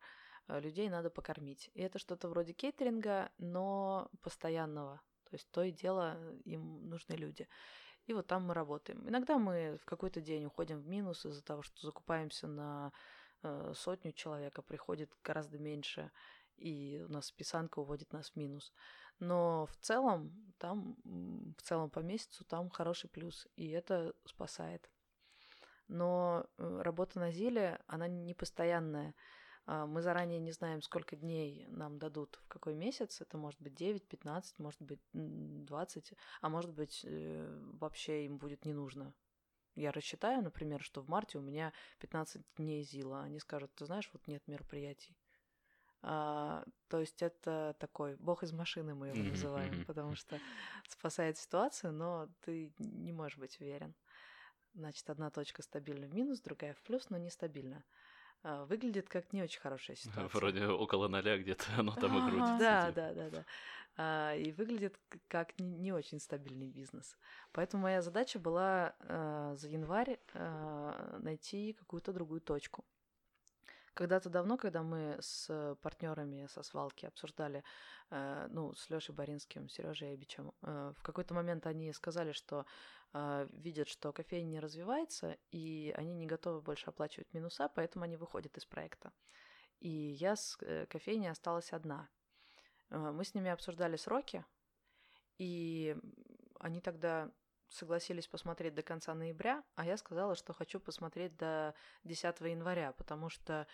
а, 0.47 0.61
людей 0.61 0.89
надо 0.89 1.11
покормить. 1.11 1.71
И 1.75 1.83
это 1.83 1.99
что-то 1.99 2.29
вроде 2.29 2.53
кейтеринга, 2.53 3.31
но 3.39 4.09
постоянного. 4.23 5.01
То 5.25 5.35
есть 5.35 5.51
то 5.51 5.63
и 5.63 5.73
дело 5.73 6.15
э, 6.17 6.39
им 6.45 6.89
нужны 6.89 7.15
люди. 7.15 7.49
И 8.07 8.13
вот 8.13 8.29
там 8.29 8.45
мы 8.45 8.55
работаем. 8.55 9.09
Иногда 9.09 9.39
мы 9.39 9.79
в 9.83 9.85
какой-то 9.85 10.21
день 10.21 10.45
уходим 10.45 10.81
в 10.81 10.87
минус 10.87 11.27
из-за 11.27 11.43
того, 11.43 11.63
что 11.63 11.85
закупаемся 11.85 12.47
на 12.47 12.93
сотню 13.75 14.13
человек, 14.13 14.59
а 14.59 14.63
приходит 14.63 15.11
гораздо 15.23 15.59
меньше, 15.59 16.11
и 16.57 17.05
у 17.09 17.13
нас 17.13 17.27
списанка 17.27 17.81
уводит 17.81 18.13
нас 18.13 18.31
в 18.31 18.37
минус. 18.37 18.73
Но 19.19 19.67
в 19.67 19.77
целом, 19.77 20.33
там, 20.59 20.97
в 21.05 21.63
целом 21.63 21.91
по 21.91 22.01
месяцу 22.01 22.45
там 22.45 22.71
хороший 22.71 23.09
плюс, 23.09 23.47
и 23.57 23.71
это 23.71 24.15
спасает. 24.25 24.91
Но 25.89 26.47
э, 26.59 26.81
работа 26.83 27.19
на 27.21 27.31
Зиле, 27.31 27.81
она 27.87 28.09
не 28.09 28.35
постоянная. 28.35 29.15
А, 29.67 29.87
Мы 29.87 30.03
заранее 30.03 30.41
не 30.41 30.53
знаем, 30.53 30.83
сколько 30.83 31.17
дней 31.17 31.67
нам 31.69 31.99
дадут, 31.99 32.39
в 32.45 32.49
какой 32.49 32.75
месяц. 32.75 33.21
Это 33.21 33.39
может 33.39 33.61
быть 33.61 33.75
9, 33.75 34.07
15, 34.09 34.59
может 34.59 34.81
быть 34.83 35.01
м, 35.15 35.65
20, 35.65 36.13
а 36.41 36.49
может 36.49 36.73
быть 36.73 37.05
э, 37.05 37.61
вообще 37.81 38.25
им 38.27 38.39
будет 38.39 38.65
не 38.65 38.73
нужно. 38.75 39.15
Я 39.77 39.93
рассчитаю, 39.93 40.43
например, 40.43 40.83
что 40.83 41.03
в 41.03 41.09
марте 41.09 41.39
у 41.39 41.43
меня 41.43 41.73
15 42.01 42.43
дней 42.57 42.83
ЗИЛа. 42.83 43.23
Они 43.25 43.39
скажут, 43.39 43.75
ты 43.75 43.85
знаешь, 43.85 44.09
вот 44.13 44.27
нет 44.27 44.43
мероприятий. 44.49 45.15
А, 46.03 46.65
то 46.89 47.01
есть 47.01 47.23
это 47.23 47.77
такой 47.79 48.17
бог 48.17 48.43
из 48.43 48.53
машины 48.53 48.95
мы 48.95 49.09
его 49.09 49.23
называем, 49.31 49.85
потому 49.85 50.15
что 50.15 50.41
спасает 50.89 51.37
ситуацию, 51.37 51.93
но 51.93 52.29
ты 52.41 52.73
не 52.79 53.13
можешь 53.13 53.39
быть 53.39 53.61
уверен. 53.61 53.95
Значит, 54.75 55.09
одна 55.11 55.31
точка 55.31 55.63
стабильна 55.63 56.07
в 56.07 56.15
минус, 56.15 56.41
другая 56.41 56.75
в 56.75 56.83
плюс, 56.83 57.11
но 57.11 57.19
нестабильна. 57.19 57.85
А, 58.43 58.65
Выглядит 58.65 59.09
как 59.09 59.33
не 59.33 59.43
очень 59.43 59.61
хорошая 59.61 59.97
ситуация. 59.97 60.39
Вроде 60.39 60.67
около 60.67 61.09
ноля 61.09 61.37
где-то 61.39 61.65
оно 61.79 61.93
там 61.97 62.13
и 62.17 62.21
Ага. 62.21 62.31
крутится. 62.31 62.59
Да, 62.59 62.89
типа. 62.89 62.95
да, 62.95 63.15
да, 63.15 63.31
да. 63.31 63.45
А, 63.97 64.35
и 64.35 64.53
выглядит 64.53 64.99
как 65.29 65.59
не, 65.59 65.93
очень 65.93 66.21
стабильный 66.21 66.69
бизнес. 66.69 67.17
Поэтому 67.53 67.85
моя 67.85 68.03
задача 68.03 68.39
была 68.39 68.95
а, 69.01 69.55
за 69.57 69.69
январь 69.69 70.21
а, 70.35 71.19
найти 71.19 71.73
какую-то 71.73 72.13
другую 72.13 72.41
точку. 72.43 72.85
Когда-то 73.95 74.29
давно, 74.29 74.59
когда 74.59 74.83
мы 74.83 75.17
с 75.21 75.75
партнерами 75.81 76.47
со 76.49 76.63
свалки 76.63 77.07
обсуждали, 77.07 77.65
ну, 78.11 78.75
с 78.75 78.91
Лешей 78.91 79.15
Боринским, 79.15 79.71
Сережей 79.71 80.15
Эбичем, 80.15 80.53
в 80.61 81.01
какой-то 81.03 81.33
момент 81.33 81.67
они 81.67 81.91
сказали, 81.95 82.33
что 82.33 82.67
видят, 83.55 83.89
что 83.89 84.13
кофейня 84.13 84.49
не 84.49 84.61
развивается, 84.61 85.39
и 85.51 85.95
они 85.97 86.13
не 86.13 86.27
готовы 86.27 86.61
больше 86.61 86.91
оплачивать 86.91 87.33
минуса, 87.33 87.71
поэтому 87.75 88.05
они 88.05 88.19
выходят 88.19 88.55
из 88.59 88.67
проекта. 88.67 89.13
И 89.81 89.89
я 89.89 90.37
с 90.37 90.59
э, 90.61 90.85
кофейней 90.87 91.31
осталась 91.31 91.73
одна. 91.73 92.11
Э, 92.91 93.11
Мы 93.13 93.25
с 93.25 93.35
ними 93.35 93.51
обсуждали 93.51 93.97
сроки, 93.97 94.45
и 95.39 95.97
они 96.61 96.81
тогда 96.81 97.31
согласились 97.69 98.29
посмотреть 98.29 98.75
до 98.75 98.83
конца 98.83 99.15
ноября, 99.15 99.63
а 99.75 99.85
я 99.85 99.97
сказала, 99.97 100.35
что 100.35 100.53
хочу 100.53 100.81
посмотреть 100.81 101.37
до 101.37 101.75
10 102.05 102.41
января, 102.41 102.93
потому 102.93 103.29
что 103.29 103.67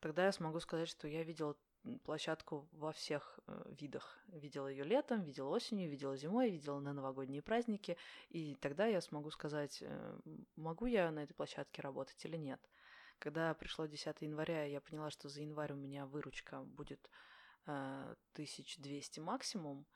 тогда 0.00 0.26
я 0.26 0.32
смогу 0.32 0.60
сказать, 0.60 0.88
что 0.88 1.08
я 1.08 1.22
видела 1.22 1.56
площадку 2.04 2.68
во 2.72 2.92
всех 2.92 3.38
э, 3.46 3.74
видах. 3.78 4.18
Видела 4.28 4.66
ее 4.66 4.84
летом, 4.84 5.22
видела 5.22 5.48
осенью, 5.50 5.88
видела 5.88 6.16
зимой, 6.16 6.50
видела 6.50 6.80
на 6.80 6.92
новогодние 6.92 7.42
праздники. 7.42 7.96
И 8.28 8.56
тогда 8.56 8.86
я 8.86 9.00
смогу 9.00 9.30
сказать, 9.30 9.78
э, 9.80 10.18
могу 10.56 10.86
я 10.86 11.10
на 11.10 11.22
этой 11.22 11.34
площадке 11.34 11.82
работать 11.82 12.24
или 12.24 12.36
нет. 12.36 12.60
Когда 13.18 13.54
пришло 13.54 13.86
10 13.86 14.20
января, 14.22 14.64
я 14.64 14.80
поняла, 14.80 15.10
что 15.10 15.28
за 15.28 15.42
январь 15.42 15.72
у 15.72 15.76
меня 15.76 16.06
выручка 16.06 16.62
будет 16.62 17.08
1200 17.66 19.20
максимум, 19.20 19.86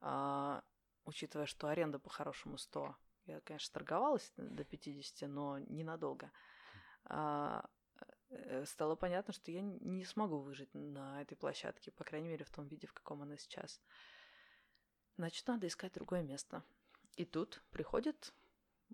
э, 0.00 0.60
учитывая, 1.04 1.46
что 1.46 1.68
аренда 1.68 1.98
по-хорошему 1.98 2.58
100. 2.58 2.96
Я, 3.26 3.40
конечно, 3.40 3.72
торговалась 3.72 4.32
до 4.36 4.64
50, 4.64 5.28
но 5.28 5.58
ненадолго. 5.58 6.30
А, 7.06 7.64
э, 8.30 8.64
стало 8.66 8.96
понятно, 8.96 9.32
что 9.32 9.50
я 9.50 9.62
не 9.62 10.04
смогу 10.04 10.38
выжить 10.38 10.72
на 10.74 11.22
этой 11.22 11.36
площадке, 11.36 11.90
по 11.90 12.04
крайней 12.04 12.28
мере, 12.28 12.44
в 12.44 12.50
том 12.50 12.66
виде, 12.66 12.86
в 12.86 12.92
каком 12.92 13.22
она 13.22 13.36
сейчас. 13.36 13.80
Значит, 15.16 15.46
надо 15.46 15.66
искать 15.66 15.92
другое 15.94 16.22
место. 16.22 16.62
И 17.16 17.24
тут 17.24 17.62
приходит 17.70 18.34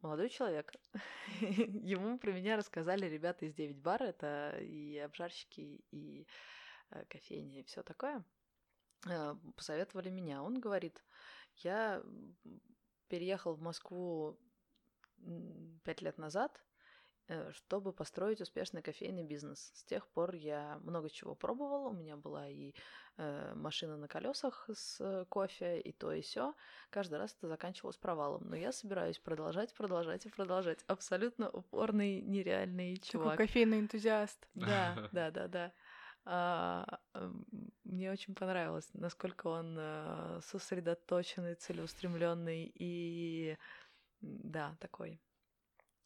молодой 0.03 0.29
человек. 0.29 0.73
Ему 1.41 2.19
про 2.19 2.33
меня 2.33 2.57
рассказали 2.57 3.07
ребята 3.07 3.47
из 3.47 3.55
9 3.55 3.79
бар, 3.79 4.03
это 4.03 4.59
и 4.61 4.99
обжарщики, 4.99 5.83
и 5.91 6.23
э, 6.23 6.27
кофейни, 7.09 7.61
и 7.61 7.65
все 7.65 7.83
такое. 7.83 8.25
Э, 9.09 9.35
посоветовали 9.57 10.11
меня. 10.11 10.43
Он 10.43 10.61
говорит, 10.61 11.03
я 11.57 12.03
переехал 13.09 13.55
в 13.55 13.61
Москву 13.61 14.39
пять 15.85 16.03
лет 16.03 16.19
назад, 16.19 16.63
Э, 17.31 17.53
чтобы 17.53 17.93
построить 17.93 18.41
успешный 18.41 18.83
кофейный 18.83 19.23
бизнес. 19.23 19.71
С 19.75 19.85
тех 19.85 20.09
пор 20.09 20.35
я 20.35 20.81
много 20.83 21.09
чего 21.09 21.37
пробовала. 21.37 21.91
У 21.91 21.93
меня 21.93 22.17
была 22.17 22.49
и 22.49 22.75
э, 23.19 23.53
машина 23.55 23.97
на 23.97 24.09
колесах 24.09 24.69
с 24.73 25.25
кофе, 25.29 25.81
и 25.81 25.93
то, 25.93 26.13
и 26.13 26.23
все. 26.23 26.55
Каждый 26.91 27.19
раз 27.19 27.37
это 27.39 27.47
заканчивалось 27.47 27.99
провалом. 27.99 28.49
Но 28.49 28.57
я 28.57 28.73
собираюсь 28.73 29.21
продолжать, 29.21 29.73
продолжать 29.75 30.27
и 30.27 30.29
продолжать. 30.29 30.85
Абсолютно 30.89 31.49
упорный, 31.49 32.21
нереальный 32.21 32.97
чувак. 32.97 33.33
Такой 33.33 33.47
кофейный 33.47 33.79
энтузиаст. 33.79 34.49
Да, 34.55 35.09
да, 35.13 35.31
да, 35.31 35.47
да. 35.47 35.73
А, 36.25 37.01
мне 37.85 38.13
очень 38.13 38.35
понравилось, 38.35 38.89
насколько 38.93 39.47
он 39.49 39.77
а, 39.79 40.41
сосредоточенный, 40.43 41.55
целеустремленный 41.55 42.71
и 42.75 43.57
да, 44.21 44.77
такой 44.81 45.21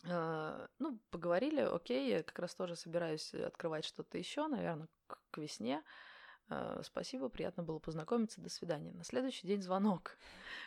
а, 0.07 0.69
ну, 0.79 0.99
поговорили, 1.11 1.61
окей, 1.61 2.11
я 2.11 2.23
как 2.23 2.39
раз 2.39 2.55
тоже 2.55 2.77
собираюсь 2.77 3.35
открывать 3.35 3.85
что-то 3.85 4.19
еще, 4.19 4.47
наверное, 4.47 4.89
к, 5.07 5.19
к 5.31 5.39
весне. 5.39 5.83
А, 6.49 6.83
спасибо, 6.83 7.29
приятно 7.29 7.63
было 7.63 7.79
познакомиться, 7.79 8.41
до 8.41 8.51
свидания. 8.51 8.93
На 8.93 9.05
следующий 9.05 9.47
день 9.47 9.63
звонок. 9.63 10.19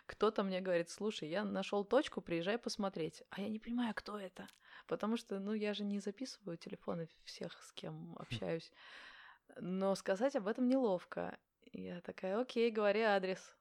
Кто-то 0.07 0.43
мне 0.43 0.59
говорит, 0.59 0.89
слушай, 0.89 1.29
я 1.29 1.43
нашел 1.43 1.85
точку, 1.85 2.21
приезжай 2.21 2.57
посмотреть. 2.57 3.23
А 3.29 3.41
я 3.41 3.49
не 3.49 3.59
понимаю, 3.59 3.93
кто 3.95 4.19
это. 4.19 4.47
Потому 4.87 5.17
что, 5.17 5.39
ну, 5.39 5.53
я 5.53 5.73
же 5.73 5.83
не 5.83 5.99
записываю 5.99 6.57
телефоны 6.57 7.07
всех, 7.23 7.61
с 7.63 7.71
кем 7.73 8.15
общаюсь. 8.17 8.71
Но 9.59 9.95
сказать 9.95 10.35
об 10.35 10.47
этом 10.47 10.67
неловко. 10.67 11.37
Я 11.73 12.01
такая, 12.01 12.39
окей, 12.39 12.71
говори 12.71 13.01
адрес. 13.01 13.57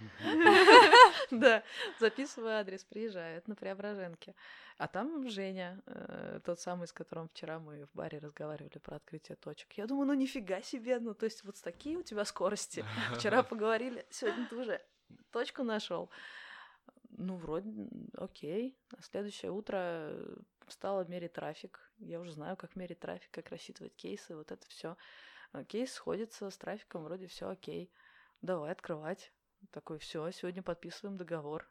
Да, 1.30 1.62
записываю 1.98 2.58
адрес, 2.58 2.84
приезжаю, 2.84 3.38
это 3.38 3.50
на 3.50 3.56
Преображенке. 3.56 4.34
А 4.76 4.86
там 4.86 5.28
Женя, 5.28 5.80
э, 5.86 6.40
тот 6.44 6.60
самый, 6.60 6.86
с 6.86 6.92
которым 6.92 7.28
вчера 7.28 7.58
мы 7.58 7.86
в 7.86 7.92
баре 7.94 8.18
разговаривали 8.18 8.78
про 8.78 8.96
открытие 8.96 9.36
точек. 9.36 9.72
Я 9.72 9.86
думаю, 9.86 10.06
ну 10.06 10.14
нифига 10.14 10.62
себе, 10.62 10.98
ну 11.00 11.14
то 11.14 11.24
есть 11.24 11.44
вот 11.44 11.56
с 11.56 11.60
такие 11.60 11.98
у 11.98 12.02
тебя 12.02 12.24
скорости. 12.24 12.84
Вчера 13.16 13.42
поговорили, 13.42 14.06
сегодня 14.10 14.46
ты 14.48 14.56
уже 14.56 14.80
точку 15.32 15.64
нашел. 15.64 16.10
Ну, 17.10 17.36
вроде 17.36 17.70
окей. 18.16 18.78
На 18.92 19.02
следующее 19.02 19.50
утро 19.50 20.12
стала 20.70 21.04
мерить 21.04 21.32
трафик. 21.32 21.90
Я 21.98 22.20
уже 22.20 22.32
знаю, 22.32 22.56
как 22.56 22.76
мерить 22.76 23.00
трафик, 23.00 23.30
как 23.30 23.50
рассчитывать 23.50 23.94
кейсы, 23.94 24.36
вот 24.36 24.52
это 24.52 24.66
все. 24.68 24.96
Кейс 25.68 25.92
сходится 25.92 26.50
с 26.50 26.58
трафиком, 26.58 27.04
вроде 27.04 27.26
все 27.26 27.48
окей. 27.48 27.90
Давай 28.42 28.72
открывать. 28.72 29.32
Такой, 29.70 29.98
все, 29.98 30.30
сегодня 30.30 30.62
подписываем 30.62 31.16
договор. 31.16 31.68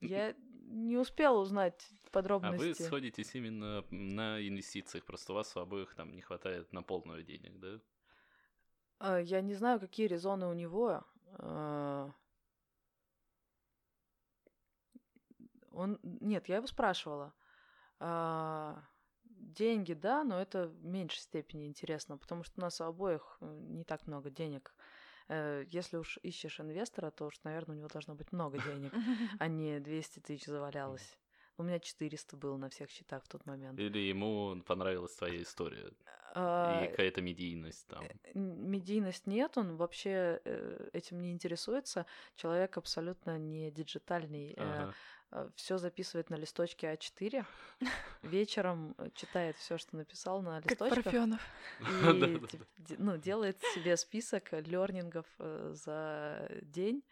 Я 0.00 0.34
не 0.66 0.96
успела 0.96 1.38
узнать 1.38 1.88
подробности. 2.10 2.64
А 2.64 2.68
вы 2.68 2.74
сходитесь 2.74 3.34
именно 3.34 3.84
на 3.90 4.46
инвестициях, 4.46 5.04
просто 5.04 5.32
у 5.32 5.36
вас 5.36 5.56
у 5.56 5.60
обоих 5.60 5.94
там 5.94 6.12
не 6.14 6.22
хватает 6.22 6.72
на 6.72 6.82
полную 6.82 7.22
денег, 7.22 7.58
да? 7.58 7.80
А, 8.98 9.18
я 9.18 9.40
не 9.40 9.54
знаю, 9.54 9.80
какие 9.80 10.06
резоны 10.06 10.46
у 10.46 10.52
него. 10.52 11.04
А, 11.38 12.12
он... 15.70 15.98
Нет, 16.02 16.48
я 16.48 16.56
его 16.56 16.66
спрашивала. 16.66 17.34
А, 18.00 18.82
деньги, 19.24 19.92
да, 19.92 20.24
но 20.24 20.40
это 20.40 20.68
в 20.68 20.84
меньшей 20.84 21.20
степени 21.20 21.66
интересно, 21.66 22.18
потому 22.18 22.44
что 22.44 22.54
у 22.58 22.60
нас 22.60 22.80
у 22.80 22.84
обоих 22.84 23.38
э, 23.40 23.60
не 23.68 23.84
так 23.84 24.06
много 24.06 24.30
денег. 24.30 24.74
Э, 25.28 25.64
если 25.68 25.96
уж 25.96 26.18
ищешь 26.22 26.60
инвестора, 26.60 27.10
то 27.10 27.26
уж, 27.26 27.40
наверное, 27.44 27.76
у 27.76 27.78
него 27.78 27.88
должно 27.88 28.14
быть 28.14 28.32
много 28.32 28.58
денег, 28.58 28.92
а 29.38 29.48
не 29.48 29.80
200 29.80 30.20
тысяч 30.20 30.46
завалялось. 30.46 31.18
У 31.56 31.62
меня 31.62 31.78
400 31.78 32.36
было 32.36 32.56
на 32.56 32.68
всех 32.68 32.90
счетах 32.90 33.22
в 33.24 33.28
тот 33.28 33.46
момент. 33.46 33.78
Или 33.78 33.98
ему 33.98 34.60
понравилась 34.66 35.14
твоя 35.14 35.40
история? 35.40 35.92
А, 36.34 36.82
и 36.82 36.88
какая-то 36.88 37.22
медийность 37.22 37.86
там? 37.86 38.04
Э, 38.04 38.32
медийность 38.34 39.26
нет, 39.28 39.56
он 39.56 39.76
вообще 39.76 40.40
этим 40.92 41.20
не 41.20 41.30
интересуется. 41.30 42.06
Человек 42.34 42.76
абсолютно 42.76 43.38
не 43.38 43.70
диджитальный. 43.70 44.54
Ага. 44.56 44.94
Э, 45.34 45.48
все 45.56 45.78
записывает 45.78 46.30
на 46.30 46.36
листочке 46.36 46.86
А4, 46.92 47.44
вечером 48.22 48.94
э, 48.98 49.08
читает 49.14 49.56
все, 49.56 49.78
что 49.78 49.96
написал 49.96 50.42
на 50.42 50.60
листочках. 50.60 50.94
Как 50.94 51.04
Парфенов. 51.04 51.40
И 51.80 52.94
ну, 52.98 53.16
делает 53.16 53.58
себе 53.74 53.96
список 53.96 54.52
лернингов 54.52 55.26
э, 55.40 55.72
за 55.74 56.48
день. 56.62 57.02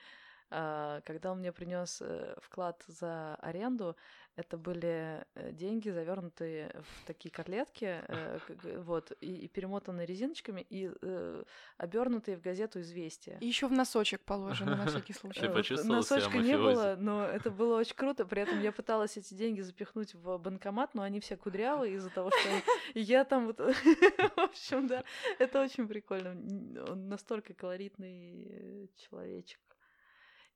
А, 0.54 1.00
когда 1.00 1.32
он 1.32 1.38
мне 1.38 1.50
принес 1.50 2.02
вклад 2.42 2.84
за 2.86 3.36
аренду, 3.36 3.96
это 4.36 4.56
были 4.56 5.24
э, 5.34 5.52
деньги, 5.52 5.90
завернутые 5.90 6.74
в 6.74 7.06
такие 7.06 7.30
котлетки, 7.30 8.02
э, 8.08 8.38
вот, 8.78 9.12
и, 9.20 9.44
и 9.44 9.48
перемотанные 9.48 10.06
резиночками, 10.06 10.66
и 10.70 10.90
э, 11.02 11.42
обернутые 11.76 12.36
в 12.36 12.40
газету 12.40 12.80
известия. 12.80 13.36
И 13.40 13.46
еще 13.46 13.66
в 13.66 13.72
носочек 13.72 14.22
положено 14.22 14.76
на 14.76 14.86
всякий 14.86 15.12
случай. 15.12 15.40
Ты 15.40 15.84
Носочка 15.84 16.38
не 16.38 16.56
было, 16.56 16.96
но 16.98 17.24
это 17.24 17.50
было 17.50 17.78
очень 17.78 17.96
круто. 17.96 18.24
При 18.24 18.42
этом 18.42 18.60
я 18.60 18.72
пыталась 18.72 19.16
эти 19.16 19.34
деньги 19.34 19.60
запихнуть 19.60 20.14
в 20.14 20.38
банкомат, 20.38 20.94
но 20.94 21.02
они 21.02 21.20
все 21.20 21.36
кудрявые 21.36 21.94
из-за 21.94 22.10
того, 22.10 22.30
что 22.30 22.48
я 22.94 23.24
там 23.24 23.46
вот... 23.46 23.58
В 23.58 24.38
общем, 24.38 24.86
да, 24.86 25.04
это 25.38 25.60
очень 25.60 25.86
прикольно. 25.86 26.30
Он 26.90 27.08
настолько 27.08 27.52
колоритный 27.54 28.90
человечек. 28.96 29.60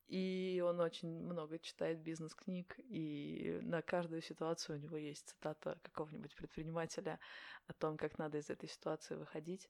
И 0.08 0.62
он 0.64 0.80
очень 0.80 1.20
много 1.20 1.58
читает 1.58 1.98
бизнес-книг, 1.98 2.76
и 2.78 3.58
на 3.62 3.82
каждую 3.82 4.22
ситуацию 4.22 4.78
у 4.78 4.80
него 4.80 4.96
есть 4.96 5.28
цитата 5.28 5.78
какого-нибудь 5.82 6.34
предпринимателя 6.36 7.18
о 7.66 7.72
том, 7.72 7.96
как 7.96 8.16
надо 8.16 8.38
из 8.38 8.48
этой 8.48 8.68
ситуации 8.68 9.16
выходить. 9.16 9.68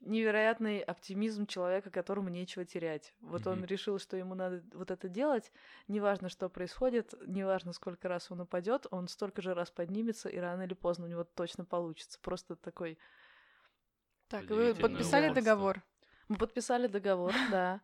Невероятный 0.00 0.80
оптимизм 0.80 1.46
человека, 1.46 1.90
которому 1.90 2.28
нечего 2.30 2.64
терять. 2.64 3.14
Вот 3.20 3.42
mm-hmm. 3.42 3.52
он 3.52 3.64
решил, 3.66 3.98
что 3.98 4.16
ему 4.16 4.34
надо 4.34 4.64
вот 4.72 4.90
это 4.90 5.08
делать. 5.08 5.52
Неважно, 5.86 6.28
что 6.28 6.48
происходит, 6.48 7.14
неважно, 7.26 7.72
сколько 7.72 8.08
раз 8.08 8.30
он 8.30 8.40
упадет, 8.40 8.86
он 8.90 9.06
столько 9.06 9.42
же 9.42 9.54
раз 9.54 9.70
поднимется, 9.70 10.28
и 10.28 10.38
рано 10.38 10.62
или 10.62 10.74
поздно 10.74 11.04
у 11.04 11.08
него 11.08 11.24
точно 11.24 11.64
получится. 11.64 12.18
Просто 12.20 12.56
такой. 12.56 12.98
Так, 14.28 14.46
вы 14.46 14.74
подписали 14.74 15.32
договор? 15.32 15.82
Мы 16.28 16.36
подписали 16.36 16.86
договор, 16.86 17.32
да. 17.50 17.80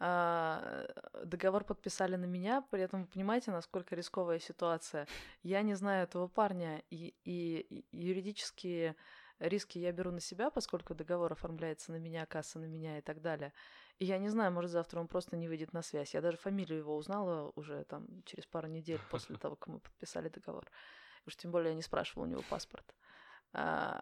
А, 0.00 0.86
договор 1.24 1.64
подписали 1.64 2.16
на 2.16 2.26
меня, 2.26 2.62
при 2.70 2.82
этом 2.82 3.02
вы 3.02 3.08
понимаете, 3.08 3.50
насколько 3.50 3.96
рисковая 3.96 4.38
ситуация. 4.38 5.08
Я 5.42 5.62
не 5.62 5.74
знаю 5.74 6.04
этого 6.04 6.28
парня, 6.28 6.82
и, 6.90 7.14
и 7.24 7.84
юридические 7.90 8.94
риски 9.40 9.78
я 9.78 9.92
беру 9.92 10.10
на 10.10 10.20
себя, 10.20 10.50
поскольку 10.50 10.94
договор 10.94 11.32
оформляется 11.32 11.92
на 11.92 11.96
меня, 11.96 12.26
касса 12.26 12.58
на 12.58 12.66
меня 12.66 12.98
и 12.98 13.00
так 13.00 13.20
далее. 13.20 13.52
И 13.98 14.04
я 14.04 14.18
не 14.18 14.28
знаю, 14.28 14.52
может, 14.52 14.70
завтра 14.70 15.00
он 15.00 15.08
просто 15.08 15.36
не 15.36 15.48
выйдет 15.48 15.72
на 15.72 15.82
связь. 15.82 16.14
Я 16.14 16.20
даже 16.20 16.36
фамилию 16.36 16.78
его 16.78 16.96
узнала 16.96 17.52
уже 17.56 17.84
там 17.84 18.06
через 18.24 18.46
пару 18.46 18.68
недель 18.68 19.00
после 19.10 19.36
того, 19.38 19.56
как 19.56 19.68
мы 19.68 19.80
подписали 19.80 20.28
договор. 20.28 20.70
Уж 21.26 21.36
тем 21.36 21.50
более 21.50 21.70
я 21.70 21.74
не 21.74 21.82
спрашивала 21.82 22.24
у 22.26 22.30
него 22.30 22.42
паспорт. 22.48 22.94
А, 23.52 24.00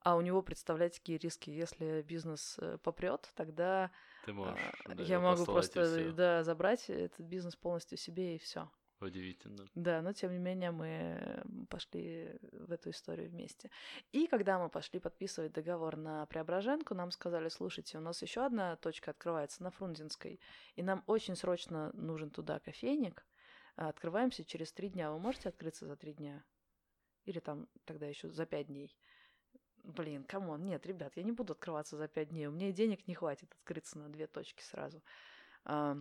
а 0.00 0.16
у 0.16 0.20
него, 0.20 0.42
представляете, 0.42 1.00
какие 1.00 1.18
риски. 1.18 1.50
Если 1.50 2.02
бизнес 2.02 2.56
э, 2.60 2.78
попрет, 2.78 3.30
тогда 3.34 3.90
Ты 4.24 4.32
можешь, 4.32 4.58
а, 4.84 4.94
да, 4.94 5.02
я 5.02 5.20
могу 5.20 5.44
просто 5.44 6.12
да, 6.12 6.42
забрать 6.42 6.88
этот 6.88 7.20
бизнес 7.20 7.56
полностью 7.56 7.98
себе 7.98 8.36
и 8.36 8.38
все. 8.38 8.70
Удивительно. 9.00 9.66
Да, 9.74 10.00
но 10.00 10.12
тем 10.12 10.32
не 10.32 10.38
менее 10.38 10.70
мы 10.70 11.42
пошли 11.68 12.38
в 12.52 12.72
эту 12.72 12.90
историю 12.90 13.28
вместе. 13.28 13.70
И 14.12 14.26
когда 14.26 14.58
мы 14.58 14.70
пошли 14.70 14.98
подписывать 14.98 15.52
договор 15.52 15.96
на 15.96 16.24
Преображенку, 16.26 16.94
нам 16.94 17.10
сказали, 17.10 17.48
слушайте, 17.48 17.98
у 17.98 18.00
нас 18.00 18.22
еще 18.22 18.46
одна 18.46 18.76
точка 18.76 19.10
открывается 19.10 19.62
на 19.62 19.70
Фрунзенской, 19.70 20.40
и 20.76 20.82
нам 20.82 21.02
очень 21.06 21.36
срочно 21.36 21.90
нужен 21.92 22.30
туда 22.30 22.60
кофейник. 22.60 23.26
А 23.76 23.88
Открываемся 23.88 24.44
через 24.44 24.72
три 24.72 24.88
дня. 24.88 25.10
Вы 25.10 25.18
можете 25.18 25.48
открыться 25.48 25.86
за 25.86 25.96
три 25.96 26.14
дня? 26.14 26.44
Или 27.24 27.40
там 27.40 27.68
тогда 27.84 28.06
еще 28.06 28.30
за 28.30 28.46
пять 28.46 28.68
дней? 28.68 28.96
Блин, 29.84 30.24
come 30.24 30.47
on, 30.47 30.64
нет, 30.64 30.86
ребят, 30.86 31.12
я 31.14 31.22
не 31.22 31.32
буду 31.32 31.52
открываться 31.52 31.98
за 31.98 32.08
пять 32.08 32.30
дней. 32.30 32.46
У 32.46 32.50
меня 32.50 32.70
и 32.70 32.72
денег 32.72 33.06
не 33.06 33.14
хватит 33.14 33.52
открыться 33.60 33.98
на 33.98 34.08
две 34.08 34.26
точки 34.26 34.62
сразу. 34.62 35.02
А, 35.64 35.98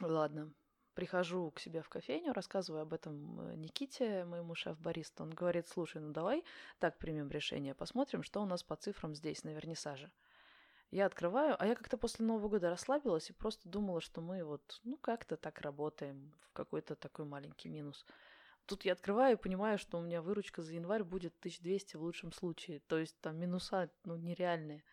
ладно, 0.00 0.52
прихожу 0.94 1.50
к 1.50 1.58
себе 1.58 1.82
в 1.82 1.88
кофейню, 1.88 2.32
рассказываю 2.32 2.82
об 2.82 2.92
этом 2.92 3.40
э, 3.40 3.56
Никите, 3.56 4.24
моему 4.24 4.54
шеф-баристу. 4.54 5.24
Он 5.24 5.30
говорит, 5.30 5.66
слушай, 5.66 6.00
ну 6.00 6.12
давай 6.12 6.44
так 6.78 6.96
примем 6.98 7.28
решение, 7.28 7.74
посмотрим, 7.74 8.22
что 8.22 8.40
у 8.40 8.46
нас 8.46 8.62
по 8.62 8.76
цифрам 8.76 9.16
здесь, 9.16 9.42
на 9.42 9.50
вернисаже. 9.50 10.12
Я 10.92 11.06
открываю, 11.06 11.56
а 11.58 11.66
я 11.66 11.74
как-то 11.74 11.96
после 11.96 12.24
Нового 12.24 12.48
года 12.48 12.70
расслабилась 12.70 13.30
и 13.30 13.32
просто 13.32 13.68
думала, 13.68 14.00
что 14.00 14.20
мы 14.20 14.44
вот, 14.44 14.80
ну, 14.84 14.96
как-то 14.98 15.36
так 15.36 15.60
работаем 15.60 16.32
в 16.42 16.52
какой-то 16.52 16.94
такой 16.94 17.24
маленький 17.24 17.68
минус. 17.68 18.04
Тут 18.66 18.84
я 18.84 18.92
открываю 18.92 19.36
и 19.36 19.40
понимаю, 19.40 19.78
что 19.78 19.98
у 19.98 20.02
меня 20.02 20.22
выручка 20.22 20.62
за 20.62 20.74
январь 20.74 21.02
будет 21.02 21.34
1200 21.40 21.96
в 21.96 22.02
лучшем 22.02 22.32
случае. 22.32 22.80
То 22.80 22.98
есть 22.98 23.20
там 23.20 23.38
минуса, 23.38 23.90
ну, 24.04 24.16
нереальные. 24.16 24.84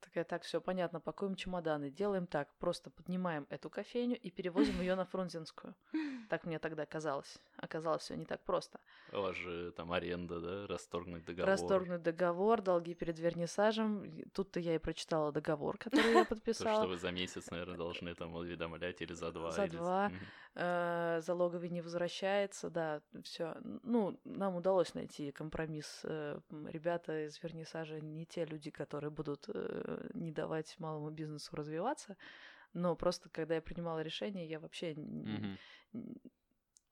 Такая, 0.00 0.24
так, 0.24 0.42
все 0.42 0.60
понятно, 0.60 1.00
пакуем 1.00 1.34
чемоданы. 1.34 1.90
Делаем 1.90 2.26
так, 2.26 2.54
просто 2.58 2.90
поднимаем 2.90 3.46
эту 3.48 3.70
кофейню 3.70 4.18
и 4.18 4.30
перевозим 4.30 4.80
ее 4.80 4.96
на 4.96 5.06
Фрунзенскую. 5.06 5.74
Так 6.30 6.46
мне 6.46 6.58
тогда 6.58 6.86
казалось. 6.86 7.38
Оказалось, 7.64 8.02
все 8.02 8.16
не 8.16 8.24
так 8.24 8.44
просто. 8.44 8.78
У 9.12 9.20
вас 9.20 9.36
же 9.36 9.72
там 9.72 9.90
аренда, 9.92 10.40
да? 10.40 10.66
Расторгнуть 10.66 11.24
договор. 11.24 11.48
Расторгнуть 11.50 12.02
договор, 12.02 12.62
долги 12.62 12.94
перед 12.94 13.18
вернисажем. 13.18 14.04
Тут-то 14.32 14.60
я 14.60 14.74
и 14.74 14.78
прочитала 14.78 15.32
договор, 15.32 15.78
который 15.78 16.12
я 16.12 16.24
То, 16.24 16.34
подписала. 16.34 16.76
что 16.82 16.88
вы 16.88 16.96
за 16.98 17.10
месяц, 17.10 17.50
наверное, 17.50 17.76
должны 17.76 18.14
там 18.14 18.34
уведомлять 18.34 19.00
или 19.02 19.14
за 19.14 19.32
два. 19.32 19.50
За 19.50 19.66
два. 19.68 20.12
Э, 20.56 21.20
залоговый 21.22 21.68
не 21.70 21.82
возвращается, 21.82 22.70
да, 22.70 23.00
все. 23.22 23.56
Ну, 23.82 24.20
нам 24.24 24.56
удалось 24.56 24.94
найти 24.94 25.32
компромисс. 25.32 26.00
Э, 26.04 26.38
Ребята 26.72 27.26
из 27.26 27.42
вернисажа 27.42 28.00
не 28.00 28.24
те 28.26 28.44
люди, 28.44 28.70
которые 28.70 29.10
будут 29.10 29.46
э, 29.48 30.10
не 30.14 30.30
давать 30.32 30.76
малому 30.78 31.10
бизнесу 31.10 31.56
развиваться, 31.56 32.16
но 32.72 32.94
просто 32.96 33.28
когда 33.30 33.54
я 33.54 33.62
принимала 33.62 34.00
решение, 34.02 34.46
я 34.48 34.58
вообще 34.60 34.92
н- 34.92 35.58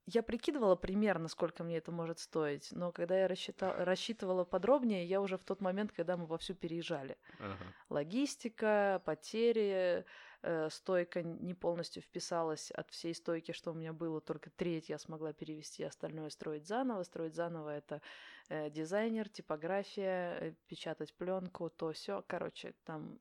я 0.07 0.22
прикидывала 0.22 0.74
примерно, 0.74 1.28
сколько 1.28 1.62
мне 1.62 1.76
это 1.76 1.92
может 1.92 2.18
стоить, 2.18 2.68
но 2.72 2.90
когда 2.92 3.18
я 3.20 3.28
рассчита- 3.28 3.84
рассчитывала 3.84 4.44
подробнее, 4.44 5.05
я 5.05 5.20
уже 5.20 5.38
в 5.38 5.44
тот 5.44 5.61
момент, 5.61 5.92
когда 5.92 6.16
мы 6.16 6.26
вовсю 6.26 6.55
переезжали. 6.55 7.16
Ага. 7.38 7.57
Логистика, 7.88 9.00
потери, 9.05 10.05
э, 10.42 10.70
стойка 10.70 11.22
не 11.22 11.55
полностью 11.55 12.03
вписалась 12.03 12.72
от 12.72 12.90
всей 12.90 13.14
стойки, 13.14 13.53
что 13.53 13.70
у 13.70 13.74
меня 13.74 13.92
было, 13.92 14.20
только 14.20 14.50
треть 14.50 14.88
я 14.88 14.98
смогла 14.98 15.32
перевести, 15.32 15.84
остальное 15.84 16.30
строить 16.30 16.66
заново. 16.66 17.05
Строить 17.05 17.34
заново 17.34 17.70
это 17.70 18.03
э, 18.48 18.70
дизайнер, 18.70 19.28
типография, 19.28 20.36
э, 20.40 20.55
печатать 20.66 21.14
пленку, 21.14 21.70
то 21.70 21.92
все. 21.92 22.24
Короче, 22.26 22.74
там 22.84 23.20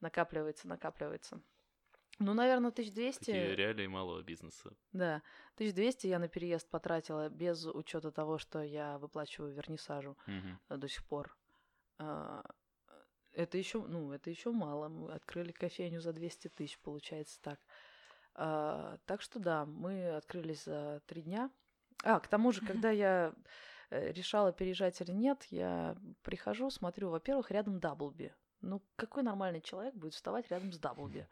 накапливается, 0.00 0.66
накапливается. 0.66 1.42
Ну, 2.18 2.34
наверное, 2.34 2.70
1200. 2.70 3.18
Такие 3.18 3.56
реалии 3.56 3.86
малого 3.86 4.22
бизнеса. 4.22 4.70
Да, 4.92 5.22
1200 5.54 6.06
я 6.06 6.18
на 6.18 6.28
переезд 6.28 6.68
потратила 6.68 7.28
без 7.28 7.66
учета 7.66 8.10
того, 8.10 8.38
что 8.38 8.62
я 8.62 8.98
выплачиваю 8.98 9.52
вернисажу 9.54 10.16
э, 10.68 10.76
до 10.76 10.88
сих 10.88 11.04
пор. 11.04 11.36
А, 11.98 12.42
Это 13.32 13.56
еще, 13.58 13.82
ну, 13.82 14.12
это 14.12 14.30
еще 14.30 14.52
мало. 14.52 14.88
Мы 14.88 15.12
открыли 15.12 15.52
кофейню 15.52 16.00
за 16.00 16.12
200 16.12 16.48
тысяч, 16.48 16.78
получается 16.80 17.40
так. 17.40 17.60
А, 18.34 18.98
так 19.06 19.22
что 19.22 19.40
да, 19.40 19.64
мы 19.64 20.10
открылись 20.10 20.64
за 20.64 21.00
три 21.06 21.22
дня. 21.22 21.50
А, 22.04 22.20
к 22.20 22.28
тому 22.28 22.52
же, 22.52 22.60
когда 22.64 22.90
я 22.90 23.32
э, 23.90 24.12
решала 24.12 24.52
переезжать 24.52 25.00
или 25.00 25.12
нет, 25.12 25.44
я 25.50 25.96
прихожу, 26.22 26.70
смотрю, 26.70 27.10
во-первых, 27.10 27.50
рядом 27.50 27.80
Даблби. 27.80 28.34
Ну, 28.60 28.82
какой 28.96 29.22
нормальный 29.22 29.60
человек 29.60 29.94
будет 29.94 30.14
вставать 30.14 30.50
рядом 30.50 30.72
с 30.72 30.78
Даблби? 30.78 31.26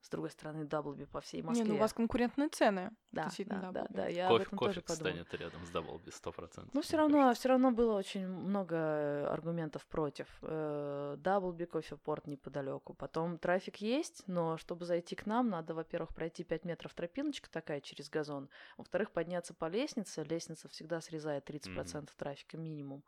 С 0.00 0.08
другой 0.08 0.30
стороны, 0.30 0.64
Даблби 0.64 1.04
по 1.04 1.20
всей 1.20 1.42
Москве. 1.42 1.64
Не, 1.64 1.70
ну 1.70 1.76
у 1.76 1.78
вас 1.78 1.92
конкурентные 1.92 2.48
цены. 2.48 2.90
да, 3.12 3.24
действительно, 3.24 3.70
да, 3.70 3.82
да, 3.82 3.86
да, 3.90 4.06
я 4.08 4.28
об 4.28 4.32
кофе 4.32 4.42
этом 4.44 4.58
кофе 4.58 4.72
тоже 4.72 4.80
подумала. 4.80 5.24
станет 5.24 5.34
рядом 5.34 5.66
с 5.66 5.70
Даблби, 5.70 6.10
сто 6.10 6.32
процентов. 6.32 6.72
Ну, 6.72 6.80
все 6.80 6.96
равно, 6.96 7.34
все 7.34 7.48
равно 7.50 7.70
было 7.70 7.98
очень 7.98 8.26
много 8.26 8.76
э, 8.76 9.26
аргументов 9.26 9.86
против. 9.86 10.26
Э, 10.40 11.16
Даблби, 11.18 11.66
кофепорт 11.66 12.26
неподалеку. 12.26 12.94
Потом 12.94 13.38
трафик 13.38 13.76
есть, 13.76 14.22
но 14.26 14.56
чтобы 14.56 14.86
зайти 14.86 15.14
к 15.14 15.26
нам, 15.26 15.50
надо, 15.50 15.74
во-первых, 15.74 16.14
пройти 16.14 16.44
5 16.44 16.64
метров 16.64 16.94
тропиночка 16.94 17.50
такая 17.50 17.82
через 17.82 18.08
газон. 18.08 18.48
Во-вторых, 18.78 19.10
подняться 19.10 19.52
по 19.52 19.66
лестнице. 19.66 20.24
Лестница 20.24 20.68
всегда 20.68 21.02
срезает 21.02 21.48
30% 21.48 22.08
трафика 22.16 22.56
минимум. 22.56 23.04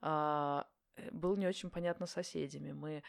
А, 0.00 0.66
э, 0.96 1.10
было 1.10 1.34
не 1.34 1.48
очень 1.48 1.70
понятно 1.70 2.06
с 2.06 2.12
соседями. 2.12 2.72
Мы 2.72 2.90
э, 2.90 3.02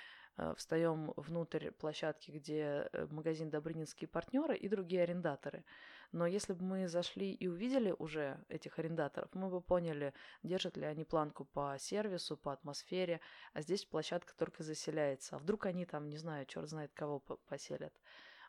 встаем 0.56 1.14
внутрь 1.16 1.72
площадки, 1.72 2.32
где 2.32 2.90
э, 2.92 3.08
магазин 3.10 3.50
Добрынинские 3.50 4.08
партнеры 4.08 4.56
и 4.56 4.68
другие 4.68 5.04
арендаторы. 5.04 5.64
Но 6.12 6.26
если 6.26 6.54
бы 6.54 6.64
мы 6.64 6.88
зашли 6.88 7.32
и 7.32 7.48
увидели 7.48 7.96
уже 7.98 8.44
этих 8.50 8.80
арендаторов, 8.80 9.30
мы 9.34 9.50
бы 9.50 9.62
поняли, 9.62 10.14
держат 10.44 10.78
ли 10.78 10.86
они 10.86 11.04
планку 11.04 11.46
по 11.46 11.76
сервису, 11.80 12.38
по 12.38 12.52
атмосфере, 12.52 13.22
а 13.54 13.62
здесь 13.62 13.86
площадка 13.86 14.36
только 14.36 14.64
заселяется. 14.64 15.36
А 15.36 15.40
вдруг 15.40 15.66
они 15.66 15.86
там, 15.86 16.10
не 16.10 16.18
знаю, 16.18 16.46
черт 16.46 16.68
знает 16.68 16.92
кого 16.94 17.20
по- 17.20 17.38
поселят. 17.38 17.94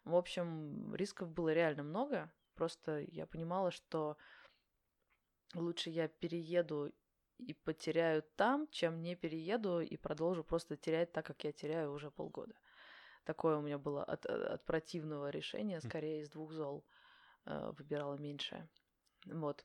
В 0.05 0.15
общем, 0.15 0.95
рисков 0.95 1.31
было 1.31 1.53
реально 1.53 1.83
много. 1.83 2.33
Просто 2.55 3.01
я 3.01 3.27
понимала, 3.27 3.71
что 3.71 4.17
лучше 5.55 5.91
я 5.91 6.09
перееду 6.09 6.93
и 7.41 7.55
потеряю 7.55 8.23
там, 8.37 8.69
чем 8.71 9.03
не 9.03 9.17
перееду 9.17 9.81
и 9.81 9.97
продолжу 9.97 10.45
просто 10.45 10.77
терять 10.77 11.13
так, 11.13 11.27
как 11.27 11.45
я 11.45 11.53
теряю 11.53 11.93
уже 11.93 12.11
полгода. 12.11 12.55
Такое 13.25 13.57
у 13.57 13.63
меня 13.63 13.79
было 13.79 14.05
от, 14.05 14.27
от 14.27 14.65
противного 14.65 15.31
решения, 15.31 15.81
скорее 15.81 16.21
из 16.21 16.31
двух 16.31 16.53
зол 16.53 16.85
э, 17.45 17.73
выбирала 17.79 18.17
меньшее. 18.17 18.69
Вот. 19.27 19.65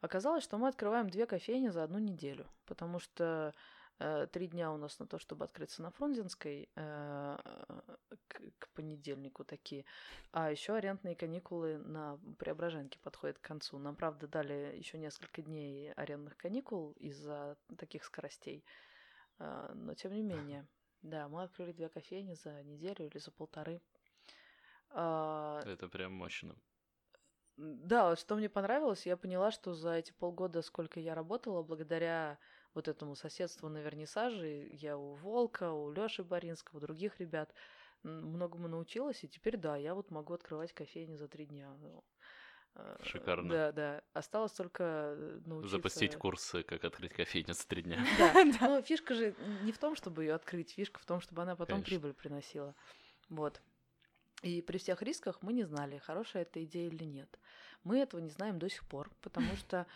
Оказалось, 0.00 0.44
что 0.44 0.58
мы 0.58 0.68
открываем 0.68 1.08
две 1.08 1.26
кофейни 1.26 1.68
за 1.68 1.84
одну 1.84 1.98
неделю, 1.98 2.48
потому 2.66 2.98
что 2.98 3.54
три 4.32 4.48
дня 4.48 4.72
у 4.72 4.76
нас 4.76 4.98
на 4.98 5.06
то, 5.06 5.18
чтобы 5.18 5.44
открыться 5.44 5.82
на 5.82 5.90
Фрунзенской 5.90 6.68
э, 6.74 7.38
к, 8.28 8.40
к 8.58 8.68
понедельнику 8.74 9.44
такие, 9.44 9.84
а 10.32 10.50
еще 10.50 10.74
арендные 10.74 11.14
каникулы 11.14 11.78
на 11.78 12.18
Преображенке 12.38 12.98
подходят 13.00 13.38
к 13.38 13.42
концу. 13.42 13.78
Нам, 13.78 13.96
правда, 13.96 14.26
дали 14.26 14.76
еще 14.76 14.98
несколько 14.98 15.42
дней 15.42 15.92
арендных 15.92 16.36
каникул 16.36 16.92
из-за 16.92 17.56
таких 17.78 18.04
скоростей, 18.04 18.64
э, 19.38 19.72
но 19.74 19.94
тем 19.94 20.12
не 20.12 20.22
менее, 20.22 20.66
да, 21.02 21.28
мы 21.28 21.42
открыли 21.42 21.72
две 21.72 21.88
кофейни 21.88 22.34
за 22.34 22.62
неделю 22.62 23.06
или 23.06 23.18
за 23.18 23.30
полторы. 23.30 23.80
А, 24.90 25.60
Это 25.64 25.88
прям 25.88 26.12
мощно. 26.12 26.54
да, 27.56 28.08
вот 28.10 28.18
что 28.18 28.36
мне 28.36 28.48
понравилось, 28.48 29.06
я 29.06 29.16
поняла, 29.16 29.50
что 29.50 29.74
за 29.74 29.94
эти 29.94 30.12
полгода, 30.12 30.62
сколько 30.62 31.00
я 31.00 31.14
работала, 31.14 31.62
благодаря 31.62 32.38
вот 32.74 32.88
этому 32.88 33.14
соседству 33.14 33.68
на 33.68 33.78
вернисаже, 33.78 34.68
я 34.72 34.96
у 34.96 35.14
Волка, 35.14 35.72
у 35.72 35.90
Лёши 35.90 36.22
Боринского, 36.22 36.78
у 36.78 36.80
других 36.80 37.20
ребят 37.20 37.52
многому 38.02 38.68
научилась, 38.68 39.22
и 39.24 39.28
теперь, 39.28 39.56
да, 39.56 39.76
я 39.76 39.94
вот 39.94 40.10
могу 40.10 40.34
открывать 40.34 40.72
кофейни 40.72 41.14
за 41.16 41.28
три 41.28 41.46
дня. 41.46 41.70
Ну, 41.80 42.04
э, 42.74 42.96
Шикарно. 43.02 43.48
Да, 43.48 43.72
да. 43.72 44.02
Осталось 44.12 44.52
только 44.52 45.14
э, 45.16 45.40
научиться... 45.46 45.76
Запустить 45.76 46.16
курсы, 46.16 46.62
как 46.62 46.84
открыть 46.84 47.12
кофейню 47.12 47.54
за 47.54 47.66
три 47.66 47.82
дня. 47.82 48.04
Да, 48.18 48.44
но 48.68 48.82
фишка 48.82 49.14
же 49.14 49.34
не 49.62 49.72
в 49.72 49.78
том, 49.78 49.94
чтобы 49.94 50.24
ее 50.24 50.34
открыть, 50.34 50.72
фишка 50.72 51.00
в 51.00 51.04
том, 51.04 51.20
чтобы 51.20 51.42
она 51.42 51.54
потом 51.54 51.82
прибыль 51.82 52.12
приносила. 52.12 52.74
Вот. 53.28 53.60
И 54.42 54.60
при 54.60 54.78
всех 54.78 55.02
рисках 55.02 55.40
мы 55.42 55.52
не 55.52 55.62
знали, 55.62 55.98
хорошая 55.98 56.42
это 56.42 56.62
идея 56.64 56.88
или 56.88 57.04
нет. 57.04 57.38
Мы 57.84 57.98
этого 57.98 58.20
не 58.20 58.30
знаем 58.30 58.58
до 58.58 58.68
сих 58.68 58.84
пор, 58.84 59.10
потому 59.20 59.56
что 59.56 59.86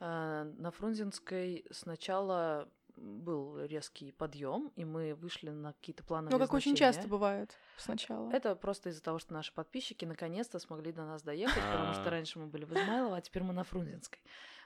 на 0.00 0.70
Фрунзенской 0.70 1.66
сначала 1.70 2.68
был 2.96 3.60
резкий 3.64 4.12
подъем, 4.12 4.72
и 4.76 4.84
мы 4.84 5.14
вышли 5.14 5.50
на 5.50 5.74
какие-то 5.74 6.02
плановые 6.02 6.32
Ну, 6.32 6.38
как 6.38 6.54
очень 6.54 6.72
значения. 6.72 6.92
часто 6.94 7.08
бывает 7.08 7.56
сначала. 7.76 8.30
Это 8.32 8.56
просто 8.56 8.88
из-за 8.88 9.02
того, 9.02 9.18
что 9.18 9.34
наши 9.34 9.52
подписчики 9.52 10.04
наконец-то 10.04 10.58
смогли 10.58 10.92
до 10.92 11.04
нас 11.04 11.22
доехать, 11.22 11.62
потому 11.62 11.92
что 11.92 12.04
А. 12.06 12.10
раньше 12.10 12.38
мы 12.38 12.46
были 12.46 12.64
в 12.64 12.72
Измайлово, 12.72 13.16
а 13.16 13.20
теперь 13.20 13.42
мы 13.42 13.52
на 13.52 13.64
Фрунзенской. 13.64 14.20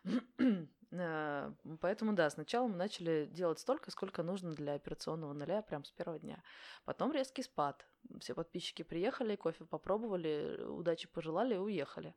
Э, 0.93 1.53
Поэтому, 1.81 2.15
да, 2.15 2.29
сначала 2.31 2.67
мы 2.67 2.75
начали 2.75 3.29
делать 3.31 3.61
столько, 3.61 3.93
сколько 3.93 4.25
нужно 4.25 4.55
для 4.57 4.75
операционного 4.75 5.33
нуля 5.33 5.63
прям 5.63 5.85
с 5.85 5.93
первого 5.93 6.19
дня. 6.19 6.43
Потом 6.85 7.13
резкий 7.13 7.45
спад. 7.45 7.87
Все 8.19 8.35
подписчики 8.35 8.83
приехали, 8.83 9.37
кофе 9.37 9.67
попробовали, 9.67 10.65
удачи 10.65 11.07
пожелали 11.07 11.55
и 11.55 11.59
уехали. 11.59 12.13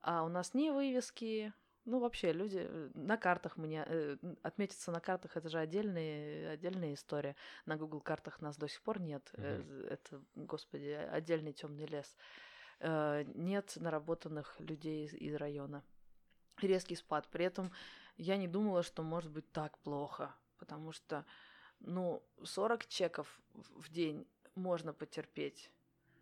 А 0.00 0.22
у 0.24 0.28
нас 0.28 0.54
не 0.54 0.70
вывески, 0.70 1.52
ну, 1.84 1.98
вообще, 1.98 2.32
люди 2.32 2.66
э, 2.66 2.90
на 2.94 3.16
картах 3.16 3.56
мне 3.56 3.84
э, 3.86 4.16
отметиться 4.42 4.90
на 4.90 5.00
картах 5.00 5.36
это 5.36 5.48
же 5.48 5.58
отдельная, 5.58 6.52
отдельная 6.52 6.94
история. 6.94 7.36
На 7.66 7.76
Google 7.76 8.00
картах 8.00 8.40
нас 8.40 8.56
до 8.56 8.68
сих 8.68 8.80
пор 8.82 9.00
нет. 9.00 9.30
Mm-hmm. 9.34 9.88
Это, 9.88 10.22
господи, 10.34 10.88
отдельный 10.88 11.52
темный 11.52 11.86
лес. 11.86 12.16
Э, 12.80 13.24
нет 13.34 13.74
наработанных 13.76 14.58
людей 14.60 15.04
из, 15.04 15.12
из 15.14 15.34
района. 15.34 15.82
Резкий 16.62 16.96
спад. 16.96 17.28
При 17.28 17.44
этом 17.44 17.70
я 18.16 18.36
не 18.36 18.48
думала, 18.48 18.82
что 18.82 19.02
может 19.02 19.30
быть 19.30 19.50
так 19.52 19.78
плохо, 19.78 20.34
потому 20.58 20.92
что, 20.92 21.26
ну, 21.80 22.22
40 22.42 22.86
чеков 22.86 23.40
в 23.52 23.90
день 23.90 24.26
можно 24.54 24.94
потерпеть. 24.94 25.70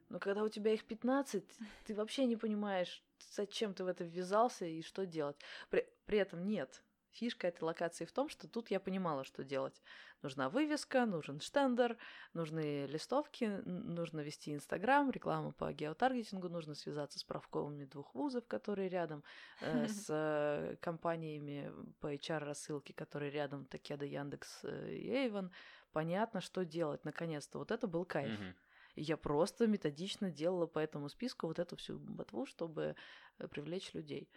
Но 0.09 0.19
когда 0.19 0.43
у 0.43 0.49
тебя 0.49 0.75
их 0.75 0.85
15, 0.85 1.45
ты 1.87 1.95
вообще 1.95 2.27
не 2.27 2.37
понимаешь, 2.37 3.03
зачем 3.31 3.75
ты 3.75 3.85
в 3.85 3.89
это 3.89 4.05
ввязался 4.05 4.65
и 4.65 4.83
что 4.83 5.07
делать. 5.07 5.37
При, 5.71 5.87
при 6.07 6.19
этом 6.19 6.47
нет. 6.47 6.83
Фишка 7.13 7.49
этой 7.49 7.65
локации 7.65 8.07
в 8.07 8.13
том, 8.13 8.31
что 8.31 8.49
тут 8.49 8.71
я 8.71 8.81
понимала, 8.81 9.25
что 9.25 9.45
делать. 9.45 9.83
Нужна 10.23 10.49
вывеска, 10.49 11.05
нужен 11.05 11.41
штендер, 11.41 11.99
нужны 12.33 12.87
листовки, 12.87 13.61
нужно 13.67 14.21
вести 14.21 14.55
Инстаграм, 14.55 15.11
рекламу 15.11 15.53
по 15.53 15.71
геотаргетингу, 15.73 16.49
нужно 16.49 16.75
связаться 16.75 17.19
с 17.19 17.25
правковыми 17.25 17.85
двух 17.85 18.15
вузов, 18.15 18.47
которые 18.47 18.89
рядом, 18.89 19.25
э, 19.61 19.89
с 19.89 20.07
э, 20.09 20.77
компаниями 20.81 21.71
по 22.01 22.15
HR-рассылке, 22.15 22.95
которые 22.95 23.31
рядом, 23.31 23.67
Такеда, 23.67 24.07
Яндекс 24.07 24.61
э, 24.63 24.93
и 24.95 25.11
Эйвен. 25.11 25.51
Понятно, 25.93 26.41
что 26.41 26.65
делать, 26.65 27.05
наконец-то. 27.05 27.59
Вот 27.59 27.71
это 27.71 27.87
был 27.87 28.07
кайф. 28.07 28.41
Mm-hmm. 28.41 28.55
Я 28.95 29.17
просто 29.17 29.67
методично 29.67 30.31
делала 30.31 30.67
по 30.67 30.79
этому 30.79 31.09
списку 31.09 31.47
вот 31.47 31.59
эту 31.59 31.77
всю 31.77 31.99
ботву, 31.99 32.47
чтобы 32.47 32.95
э, 33.39 33.49
привлечь 33.49 33.95
людей. 33.95 34.31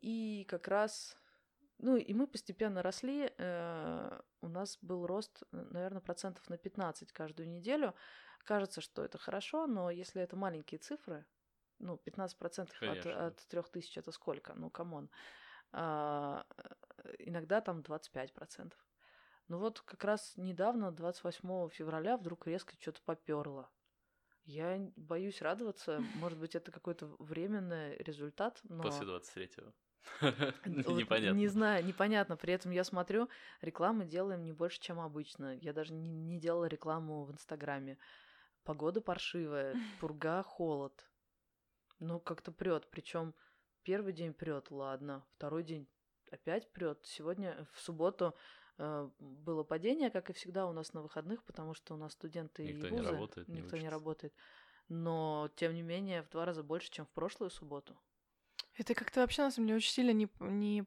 И 0.00 0.44
как 0.48 0.68
раз, 0.68 1.16
ну 1.78 1.96
и 1.96 2.12
мы 2.14 2.26
постепенно 2.26 2.82
росли. 2.82 3.32
Э, 3.38 4.20
у 4.42 4.48
нас 4.48 4.78
был 4.82 5.06
рост, 5.06 5.42
наверное, 5.50 6.02
процентов 6.02 6.48
на 6.50 6.58
15 6.58 7.12
каждую 7.12 7.48
неделю. 7.48 7.94
Кажется, 8.44 8.80
что 8.80 9.04
это 9.04 9.18
хорошо, 9.18 9.66
но 9.66 9.90
если 9.90 10.22
это 10.22 10.36
маленькие 10.36 10.78
цифры, 10.78 11.24
ну, 11.78 11.98
15% 12.04 12.70
Конечно. 12.80 13.26
от, 13.26 13.40
от 13.40 13.48
3000 13.48 13.98
это 13.98 14.12
сколько? 14.12 14.54
Ну, 14.54 14.70
come 14.70 14.93
on. 14.93 15.10
А, 15.72 16.44
э, 17.04 17.14
иногда 17.18 17.60
там 17.60 17.80
25%. 17.80 18.72
Ну 19.48 19.58
вот 19.58 19.80
как 19.80 20.04
раз 20.04 20.34
недавно, 20.36 20.92
28 20.92 21.70
февраля, 21.70 22.16
вдруг 22.18 22.46
резко 22.46 22.74
что-то 22.78 23.00
поперло. 23.02 23.70
Я 24.44 24.90
боюсь 24.96 25.42
радоваться. 25.42 26.00
Может 26.16 26.38
быть, 26.38 26.54
это 26.54 26.70
какой-то 26.70 27.06
временный 27.18 27.96
результат, 27.98 28.60
но... 28.64 28.82
После 28.82 29.06
23-го. 29.06 29.72
Непонятно. 30.64 31.36
Не 31.36 31.48
знаю, 31.48 31.84
непонятно. 31.84 32.36
При 32.36 32.52
этом 32.52 32.70
я 32.70 32.84
смотрю, 32.84 33.28
рекламы 33.60 34.06
делаем 34.06 34.44
не 34.44 34.52
больше, 34.52 34.80
чем 34.80 35.00
обычно. 35.00 35.56
Я 35.56 35.72
даже 35.72 35.92
не, 35.92 36.10
не 36.10 36.38
делала 36.38 36.66
рекламу 36.66 37.24
в 37.24 37.32
Инстаграме. 37.32 37.98
Погода 38.64 39.00
паршивая, 39.00 39.74
пурга, 40.00 40.42
холод. 40.42 41.08
Ну, 41.98 42.20
как-то 42.20 42.52
прет. 42.52 42.88
Причем 42.90 43.34
первый 43.82 44.12
день 44.12 44.32
прет, 44.32 44.70
ладно. 44.70 45.26
Второй 45.36 45.62
день 45.62 45.88
опять 46.30 46.70
прет. 46.72 47.00
Сегодня, 47.04 47.66
в 47.72 47.80
субботу, 47.80 48.34
было 48.78 49.64
падение, 49.64 50.10
как 50.10 50.30
и 50.30 50.32
всегда 50.32 50.66
у 50.66 50.72
нас 50.72 50.92
на 50.92 51.02
выходных, 51.02 51.42
потому 51.44 51.74
что 51.74 51.94
у 51.94 51.96
нас 51.96 52.12
студенты 52.12 52.62
никто 52.64 52.86
и 52.86 52.90
вузы, 52.90 53.02
не 53.02 53.10
работает, 53.10 53.48
никто 53.48 53.76
не, 53.76 53.82
не 53.82 53.88
работает. 53.88 54.32
Но, 54.88 55.50
тем 55.56 55.74
не 55.74 55.82
менее, 55.82 56.22
в 56.22 56.30
два 56.30 56.44
раза 56.44 56.62
больше, 56.62 56.90
чем 56.90 57.04
в 57.04 57.10
прошлую 57.10 57.50
субботу. 57.50 57.96
Это 58.78 58.94
как-то 58.94 59.20
вообще, 59.20 59.42
на 59.42 59.50
самом 59.50 59.66
деле, 59.66 59.78
очень 59.78 59.90
сильно 59.90 60.12
не, 60.12 60.28
не. 60.38 60.84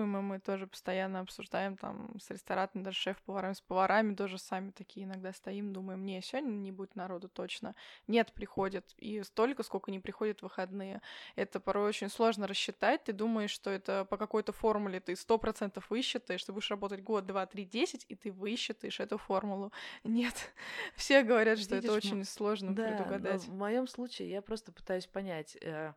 Мы 0.00 0.40
тоже 0.40 0.66
постоянно 0.66 1.20
обсуждаем 1.20 1.76
там 1.76 2.18
с 2.18 2.28
ресторатами, 2.30 2.82
даже 2.82 2.98
шеф-поварами, 2.98 3.52
с 3.52 3.60
поварами 3.60 4.16
тоже 4.16 4.36
сами 4.36 4.72
такие 4.72 5.06
иногда 5.06 5.32
стоим, 5.32 5.72
думаем, 5.72 6.04
не, 6.04 6.20
сегодня 6.22 6.50
не 6.50 6.72
будет 6.72 6.96
народу 6.96 7.28
точно. 7.28 7.76
Нет, 8.08 8.32
приходит. 8.32 8.94
И 8.96 9.22
столько, 9.22 9.62
сколько 9.62 9.92
не 9.92 10.00
приходит 10.00 10.40
в 10.40 10.42
выходные. 10.42 11.00
Это 11.36 11.60
порой 11.60 11.88
очень 11.88 12.08
сложно 12.08 12.48
рассчитать. 12.48 13.04
Ты 13.04 13.12
думаешь, 13.12 13.50
что 13.50 13.70
это 13.70 14.04
по 14.04 14.16
какой-то 14.16 14.52
формуле 14.52 14.98
ты 14.98 15.14
сто 15.14 15.38
процентов 15.38 15.88
высчитаешь, 15.90 16.44
ты 16.44 16.52
будешь 16.52 16.70
работать 16.70 17.02
год, 17.02 17.26
два, 17.26 17.46
три, 17.46 17.64
десять, 17.64 18.04
и 18.08 18.16
ты 18.16 18.32
высчитаешь 18.32 18.98
эту 18.98 19.18
формулу. 19.18 19.70
Нет. 20.02 20.34
Все 20.96 21.22
говорят, 21.22 21.60
что 21.60 21.76
Видишь, 21.76 21.90
это 21.90 21.96
очень 21.96 22.24
сложно 22.24 22.74
да, 22.74 22.88
предугадать. 22.88 23.44
в 23.44 23.52
моем 23.52 23.86
случае 23.86 24.30
я 24.30 24.42
просто 24.42 24.72
пытаюсь 24.72 25.06
понять, 25.06 25.56
э, 25.60 25.92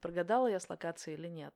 прогадала 0.00 0.46
я 0.46 0.60
с 0.60 0.68
локацией 0.68 1.16
или 1.16 1.28
нет. 1.28 1.54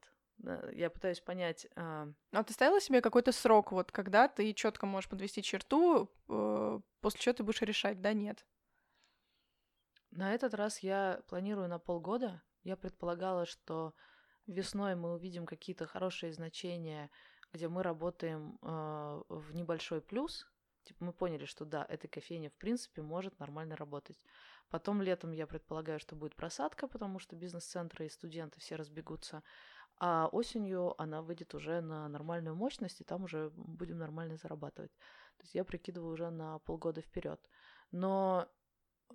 Я 0.73 0.91
пытаюсь 0.91 1.21
понять. 1.21 1.67
А... 1.77 2.09
А 2.33 2.43
ты 2.43 2.53
ставила 2.53 2.81
себе 2.81 3.01
какой-то 3.01 3.33
срок, 3.33 3.73
вот 3.73 3.93
когда 3.93 4.29
ты 4.29 4.53
четко 4.53 4.87
можешь 4.87 5.09
подвести 5.09 5.43
черту, 5.43 6.11
э, 6.29 6.81
после 7.01 7.21
чего 7.21 7.33
ты 7.35 7.45
будешь 7.45 7.63
решать, 7.63 8.01
да, 8.01 8.13
нет? 8.13 8.45
На 10.11 10.35
этот 10.35 10.55
раз 10.55 10.81
я 10.81 11.23
планирую 11.29 11.69
на 11.69 11.79
полгода. 11.79 12.43
Я 12.63 12.77
предполагала, 12.77 13.47
что 13.47 13.95
весной 14.47 14.97
мы 14.97 15.15
увидим 15.15 15.47
какие-то 15.47 15.87
хорошие 15.87 16.33
значения, 16.33 17.11
где 17.53 17.69
мы 17.69 17.83
работаем 17.83 18.59
э, 18.61 19.23
в 19.29 19.55
небольшой 19.55 20.01
плюс. 20.01 20.47
Типа 20.85 21.05
мы 21.05 21.13
поняли, 21.13 21.47
что 21.47 21.65
да, 21.65 21.87
эта 21.89 22.09
кофейня 22.09 22.51
в 22.51 22.55
принципе 22.55 23.03
может 23.03 23.39
нормально 23.39 23.77
работать. 23.77 24.23
Потом 24.71 25.03
летом 25.03 25.33
я 25.33 25.47
предполагаю, 25.47 26.01
что 26.01 26.17
будет 26.17 26.35
просадка, 26.35 26.89
потому 26.89 27.19
что 27.19 27.37
бизнес-центры 27.37 28.07
и 28.07 28.11
студенты 28.11 28.61
все 28.61 28.77
разбегутся. 28.77 29.43
А 29.99 30.29
осенью 30.33 31.01
она 31.01 31.23
выйдет 31.23 31.55
уже 31.55 31.81
на 31.81 32.09
нормальную 32.09 32.57
мощность, 32.57 33.01
и 33.01 33.05
там 33.05 33.25
уже 33.25 33.51
будем 33.55 33.99
нормально 33.99 34.37
зарабатывать. 34.37 34.93
То 35.37 35.43
есть 35.43 35.55
я 35.55 35.65
прикидываю 35.65 36.13
уже 36.13 36.31
на 36.31 36.59
полгода 36.61 37.01
вперед. 37.01 37.41
Но 37.93 38.49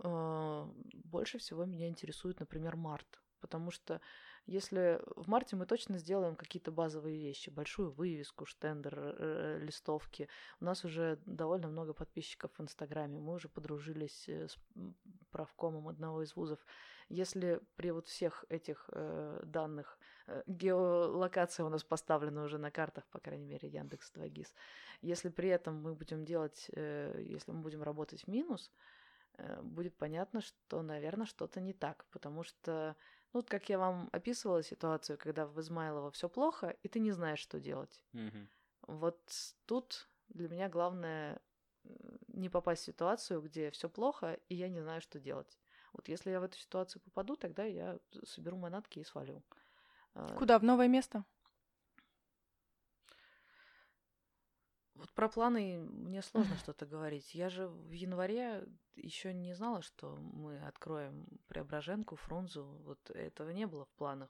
э, 0.02 0.66
больше 1.04 1.38
всего 1.38 1.66
меня 1.66 1.90
интересует, 1.90 2.40
например, 2.40 2.78
март. 2.78 3.22
Потому 3.42 3.72
что 3.72 4.00
если 4.46 5.02
в 5.16 5.28
марте 5.28 5.56
мы 5.56 5.66
точно 5.66 5.98
сделаем 5.98 6.36
какие-то 6.36 6.72
базовые 6.72 7.20
вещи, 7.20 7.50
большую 7.50 7.92
вывеску, 7.92 8.46
штендер, 8.46 8.96
э, 8.98 9.60
листовки, 9.62 10.28
у 10.60 10.66
нас 10.66 10.86
уже 10.86 11.20
довольно 11.26 11.68
много 11.68 11.94
подписчиков 11.94 12.52
в 12.58 12.62
Инстаграме, 12.62 13.20
мы 13.20 13.34
уже 13.34 13.50
подружились 13.50 14.28
э, 14.28 14.48
с 14.48 14.58
правкомом 15.32 15.88
одного 15.88 16.24
из 16.24 16.36
вузов. 16.36 16.60
Если 17.10 17.60
при 17.76 17.90
вот 17.92 18.08
всех 18.08 18.46
этих 18.50 18.88
э, 18.92 19.42
данных 19.44 19.98
э, 20.28 20.44
геолокация 20.46 21.66
у 21.66 21.70
нас 21.70 21.84
поставлена 21.84 22.44
уже 22.44 22.60
на 22.60 22.70
картах, 22.70 23.08
по 23.08 23.20
крайней 23.20 23.48
мере, 23.48 23.68
Яндекс 23.68 24.12
2GIS, 24.14 24.54
если 25.02 25.30
при 25.30 25.50
этом 25.50 25.82
мы 25.82 25.96
будем 25.96 26.24
делать, 26.24 26.70
э, 26.76 27.20
если 27.26 27.52
мы 27.52 27.62
будем 27.62 27.82
работать 27.82 28.24
в 28.24 28.28
минус, 28.28 28.72
э, 29.38 29.60
будет 29.64 29.98
понятно, 29.98 30.42
что, 30.42 30.84
наверное, 30.84 31.26
что-то 31.26 31.62
не 31.62 31.74
так, 31.74 32.06
потому 32.12 32.44
что 32.44 32.96
ну, 33.34 33.40
вот 33.40 33.50
как 33.50 33.70
я 33.70 33.78
вам 33.78 34.10
описывала 34.12 34.64
ситуацию, 34.64 35.18
когда 35.18 35.46
в 35.46 35.60
Измайлово 35.60 36.10
все 36.12 36.28
плохо, 36.30 36.76
и 36.82 36.88
ты 36.88 37.00
не 37.00 37.12
знаешь, 37.12 37.40
что 37.40 37.60
делать. 37.60 38.04
Угу. 38.14 38.48
Вот 38.88 39.20
тут 39.66 40.10
для 40.30 40.50
меня 40.50 40.68
главное 40.68 41.40
не 42.28 42.50
попасть 42.50 42.84
в 42.84 42.86
ситуацию, 42.86 43.42
где 43.42 43.70
все 43.72 43.90
плохо, 43.90 44.40
и 44.50 44.56
я 44.56 44.68
не 44.68 44.82
знаю, 44.82 45.02
что 45.02 45.20
делать. 45.20 45.60
Вот 45.94 46.08
если 46.08 46.32
я 46.32 46.40
в 46.40 46.44
эту 46.44 46.58
ситуацию 46.58 47.02
попаду, 47.02 47.36
тогда 47.36 47.64
я 47.64 48.00
соберу 48.24 48.58
манатки 48.58 49.00
и 49.00 49.04
свалю. 49.04 49.44
А, 50.14 50.36
Куда? 50.36 50.60
В 50.60 50.64
новое 50.64 50.88
место? 50.88 51.24
Вот 55.00 55.14
про 55.14 55.30
планы 55.30 55.80
мне 55.80 56.22
сложно 56.22 56.58
что-то 56.58 56.86
говорить. 56.86 57.34
Я 57.34 57.50
же 57.50 57.68
в 57.70 57.92
январе 57.92 58.68
еще 58.96 59.34
не 59.34 59.54
знала, 59.54 59.82
что 59.82 60.18
мы 60.18 60.60
откроем 60.60 61.26
Преображенку, 61.48 62.18
Фрунзу. 62.18 62.66
Вот 62.84 63.10
этого 63.12 63.52
не 63.52 63.66
было 63.66 63.86
в 63.86 63.94
планах. 63.94 64.30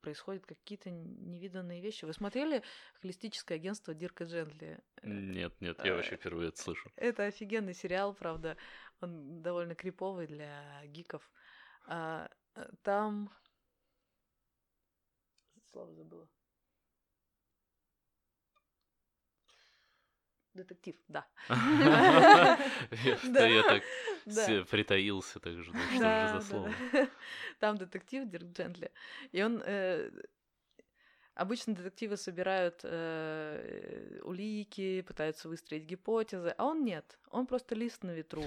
Происходят 0.00 0.46
какие-то 0.46 0.90
невиданные 0.90 1.80
вещи. 1.80 2.04
Вы 2.04 2.12
смотрели 2.12 2.62
холистическое 3.00 3.58
агентство 3.58 3.92
Дирка 3.92 4.24
Джентли? 4.24 4.80
Нет, 5.02 5.60
нет, 5.60 5.84
я 5.84 5.94
вообще 5.94 6.16
впервые 6.16 6.50
это 6.50 6.62
слышу. 6.62 6.92
Это 6.94 7.24
офигенный 7.24 7.74
сериал, 7.74 8.14
правда. 8.14 8.56
Он 9.00 9.42
довольно 9.42 9.74
криповый 9.74 10.28
для 10.28 10.80
гиков. 10.86 11.28
А, 11.86 12.30
э, 12.54 12.70
там... 12.82 13.32
Слово 15.72 15.92
забыла. 15.94 16.28
Детектив, 20.54 20.94
да. 21.08 21.26
Я 21.48 22.58
так 23.62 23.82
притаился, 24.70 25.40
так 25.40 25.54
же, 25.54 25.64
что 25.64 25.72
же 25.72 25.98
за 25.98 26.40
слово. 26.40 26.72
Там 27.58 27.76
детектив 27.76 28.28
Дирк 28.28 28.52
Джентли. 28.52 28.92
И 29.32 29.42
он... 29.42 29.60
Э, 29.64 30.10
Обычно 31.34 31.74
детективы 31.74 32.16
собирают 32.16 32.80
э, 32.84 34.20
улики, 34.22 35.02
пытаются 35.02 35.48
выстроить 35.48 35.82
гипотезы, 35.82 36.54
а 36.56 36.64
он 36.64 36.84
нет. 36.84 37.18
Он 37.30 37.46
просто 37.46 37.74
лист 37.74 38.04
на 38.04 38.12
ветру, 38.12 38.44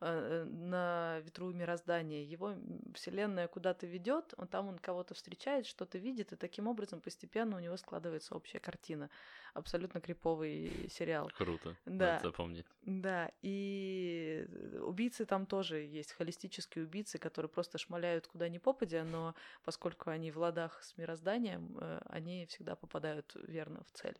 на 0.00 1.20
ветру 1.20 1.52
мироздания. 1.52 2.22
Его 2.22 2.54
вселенная 2.94 3.48
куда-то 3.48 3.86
ведет, 3.86 4.34
он 4.36 4.46
там 4.46 4.68
он 4.68 4.78
кого-то 4.78 5.14
встречает, 5.14 5.66
что-то 5.66 5.98
видит, 5.98 6.32
и 6.32 6.36
таким 6.36 6.66
образом 6.66 7.00
постепенно 7.00 7.56
у 7.56 7.60
него 7.60 7.76
складывается 7.76 8.34
общая 8.34 8.58
картина. 8.58 9.10
Абсолютно 9.54 10.00
криповый 10.00 10.88
сериал. 10.90 11.30
Круто. 11.36 11.76
Да. 11.86 12.14
Надо 12.14 12.28
запомнить. 12.28 12.66
Да, 12.82 13.30
и 13.40 14.46
убийцы 14.82 15.24
там 15.24 15.46
тоже 15.46 15.78
есть, 15.78 16.12
холистические 16.12 16.84
убийцы, 16.84 17.18
которые 17.18 17.48
просто 17.48 17.78
шмаляют 17.78 18.26
куда 18.26 18.48
ни 18.48 18.58
попадя, 18.58 19.02
но 19.04 19.34
поскольку 19.64 20.10
они 20.10 20.30
в 20.30 20.38
ладах 20.38 20.82
с 20.82 20.96
мирозданием, 20.98 21.78
э, 21.80 22.00
они 22.06 22.46
всегда 22.46 22.76
попадают 22.76 23.34
верно 23.46 23.82
в 23.84 23.92
цель. 23.92 24.16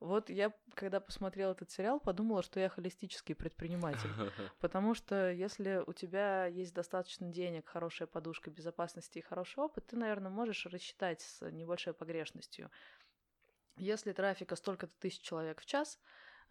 Вот 0.00 0.30
я, 0.30 0.52
когда 0.74 1.00
посмотрела 1.00 1.52
этот 1.52 1.70
сериал, 1.72 1.98
подумала, 1.98 2.42
что 2.42 2.60
я 2.60 2.68
холистический 2.68 3.34
предприниматель. 3.34 4.08
Потому 4.60 4.94
что 4.94 5.32
если 5.32 5.82
у 5.86 5.92
тебя 5.92 6.46
есть 6.46 6.72
достаточно 6.72 7.28
денег, 7.28 7.68
хорошая 7.68 8.06
подушка 8.06 8.50
безопасности 8.50 9.18
и 9.18 9.22
хороший 9.22 9.58
опыт, 9.58 9.88
ты, 9.88 9.96
наверное, 9.96 10.30
можешь 10.30 10.66
рассчитать 10.66 11.20
с 11.20 11.50
небольшой 11.50 11.94
погрешностью. 11.94 12.70
Если 13.76 14.12
трафика 14.12 14.54
столько-то 14.54 14.92
тысяч 15.00 15.20
человек 15.20 15.60
в 15.60 15.66
час, 15.66 15.98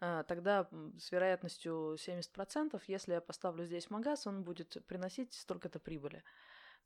э, 0.00 0.24
тогда 0.28 0.68
с 0.98 1.10
вероятностью 1.10 1.96
70%, 1.98 2.82
если 2.86 3.14
я 3.14 3.20
поставлю 3.22 3.64
здесь 3.64 3.88
магаз, 3.88 4.26
он 4.26 4.44
будет 4.44 4.76
приносить 4.86 5.32
столько-то 5.32 5.78
прибыли. 5.78 6.22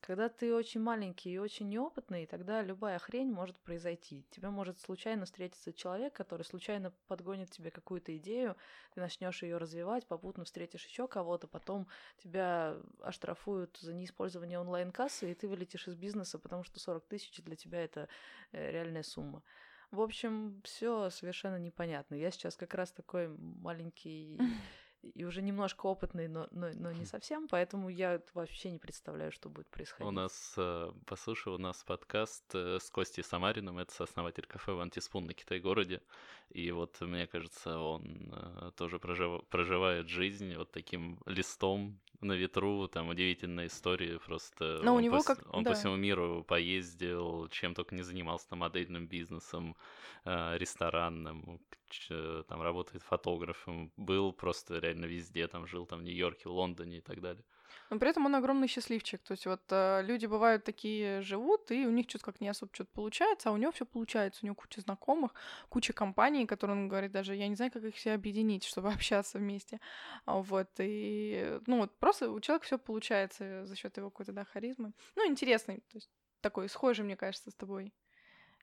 Когда 0.02 0.28
ты 0.28 0.52
очень 0.52 0.80
маленький 0.80 1.32
и 1.32 1.38
очень 1.38 1.68
неопытный, 1.68 2.26
тогда 2.26 2.60
любая 2.60 2.98
хрень 2.98 3.30
может 3.30 3.56
произойти. 3.60 4.26
Тебе 4.32 4.50
может 4.50 4.80
случайно 4.80 5.26
встретиться 5.26 5.72
человек, 5.72 6.12
который 6.12 6.42
случайно 6.42 6.92
подгонит 7.06 7.50
тебе 7.50 7.70
какую-то 7.70 8.16
идею, 8.16 8.56
ты 8.94 9.00
начнешь 9.00 9.44
ее 9.44 9.58
развивать, 9.58 10.08
попутно 10.08 10.44
встретишь 10.44 10.84
еще 10.86 11.06
кого-то, 11.06 11.46
потом 11.46 11.86
тебя 12.18 12.76
оштрафуют 13.00 13.78
за 13.80 13.94
неиспользование 13.94 14.58
онлайн-кассы, 14.58 15.30
и 15.30 15.34
ты 15.34 15.46
вылетишь 15.46 15.86
из 15.86 15.94
бизнеса, 15.94 16.40
потому 16.40 16.64
что 16.64 16.80
40 16.80 17.06
тысяч 17.06 17.40
для 17.40 17.54
тебя 17.54 17.84
это 17.84 18.08
э, 18.50 18.72
реальная 18.72 19.04
сумма. 19.04 19.44
В 19.92 20.00
общем, 20.00 20.60
все 20.64 21.10
совершенно 21.10 21.60
непонятно. 21.60 22.16
Я 22.16 22.32
сейчас 22.32 22.56
как 22.56 22.74
раз 22.74 22.90
такой 22.90 23.28
маленький 23.28 24.36
и 25.02 25.24
уже 25.24 25.42
немножко 25.42 25.86
опытный, 25.86 26.28
но, 26.28 26.48
но, 26.50 26.70
но 26.74 26.92
не 26.92 27.04
совсем, 27.04 27.48
поэтому 27.48 27.88
я 27.88 28.20
вообще 28.34 28.70
не 28.70 28.78
представляю, 28.78 29.32
что 29.32 29.48
будет 29.48 29.68
происходить. 29.68 30.06
У 30.06 30.10
нас, 30.10 30.54
э, 30.56 30.92
послушай, 31.06 31.52
у 31.52 31.58
нас 31.58 31.82
подкаст 31.84 32.44
э, 32.54 32.78
с 32.80 32.90
Костей 32.90 33.22
Самариным, 33.22 33.78
это 33.78 33.92
сооснователь 33.92 34.46
кафе 34.46 34.72
в 34.72 34.80
Антиспун 34.80 35.26
на 35.26 35.34
Китай-городе, 35.34 36.02
и 36.50 36.70
вот, 36.70 37.00
мне 37.00 37.26
кажется, 37.26 37.78
он 37.78 38.32
э, 38.32 38.70
тоже 38.76 38.98
прожив... 38.98 39.44
проживает 39.48 40.08
жизнь 40.08 40.54
вот 40.56 40.70
таким 40.70 41.18
листом 41.26 41.98
на 42.22 42.32
ветру, 42.32 42.88
там 42.88 43.08
удивительная 43.08 43.66
история, 43.66 44.18
просто 44.18 44.80
Но 44.82 44.92
он, 44.92 44.98
у 44.98 45.00
него 45.00 45.18
по, 45.18 45.24
как- 45.24 45.54
он 45.54 45.64
да. 45.64 45.70
по 45.70 45.76
всему 45.76 45.96
миру 45.96 46.44
поездил, 46.44 47.48
чем 47.48 47.74
только 47.74 47.94
не 47.94 48.02
занимался, 48.02 48.48
там, 48.48 48.60
модельным 48.60 49.06
бизнесом, 49.06 49.76
э, 50.24 50.58
ресторанным, 50.58 51.60
ч- 51.88 52.42
там 52.48 52.62
работает 52.62 53.02
фотографом, 53.02 53.92
был 53.96 54.32
просто 54.32 54.78
реально 54.78 55.06
везде, 55.06 55.48
там 55.48 55.66
жил 55.66 55.86
там 55.86 56.00
в 56.00 56.02
Нью-Йорке, 56.02 56.48
в 56.48 56.52
Лондоне 56.52 56.98
и 56.98 57.00
так 57.00 57.20
далее. 57.20 57.44
Но 57.90 57.98
при 57.98 58.10
этом 58.10 58.26
он 58.26 58.34
огромный 58.34 58.68
счастливчик. 58.68 59.22
То 59.22 59.32
есть 59.32 59.46
вот 59.46 59.62
э, 59.70 60.02
люди 60.02 60.26
бывают 60.26 60.64
такие 60.64 61.20
живут, 61.22 61.70
и 61.70 61.86
у 61.86 61.90
них 61.90 62.08
что-то 62.08 62.24
как 62.26 62.40
не 62.40 62.48
особо 62.48 62.72
что-то 62.74 62.90
получается, 62.92 63.50
а 63.50 63.52
у 63.52 63.56
него 63.56 63.72
все 63.72 63.84
получается. 63.84 64.40
У 64.42 64.46
него 64.46 64.54
куча 64.54 64.80
знакомых, 64.80 65.34
куча 65.68 65.92
компаний, 65.92 66.46
которые 66.46 66.76
он 66.76 66.88
говорит 66.88 67.12
даже, 67.12 67.34
я 67.34 67.48
не 67.48 67.54
знаю, 67.54 67.70
как 67.70 67.84
их 67.84 67.94
все 67.94 68.12
объединить, 68.12 68.64
чтобы 68.72 68.92
общаться 68.92 69.38
вместе. 69.38 69.80
Вот, 70.26 70.68
и, 70.78 71.60
ну 71.66 71.78
вот, 71.78 71.98
просто 71.98 72.30
у 72.30 72.40
человека 72.40 72.66
все 72.66 72.78
получается 72.78 73.66
за 73.66 73.76
счет 73.76 73.96
его 73.96 74.10
какой-то, 74.10 74.32
да, 74.32 74.44
харизмы. 74.44 74.92
Ну, 75.16 75.26
интересный, 75.26 75.78
то 75.78 75.96
есть 75.96 76.10
такой 76.40 76.68
схожий, 76.68 77.04
мне 77.04 77.16
кажется, 77.16 77.50
с 77.50 77.54
тобой 77.54 77.92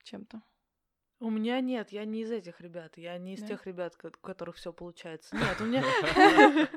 чем-то. 0.03 0.41
У 1.22 1.30
меня 1.30 1.59
нет, 1.59 1.91
я 1.91 2.05
не 2.05 2.22
из 2.22 2.32
этих 2.32 2.61
ребят, 2.61 2.97
я 2.97 3.17
не 3.17 3.34
из 3.34 3.41
Да? 3.41 3.47
тех 3.47 3.67
ребят, 3.67 3.97
у 4.01 4.09
которых 4.26 4.55
все 4.55 4.72
получается. 4.72 5.36
Нет, 5.36 5.59
у 5.59 5.65
меня... 5.65 5.84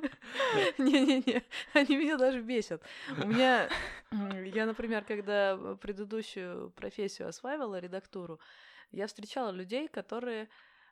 Не-не-не, 0.79 1.45
они 1.75 1.97
меня 1.97 2.17
даже 2.17 2.41
бесят. 2.41 2.83
У 3.23 3.27
меня... 3.29 3.69
Я, 4.11 4.67
например, 4.67 5.05
когда 5.05 5.77
предыдущую 5.81 6.71
профессию 6.71 7.29
осваивала, 7.29 7.79
редактуру, 7.79 8.41
я 8.91 9.07
встречала 9.07 9.53
людей, 9.53 9.87
которые 9.87 10.49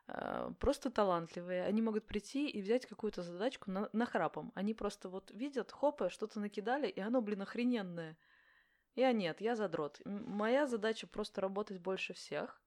э, 0.07 0.51
просто 0.59 0.89
талантливые. 0.89 1.65
Они 1.65 1.81
могут 1.81 2.07
прийти 2.07 2.47
и 2.47 2.61
взять 2.61 2.85
какую-то 2.85 3.21
задачку 3.21 3.69
на, 3.69 3.89
нахрапом. 3.91 4.53
Они 4.55 4.73
просто 4.73 5.09
вот 5.09 5.29
видят, 5.31 5.73
хопа, 5.73 6.09
что-то 6.09 6.39
накидали, 6.39 6.87
и 6.87 7.01
оно, 7.01 7.21
блин, 7.21 7.41
охрененное. 7.41 8.17
Я 8.95 9.11
нет, 9.11 9.41
я 9.41 9.57
задрот. 9.57 9.99
Моя 10.05 10.67
задача 10.67 11.05
просто 11.05 11.41
работать 11.41 11.79
больше 11.79 12.13
всех 12.13 12.60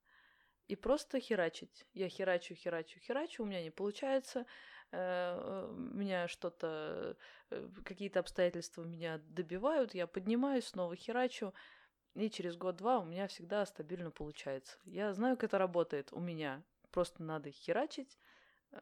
и 0.69 0.77
просто 0.77 1.21
херачить. 1.21 1.87
Я 1.93 2.09
херачу, 2.09 2.55
херачу, 2.55 2.99
херачу, 3.01 3.43
у 3.43 3.47
меня 3.47 3.62
не 3.62 3.71
получается, 3.71 4.47
э, 4.93 5.69
меня 5.93 6.29
что-то, 6.29 7.17
э, 7.51 7.69
какие-то 7.85 8.21
обстоятельства 8.21 8.83
меня 8.83 9.19
добивают, 9.29 9.95
я 9.95 10.07
поднимаюсь, 10.07 10.67
снова 10.67 10.97
херачу, 10.97 11.53
и 12.15 12.31
через 12.31 12.57
год-два 12.57 13.01
у 13.01 13.05
меня 13.05 13.27
всегда 13.27 13.67
стабильно 13.67 14.11
получается. 14.11 14.79
Я 14.85 15.12
знаю, 15.12 15.37
как 15.37 15.45
это 15.45 15.59
работает 15.59 16.12
у 16.12 16.21
меня. 16.21 16.62
Просто 16.91 17.23
надо 17.23 17.51
херачить, 17.51 18.19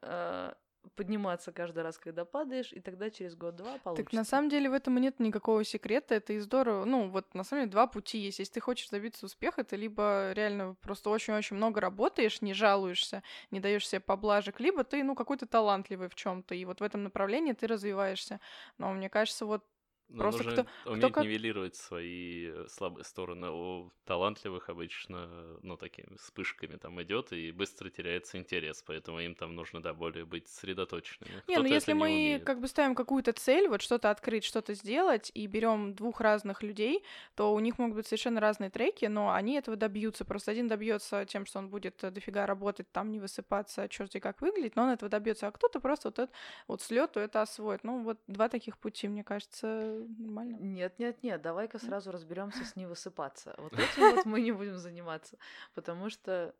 э, 0.03 0.53
подниматься 0.95 1.53
каждый 1.53 1.83
раз, 1.83 1.99
когда 1.99 2.25
падаешь, 2.25 2.73
и 2.73 2.81
тогда 2.81 3.11
через 3.11 3.35
год-два 3.35 3.79
получится. 3.79 4.05
Так 4.05 4.13
на 4.13 4.25
самом 4.25 4.49
деле 4.49 4.71
в 4.71 4.73
этом 4.73 4.97
нет 4.97 5.21
никакого 5.21 5.65
секрета, 5.65 6.15
это 6.15 6.33
и 6.33 6.39
здорово. 6.39 6.85
Ну, 6.85 7.09
вот 7.09 7.35
на 7.35 7.45
самом 7.45 7.63
деле 7.63 7.73
два 7.73 7.87
пути 7.87 8.19
есть. 8.19 8.39
Если 8.39 8.55
ты 8.55 8.61
хочешь 8.61 8.89
добиться 8.89 9.27
успеха, 9.27 9.65
ты 9.65 9.77
либо 9.77 10.33
реально 10.33 10.77
просто 10.83 11.11
очень-очень 11.11 11.57
много 11.57 11.81
работаешь, 11.81 12.43
не 12.43 12.55
жалуешься, 12.55 13.23
не 13.51 13.61
даешь 13.61 13.89
себе 13.89 14.01
поблажек, 14.01 14.61
либо 14.61 14.85
ты, 14.85 15.03
ну, 15.03 15.15
какой-то 15.15 15.47
талантливый 15.47 16.09
в 16.09 16.15
чем-то, 16.15 16.55
и 16.55 16.65
вот 16.65 16.81
в 16.81 16.83
этом 16.83 17.05
направлении 17.05 17.53
ты 17.53 17.67
развиваешься. 17.67 18.41
Но 18.79 18.93
мне 18.93 19.09
кажется, 19.09 19.47
вот 19.47 19.65
Но 20.13 20.19
Просто 20.25 20.45
нужно 20.45 20.65
кто- 20.65 20.93
уметь 20.93 21.13
как- 21.13 21.25
нивелировать 21.25 21.75
свои 21.77 22.47
э, 22.51 22.67
слабые 22.69 23.05
стороны. 23.05 23.51
У 23.51 23.91
талантливых 24.05 24.69
обычно, 24.69 25.29
ну, 25.63 25.77
такими 25.77 26.17
вспышками 26.17 26.77
там 26.77 27.01
идет 27.03 27.33
и 27.33 27.51
быстро 27.53 27.89
теряется 27.91 28.37
интерес, 28.39 28.83
поэтому 28.87 29.21
им 29.21 29.35
там 29.35 29.55
нужно, 29.55 29.81
да, 29.83 29.95
более 29.95 30.25
быть 30.25 30.49
сосредоточенными. 30.49 31.43
Не, 31.49 31.59
ну 31.59 31.65
если 31.67 31.93
не 31.93 31.99
мы 31.99 32.07
умеет. 32.07 32.45
как 32.45 32.61
бы 32.61 32.69
ставим 32.69 32.95
какую-то 32.95 33.33
цель, 33.33 33.69
вот 33.69 33.81
что-то 33.83 34.11
открыть, 34.11 34.45
что-то 34.45 34.75
сделать, 34.75 35.31
и 35.35 35.47
берем 35.47 35.95
двух 35.95 36.21
разных 36.21 36.63
людей, 36.63 37.03
то 37.35 37.53
у 37.55 37.61
них 37.61 37.79
могут 37.79 37.97
быть 37.97 38.07
совершенно 38.07 38.41
разные 38.41 38.71
треки, 38.71 39.07
но 39.07 39.33
они 39.33 39.55
этого 39.55 39.77
добьются. 39.77 40.25
Просто 40.25 40.51
один 40.51 40.69
добьется 40.69 41.25
тем, 41.27 41.47
что 41.47 41.59
он 41.59 41.69
будет 41.69 42.03
э, 42.05 42.11
дофига 42.11 42.47
работать, 42.47 42.91
там 42.93 43.11
не 43.11 43.19
высыпаться, 43.19 43.89
черти 43.89 44.19
как 44.21 44.41
выглядеть, 44.41 44.77
но 44.77 44.83
он 44.85 44.91
этого 44.91 45.09
добьется, 45.09 45.47
а 45.47 45.51
кто-то 45.53 45.81
просто 45.81 46.09
вот 46.09 46.19
этот 46.19 46.35
вот 46.69 46.83
слету 46.83 47.21
это 47.21 47.43
освоит. 47.43 47.85
Ну, 47.85 48.03
вот 48.03 48.19
два 48.27 48.49
таких 48.49 48.77
пути, 48.79 49.09
мне 49.09 49.25
кажется, 49.25 50.02
нормально. 50.09 50.57
Нет, 50.57 50.99
нет, 50.99 51.23
нет, 51.23 51.43
давай-ка 51.43 51.79
сразу 51.79 52.11
разберемся 52.11 52.65
с 52.65 52.77
не 52.77 52.87
высыпаться. 52.87 53.55
Вот 53.59 53.73
этим 53.73 54.17
вот 54.17 54.25
мы 54.25 54.41
не 54.41 54.53
будем 54.53 54.77
заниматься, 54.77 55.37
потому 55.75 56.11
что 56.11 56.55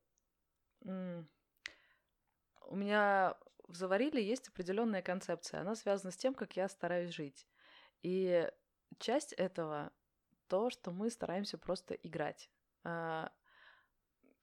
у 0.85 2.77
меня 2.77 3.37
в 3.69 3.75
завариле 3.75 4.25
есть 4.25 4.49
определенная 4.49 5.03
концепция. 5.03 5.61
Она 5.61 5.75
связана 5.75 6.11
с 6.11 6.17
тем, 6.17 6.35
как 6.35 6.57
я 6.57 6.69
стараюсь 6.69 7.11
жить. 7.11 7.47
И 8.03 8.51
часть 8.99 9.33
этого 9.33 9.93
то, 10.49 10.71
что 10.71 10.91
мы 10.91 11.11
стараемся 11.11 11.59
просто 11.59 11.95
играть. 11.95 12.51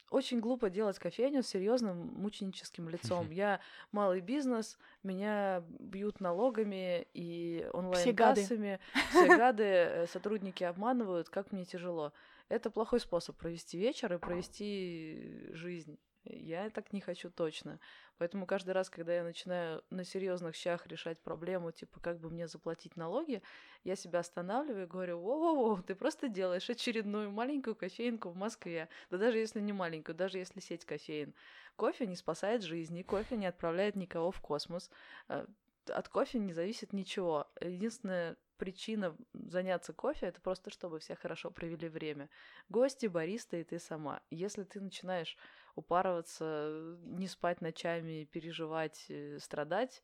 Очень 0.10 0.39
глупо 0.39 0.70
делать 0.70 0.97
кофейню 0.97 1.43
с 1.43 1.47
серьезным 1.47 2.14
мученическим 2.16 2.89
лицом. 2.89 3.30
Я 3.30 3.60
малый 3.91 4.22
бизнес, 4.22 4.78
меня 5.03 5.64
бьют 5.80 6.20
налогами 6.20 7.07
и 7.14 7.68
онлайн-кассами. 7.74 8.80
Все 9.10 9.38
гады, 9.38 9.64
э, 9.64 10.07
сотрудники 10.07 10.64
обманывают, 10.64 11.30
как 11.30 11.51
мне 11.51 11.66
тяжело. 11.66 12.12
Это 12.47 12.72
плохой 12.72 12.99
способ 12.99 13.38
провести 13.38 13.78
вечер 13.78 14.12
и 14.14 14.18
провести 14.18 15.49
жизнь. 15.53 15.99
Я 16.26 16.70
так 16.70 16.92
не 16.94 17.02
хочу 17.02 17.30
точно. 17.30 17.80
Поэтому 18.18 18.46
каждый 18.46 18.72
раз, 18.72 18.90
когда 18.90 19.16
я 19.16 19.24
начинаю 19.24 19.84
на 19.90 20.04
серьезных 20.04 20.56
щах 20.56 20.86
решать 20.88 21.20
проблему, 21.20 21.72
типа, 21.72 22.00
как 22.02 22.20
бы 22.20 22.30
мне 22.30 22.48
заплатить 22.48 22.98
налоги, 22.98 23.42
я 23.84 23.96
себя 23.96 24.20
останавливаю 24.20 24.84
и 24.84 24.90
говорю, 24.90 25.20
воу-воу, 25.20 25.82
ты 25.82 25.96
просто 25.96 26.28
делаешь 26.28 26.70
очередную 26.70 27.32
маленькую 27.32 27.76
кофейнку 27.76 28.30
в 28.30 28.36
Москве. 28.36 28.90
Да 29.10 29.18
даже 29.18 29.38
если 29.38 29.62
не 29.62 29.72
маленькую, 29.72 30.16
даже 30.16 30.38
если 30.38 30.60
сеть 30.60 30.86
кофеин. 30.86 31.34
Кофе 31.78 32.06
не 32.06 32.18
спасает 32.18 32.64
жизни, 32.64 33.04
кофе 33.04 33.38
не 33.38 33.46
отправляет 33.46 33.96
никого 33.96 34.32
в 34.32 34.42
космос. 34.42 34.92
Э, 35.30 35.46
От 35.88 36.10
кофе 36.10 36.40
не 36.40 36.52
зависит 36.52 36.92
ничего. 36.92 37.48
Единственное, 37.62 38.36
причина 38.58 39.16
заняться 39.34 39.94
кофе 39.94 40.28
это 40.28 40.42
просто 40.42 40.70
чтобы 40.70 41.00
все 41.00 41.16
хорошо 41.16 41.50
провели 41.50 41.88
время. 41.88 42.30
Гости, 42.68 43.08
бариста 43.08 43.58
и 43.58 43.64
ты 43.64 43.80
сама. 43.80 44.22
Если 44.30 44.64
ты 44.64 44.82
начинаешь 44.82 45.38
упарываться, 45.80 46.98
не 47.02 47.28
спать 47.28 47.62
ночами, 47.62 48.26
переживать, 48.26 49.06
э, 49.10 49.40
страдать, 49.40 50.04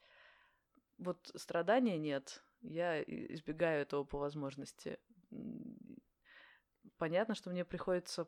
вот 0.98 1.32
страдания 1.36 1.98
нет. 1.98 2.44
Я 2.62 3.02
избегаю 3.04 3.82
этого 3.82 4.04
по 4.04 4.18
возможности. 4.18 5.00
Понятно, 6.98 7.36
что 7.36 7.50
мне 7.50 7.66
приходится 7.66 8.28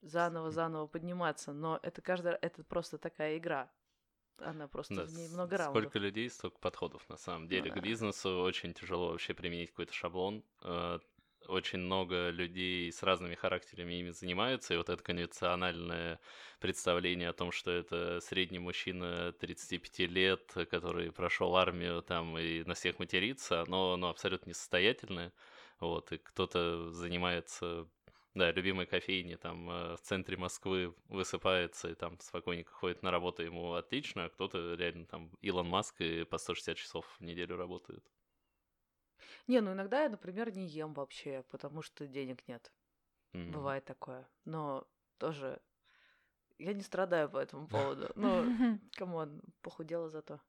заново-заново 0.00 0.86
подниматься, 0.86 1.52
но 1.52 1.78
это 1.82 2.02
каждый 2.02 2.32
это 2.32 2.64
просто 2.64 2.98
такая 2.98 3.38
игра. 3.38 3.70
Она 4.38 4.66
просто 4.66 4.94
да, 4.96 5.04
в 5.04 5.12
ней 5.12 5.28
много 5.28 5.56
раундов. 5.56 5.82
Сколько 5.82 5.98
людей, 5.98 6.28
столько 6.28 6.58
подходов 6.58 7.08
на 7.08 7.16
самом 7.16 7.46
деле 7.48 7.72
ну, 7.72 7.80
к 7.80 7.84
бизнесу. 7.84 8.40
Очень 8.40 8.74
тяжело 8.74 9.10
вообще 9.10 9.34
применить 9.34 9.70
какой-то 9.70 9.92
шаблон. 9.92 10.42
Очень 11.48 11.80
много 11.80 12.30
людей 12.30 12.90
с 12.92 13.02
разными 13.02 13.34
характерами 13.34 13.94
ими 13.94 14.10
занимаются, 14.10 14.74
и 14.74 14.76
вот 14.76 14.88
это 14.88 15.02
конвенциональное 15.02 16.20
представление 16.60 17.28
о 17.28 17.32
том, 17.32 17.52
что 17.52 17.70
это 17.70 18.20
средний 18.20 18.58
мужчина 18.58 19.32
35 19.32 19.98
лет, 20.10 20.52
который 20.70 21.12
прошел 21.12 21.56
армию 21.56 22.02
там 22.02 22.38
и 22.38 22.64
на 22.64 22.74
всех 22.74 22.98
матерится, 22.98 23.62
оно, 23.62 23.94
оно 23.94 24.10
абсолютно 24.10 24.50
несостоятельное. 24.50 25.32
Вот, 25.80 26.12
и 26.12 26.18
кто-то 26.18 26.90
занимается 26.92 27.88
да, 28.34 28.50
любимой 28.50 28.86
кофейни 28.86 29.34
там 29.34 29.70
э, 29.70 29.96
в 29.96 30.00
центре 30.00 30.36
Москвы 30.36 30.94
высыпается 31.08 31.90
и 31.90 31.94
там 31.94 32.18
спокойненько 32.20 32.72
ходит 32.72 33.02
на 33.02 33.10
работу, 33.10 33.42
ему 33.42 33.74
отлично, 33.74 34.24
а 34.24 34.28
кто-то 34.30 34.74
реально 34.74 35.06
там 35.06 35.30
Илон 35.42 35.68
Маск 35.68 36.00
и 36.00 36.24
по 36.24 36.38
160 36.38 36.76
часов 36.76 37.06
в 37.18 37.24
неделю 37.24 37.56
работает. 37.56 38.02
Не, 39.46 39.60
ну 39.60 39.72
иногда 39.72 40.02
я, 40.02 40.08
например, 40.08 40.54
не 40.54 40.66
ем 40.66 40.94
вообще, 40.94 41.44
потому 41.50 41.82
что 41.82 42.06
денег 42.06 42.46
нет. 42.48 42.72
Mm-hmm. 43.32 43.50
Бывает 43.50 43.84
такое. 43.84 44.28
Но 44.44 44.86
тоже 45.18 45.60
я 46.58 46.72
не 46.72 46.82
страдаю 46.82 47.28
по 47.28 47.38
этому 47.38 47.66
поводу. 47.68 48.10
Ну, 48.16 48.78
come 48.96 49.22
on, 49.22 49.42
похудела 49.62 50.08
зато. 50.08 50.40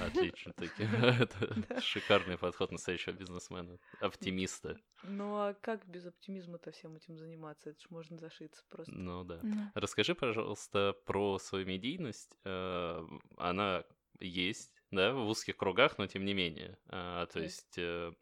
Отлично, 0.00 0.52
таки. 0.52 0.82
Это 0.92 1.80
шикарный 1.80 2.38
подход 2.38 2.70
настоящего 2.70 3.12
бизнесмена, 3.12 3.78
оптимиста. 4.00 4.78
Ну 5.02 5.36
а 5.36 5.54
как 5.54 5.86
без 5.86 6.06
оптимизма-то 6.06 6.70
всем 6.70 6.96
этим 6.96 7.18
заниматься? 7.18 7.70
Это 7.70 7.80
ж 7.80 7.90
можно 7.90 8.16
зашиться 8.18 8.62
просто. 8.68 8.92
Ну 8.92 9.24
да. 9.24 9.40
Расскажи, 9.74 10.14
пожалуйста, 10.14 10.94
про 11.06 11.38
свою 11.38 11.66
медийность. 11.66 12.36
Э, 12.44 13.04
она 13.36 13.84
есть, 14.20 14.79
да, 14.90 15.12
в 15.12 15.28
узких 15.28 15.56
кругах, 15.56 15.98
но 15.98 16.06
тем 16.06 16.24
не 16.24 16.34
менее. 16.34 16.78
А, 16.88 17.26
то 17.26 17.40
есть 17.40 17.78
э, 17.78 18.12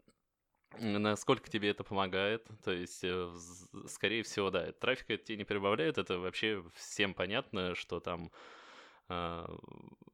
насколько 0.77 1.49
тебе 1.49 1.69
это 1.69 1.83
помогает. 1.83 2.47
То 2.63 2.71
есть, 2.71 3.03
э, 3.03 3.33
скорее 3.87 4.23
всего, 4.23 4.49
да, 4.49 4.71
трафик 4.71 5.09
это 5.09 5.23
тебе 5.23 5.37
не 5.37 5.43
прибавляет, 5.43 5.97
это 5.97 6.19
вообще 6.19 6.63
всем 6.75 7.13
понятно, 7.13 7.75
что 7.75 7.99
там 7.99 8.31
а, 9.07 9.49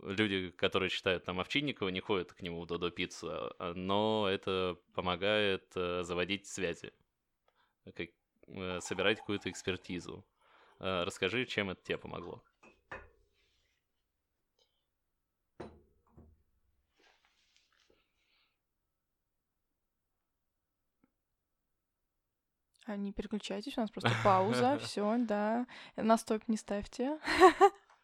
люди, 0.02 0.52
которые 0.52 0.90
читают 0.90 1.26
там 1.26 1.40
Овчинникова, 1.40 1.90
не 1.90 2.00
ходят 2.00 2.34
к 2.34 2.42
нему 2.42 2.62
в 2.62 2.68
Додо 2.68 2.90
Пиццу, 2.92 3.30
а, 3.60 3.74
но 3.74 4.28
это 4.30 4.78
помогает 4.94 5.66
э, 5.76 6.04
заводить 6.04 6.48
связи, 6.48 6.94
как, 7.94 8.10
э, 8.48 8.80
собирать 8.82 9.20
какую-то 9.20 9.50
экспертизу. 9.50 10.26
Расскажи, 10.78 11.46
чем 11.46 11.70
это 11.70 11.82
тебе 11.82 11.98
помогло. 11.98 12.44
А 22.86 22.96
не 22.96 23.12
переключайтесь, 23.12 23.78
у 23.78 23.82
нас 23.82 23.90
просто 23.90 24.12
пауза, 24.24 24.78
все, 24.80 25.18
да. 25.20 25.66
На 25.96 26.18
стоп 26.18 26.44
не 26.48 26.58
ставьте. 26.58 27.20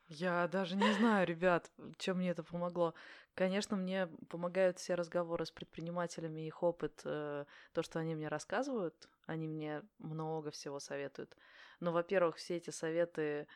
Я 0.08 0.48
даже 0.48 0.76
не 0.76 0.92
знаю, 0.94 1.26
ребят, 1.26 1.72
чем 1.98 2.18
мне 2.18 2.32
это 2.32 2.44
помогло. 2.44 2.94
Конечно, 3.34 3.78
мне 3.78 4.08
помогают 4.28 4.78
все 4.78 4.96
разговоры 4.96 5.46
с 5.46 5.52
предпринимателями, 5.52 6.42
их 6.42 6.64
опыт, 6.64 7.02
э, 7.06 7.46
то, 7.72 7.82
что 7.82 8.00
они 8.00 8.14
мне 8.14 8.28
рассказывают, 8.28 9.08
они 9.26 9.48
мне 9.48 9.84
много 10.00 10.52
всего 10.52 10.80
советуют. 10.80 11.38
Но, 11.80 11.94
во-первых, 11.94 12.36
все 12.36 12.58
эти 12.58 12.72
советы 12.72 13.48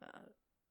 э, 0.00 0.06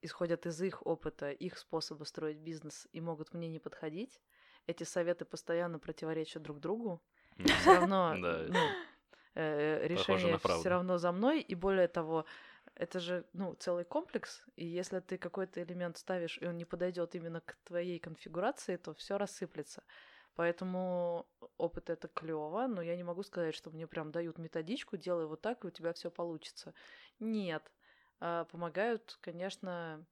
исходят 0.01 0.45
из 0.45 0.61
их 0.61 0.85
опыта, 0.85 1.31
их 1.31 1.57
способа 1.57 2.03
строить 2.03 2.37
бизнес 2.37 2.87
и 2.91 3.01
могут 3.01 3.33
мне 3.33 3.47
не 3.47 3.59
подходить. 3.59 4.21
Эти 4.67 4.83
советы 4.83 5.25
постоянно 5.25 5.79
противоречат 5.79 6.43
друг 6.43 6.59
другу. 6.59 7.01
Все 7.61 7.79
равно 7.79 8.13
ну, 8.15 8.67
э, 9.35 9.87
решение 9.87 10.37
все 10.37 10.69
равно 10.69 10.97
за 10.97 11.11
мной. 11.11 11.41
И 11.41 11.55
более 11.55 11.87
того, 11.87 12.25
это 12.75 12.99
же, 12.99 13.25
ну, 13.33 13.53
целый 13.55 13.83
комплекс, 13.83 14.43
и 14.55 14.65
если 14.65 14.99
ты 14.99 15.17
какой-то 15.17 15.61
элемент 15.61 15.97
ставишь, 15.97 16.37
и 16.41 16.47
он 16.47 16.57
не 16.57 16.65
подойдет 16.65 17.15
именно 17.15 17.41
к 17.41 17.57
твоей 17.63 17.99
конфигурации, 17.99 18.77
то 18.77 18.93
все 18.93 19.17
рассыплется. 19.17 19.83
Поэтому 20.35 21.27
опыт 21.57 21.89
это 21.89 22.07
клево, 22.07 22.67
но 22.67 22.81
я 22.81 22.95
не 22.95 23.03
могу 23.03 23.23
сказать, 23.23 23.53
что 23.53 23.69
мне 23.69 23.85
прям 23.85 24.11
дают 24.11 24.37
методичку, 24.37 24.97
делай 24.97 25.25
вот 25.25 25.41
так, 25.41 25.63
и 25.63 25.67
у 25.67 25.71
тебя 25.71 25.91
все 25.93 26.09
получится. 26.09 26.73
Нет. 27.19 27.69
А, 28.19 28.45
помогают, 28.45 29.17
конечно, 29.21 30.05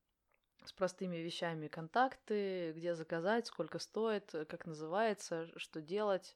с 0.65 0.74
простыми 0.74 1.17
вещами 1.17 1.67
контакты, 1.67 2.74
где 2.74 2.95
заказать, 2.95 3.47
сколько 3.47 3.80
стоит, 3.80 4.32
как 4.49 4.65
называется, 4.65 5.47
что 5.57 5.82
делать, 5.82 6.36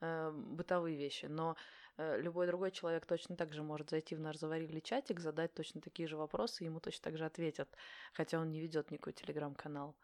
э, 0.00 0.30
бытовые 0.30 0.96
вещи. 0.96 1.26
Но 1.26 1.56
любой 1.96 2.46
другой 2.46 2.70
человек 2.70 3.06
точно 3.06 3.36
так 3.36 3.52
же 3.52 3.62
может 3.62 3.90
зайти 3.90 4.14
в 4.14 4.20
наш 4.20 4.36
заварили 4.36 4.80
чатик, 4.80 5.20
задать 5.20 5.54
точно 5.54 5.80
такие 5.80 6.08
же 6.08 6.16
вопросы, 6.16 6.64
ему 6.64 6.80
точно 6.80 7.04
так 7.04 7.18
же 7.18 7.24
ответят, 7.24 7.68
хотя 8.12 8.38
он 8.38 8.50
не 8.50 8.60
ведет 8.60 8.90
никакой 8.90 9.12
телеграм-канал. 9.12 9.94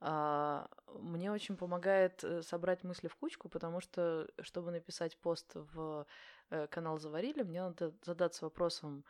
А, 0.00 0.68
мне 0.88 1.32
очень 1.32 1.56
помогает 1.56 2.22
э, 2.24 2.42
собрать 2.42 2.84
мысли 2.84 3.08
в 3.08 3.16
кучку, 3.16 3.48
потому 3.48 3.80
что, 3.80 4.28
чтобы 4.42 4.70
написать 4.70 5.16
пост 5.16 5.52
в 5.54 6.06
э, 6.50 6.66
канал 6.66 6.98
Заварили, 6.98 7.42
мне 7.42 7.62
надо 7.62 7.94
задаться 8.04 8.44
вопросом, 8.44 9.04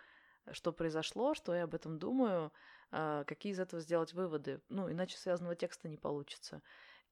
что 0.53 0.73
произошло, 0.73 1.35
что 1.35 1.55
я 1.55 1.65
об 1.65 1.75
этом 1.75 1.99
думаю, 1.99 2.53
а, 2.91 3.25
какие 3.25 3.53
из 3.53 3.59
этого 3.59 3.83
сделать 3.83 4.13
выводы. 4.13 4.61
Ну, 4.69 4.91
иначе 4.91 5.19
связанного 5.19 5.57
текста 5.57 5.89
не 5.89 5.97
получится. 5.97 6.63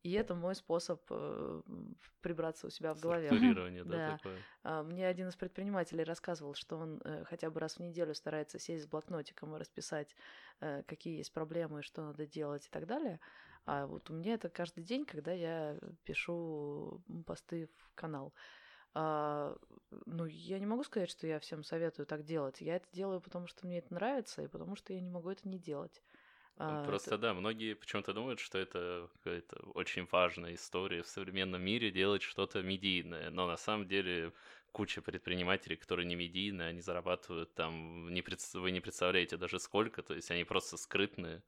И 0.02 0.12
это 0.12 0.34
мой 0.34 0.56
способ 0.56 1.00
э, 1.10 1.62
прибраться 2.22 2.66
у 2.66 2.70
себя 2.70 2.92
в 2.92 3.00
голове. 3.00 3.28
Структурирование, 3.28 3.84
да, 3.84 3.90
да. 3.90 4.16
такое. 4.16 4.38
А, 4.64 4.82
мне 4.82 5.06
один 5.06 5.28
из 5.28 5.36
предпринимателей 5.36 6.02
рассказывал, 6.02 6.54
что 6.54 6.76
он 6.76 7.00
э, 7.04 7.24
хотя 7.24 7.50
бы 7.50 7.60
раз 7.60 7.76
в 7.76 7.80
неделю 7.80 8.14
старается 8.14 8.58
сесть 8.58 8.84
с 8.84 8.86
блокнотиком 8.88 9.54
и 9.54 9.58
расписать, 9.60 10.16
э, 10.60 10.82
какие 10.88 11.18
есть 11.18 11.32
проблемы, 11.32 11.82
что 11.82 12.02
надо 12.02 12.26
делать 12.26 12.66
и 12.66 12.70
так 12.70 12.86
далее. 12.86 13.20
А 13.64 13.86
вот 13.86 14.10
у 14.10 14.14
меня 14.14 14.34
это 14.34 14.48
каждый 14.48 14.82
день, 14.82 15.04
когда 15.04 15.32
я 15.32 15.78
пишу 16.02 17.00
посты 17.24 17.68
в 17.76 17.94
канал. 17.94 18.34
А, 18.94 19.56
ну, 20.06 20.26
я 20.26 20.58
не 20.58 20.66
могу 20.66 20.82
сказать, 20.82 21.10
что 21.10 21.26
я 21.26 21.38
всем 21.38 21.62
советую 21.62 22.06
так 22.06 22.24
делать. 22.24 22.60
Я 22.60 22.76
это 22.76 22.86
делаю, 22.92 23.20
потому 23.20 23.46
что 23.46 23.66
мне 23.66 23.78
это 23.78 23.94
нравится, 23.94 24.42
и 24.42 24.48
потому 24.48 24.74
что 24.74 24.92
я 24.92 25.00
не 25.00 25.10
могу 25.10 25.30
это 25.30 25.48
не 25.48 25.58
делать. 25.58 26.02
А, 26.56 26.76
Просто 26.82 27.18
да, 27.18 27.34
многие 27.34 27.74
почему-то 27.74 28.12
думают, 28.14 28.38
что 28.40 28.58
это 28.58 29.08
какая-то 29.14 29.56
очень 29.74 30.06
важная 30.10 30.54
история 30.54 31.02
в 31.02 31.08
современном 31.08 31.60
мире 31.62 31.90
делать 31.90 32.22
что-то 32.22 32.62
медийное, 32.62 33.30
но 33.30 33.46
на 33.46 33.56
самом 33.56 33.88
деле 33.88 34.32
куча 34.70 35.02
предпринимателей, 35.02 35.76
которые 35.76 36.06
не 36.06 36.14
медийные, 36.14 36.68
они 36.68 36.80
зарабатывают 36.80 37.54
там, 37.54 38.08
не 38.12 38.22
пред... 38.22 38.40
вы 38.54 38.70
не 38.70 38.80
представляете 38.80 39.36
даже 39.36 39.58
сколько, 39.58 40.02
то 40.02 40.14
есть 40.14 40.30
они 40.30 40.44
просто 40.44 40.76
скрытные 40.76 41.42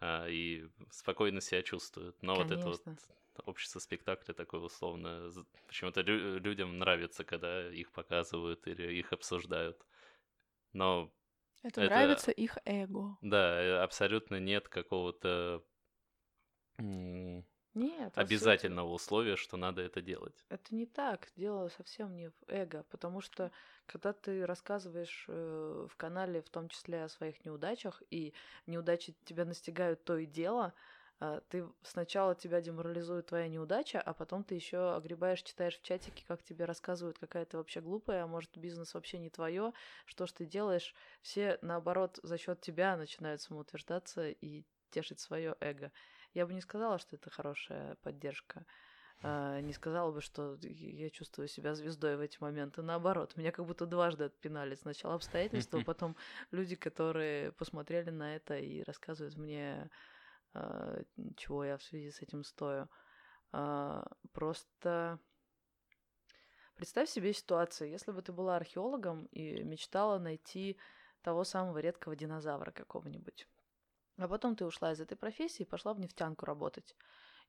а, 0.00 0.26
и 0.28 0.68
спокойно 0.90 1.40
себя 1.40 1.62
чувствуют. 1.62 2.22
Но 2.22 2.36
Конечно. 2.36 2.36
вот 2.36 2.52
это 2.52 2.68
вот 2.68 2.84
общество 3.46 3.78
спектакля 3.80 4.34
такое 4.34 4.60
условно, 4.60 5.30
почему-то 5.66 6.02
лю- 6.02 6.38
людям 6.40 6.78
нравится, 6.78 7.24
когда 7.24 7.70
их 7.72 7.90
показывают 7.92 8.66
или 8.66 8.92
их 8.98 9.12
обсуждают. 9.12 9.86
Но 10.72 11.14
это, 11.62 11.82
это 11.82 11.90
нравится 11.90 12.30
их 12.30 12.58
эго. 12.64 13.16
Да, 13.22 13.60
э, 13.60 13.78
абсолютно 13.78 14.38
нет 14.40 14.68
какого-то 14.68 15.64
нет, 17.78 18.16
обязательного 18.16 18.92
условия, 18.92 19.36
что 19.36 19.56
надо 19.56 19.82
это 19.82 20.00
делать. 20.00 20.44
Это 20.48 20.74
не 20.74 20.86
так. 20.86 21.28
Дело 21.36 21.68
совсем 21.68 22.16
не 22.16 22.30
в 22.30 22.34
эго, 22.48 22.84
потому 22.90 23.20
что 23.20 23.52
когда 23.86 24.12
ты 24.12 24.44
рассказываешь 24.46 25.26
э, 25.28 25.86
в 25.88 25.96
канале, 25.96 26.42
в 26.42 26.50
том 26.50 26.68
числе 26.68 27.04
о 27.04 27.08
своих 27.08 27.44
неудачах, 27.44 28.02
и 28.10 28.34
неудачи 28.66 29.14
тебя 29.24 29.44
настигают 29.44 30.04
то 30.04 30.16
и 30.16 30.26
дело, 30.26 30.74
ты 31.48 31.66
сначала 31.82 32.34
тебя 32.34 32.60
деморализует 32.60 33.26
твоя 33.26 33.48
неудача, 33.48 34.00
а 34.00 34.14
потом 34.14 34.44
ты 34.44 34.54
еще 34.54 34.94
огребаешь, 34.94 35.42
читаешь 35.42 35.78
в 35.78 35.82
чатике, 35.82 36.24
как 36.26 36.42
тебе 36.42 36.64
рассказывают, 36.64 37.18
какая 37.18 37.44
то 37.44 37.56
вообще 37.56 37.80
глупая, 37.80 38.22
а 38.24 38.26
может 38.28 38.56
бизнес 38.56 38.94
вообще 38.94 39.18
не 39.18 39.28
твое, 39.30 39.72
что 40.06 40.26
ж 40.26 40.32
ты 40.32 40.46
делаешь. 40.46 40.94
Все, 41.20 41.58
наоборот, 41.62 42.20
за 42.22 42.38
счет 42.38 42.60
тебя 42.60 42.96
начинают 42.96 43.40
самоутверждаться 43.40 44.28
и 44.30 44.64
тешить 44.90 45.20
свое 45.20 45.56
эго. 45.60 45.92
Я 46.34 46.46
бы 46.46 46.54
не 46.54 46.60
сказала, 46.60 46.98
что 46.98 47.16
это 47.16 47.30
хорошая 47.30 47.96
поддержка. 47.96 48.64
э, 49.22 49.60
не 49.62 49.72
сказала 49.72 50.12
бы, 50.12 50.20
что 50.20 50.56
я 50.62 51.10
чувствую 51.10 51.48
себя 51.48 51.74
звездой 51.74 52.16
в 52.16 52.20
эти 52.20 52.38
моменты. 52.40 52.82
Наоборот, 52.82 53.36
меня 53.36 53.52
как 53.52 53.66
будто 53.66 53.86
дважды 53.86 54.24
отпинали. 54.24 54.74
Сначала 54.76 55.14
обстоятельства, 55.14 55.80
потом 55.86 56.16
люди, 56.52 56.76
которые 56.76 57.52
посмотрели 57.52 58.10
на 58.10 58.36
это 58.36 58.58
и 58.58 58.82
рассказывают 58.84 59.36
мне, 59.36 59.90
чего 61.36 61.64
я 61.64 61.76
в 61.76 61.82
связи 61.82 62.10
с 62.10 62.20
этим 62.22 62.44
стою. 62.44 62.88
Э, 63.52 64.02
просто 64.32 65.18
представь 66.74 67.08
себе 67.08 67.32
ситуацию, 67.32 67.90
если 67.90 68.12
бы 68.12 68.22
ты 68.22 68.32
была 68.32 68.56
археологом 68.56 69.26
и 69.26 69.62
мечтала 69.62 70.18
найти 70.18 70.78
того 71.22 71.44
самого 71.44 71.78
редкого 71.78 72.16
динозавра 72.16 72.70
какого-нибудь. 72.70 73.48
А 74.16 74.28
потом 74.28 74.56
ты 74.56 74.64
ушла 74.64 74.92
из 74.92 75.00
этой 75.00 75.16
профессии 75.16 75.62
и 75.62 75.68
пошла 75.68 75.94
в 75.94 76.00
нефтянку 76.00 76.46
работать. 76.46 76.96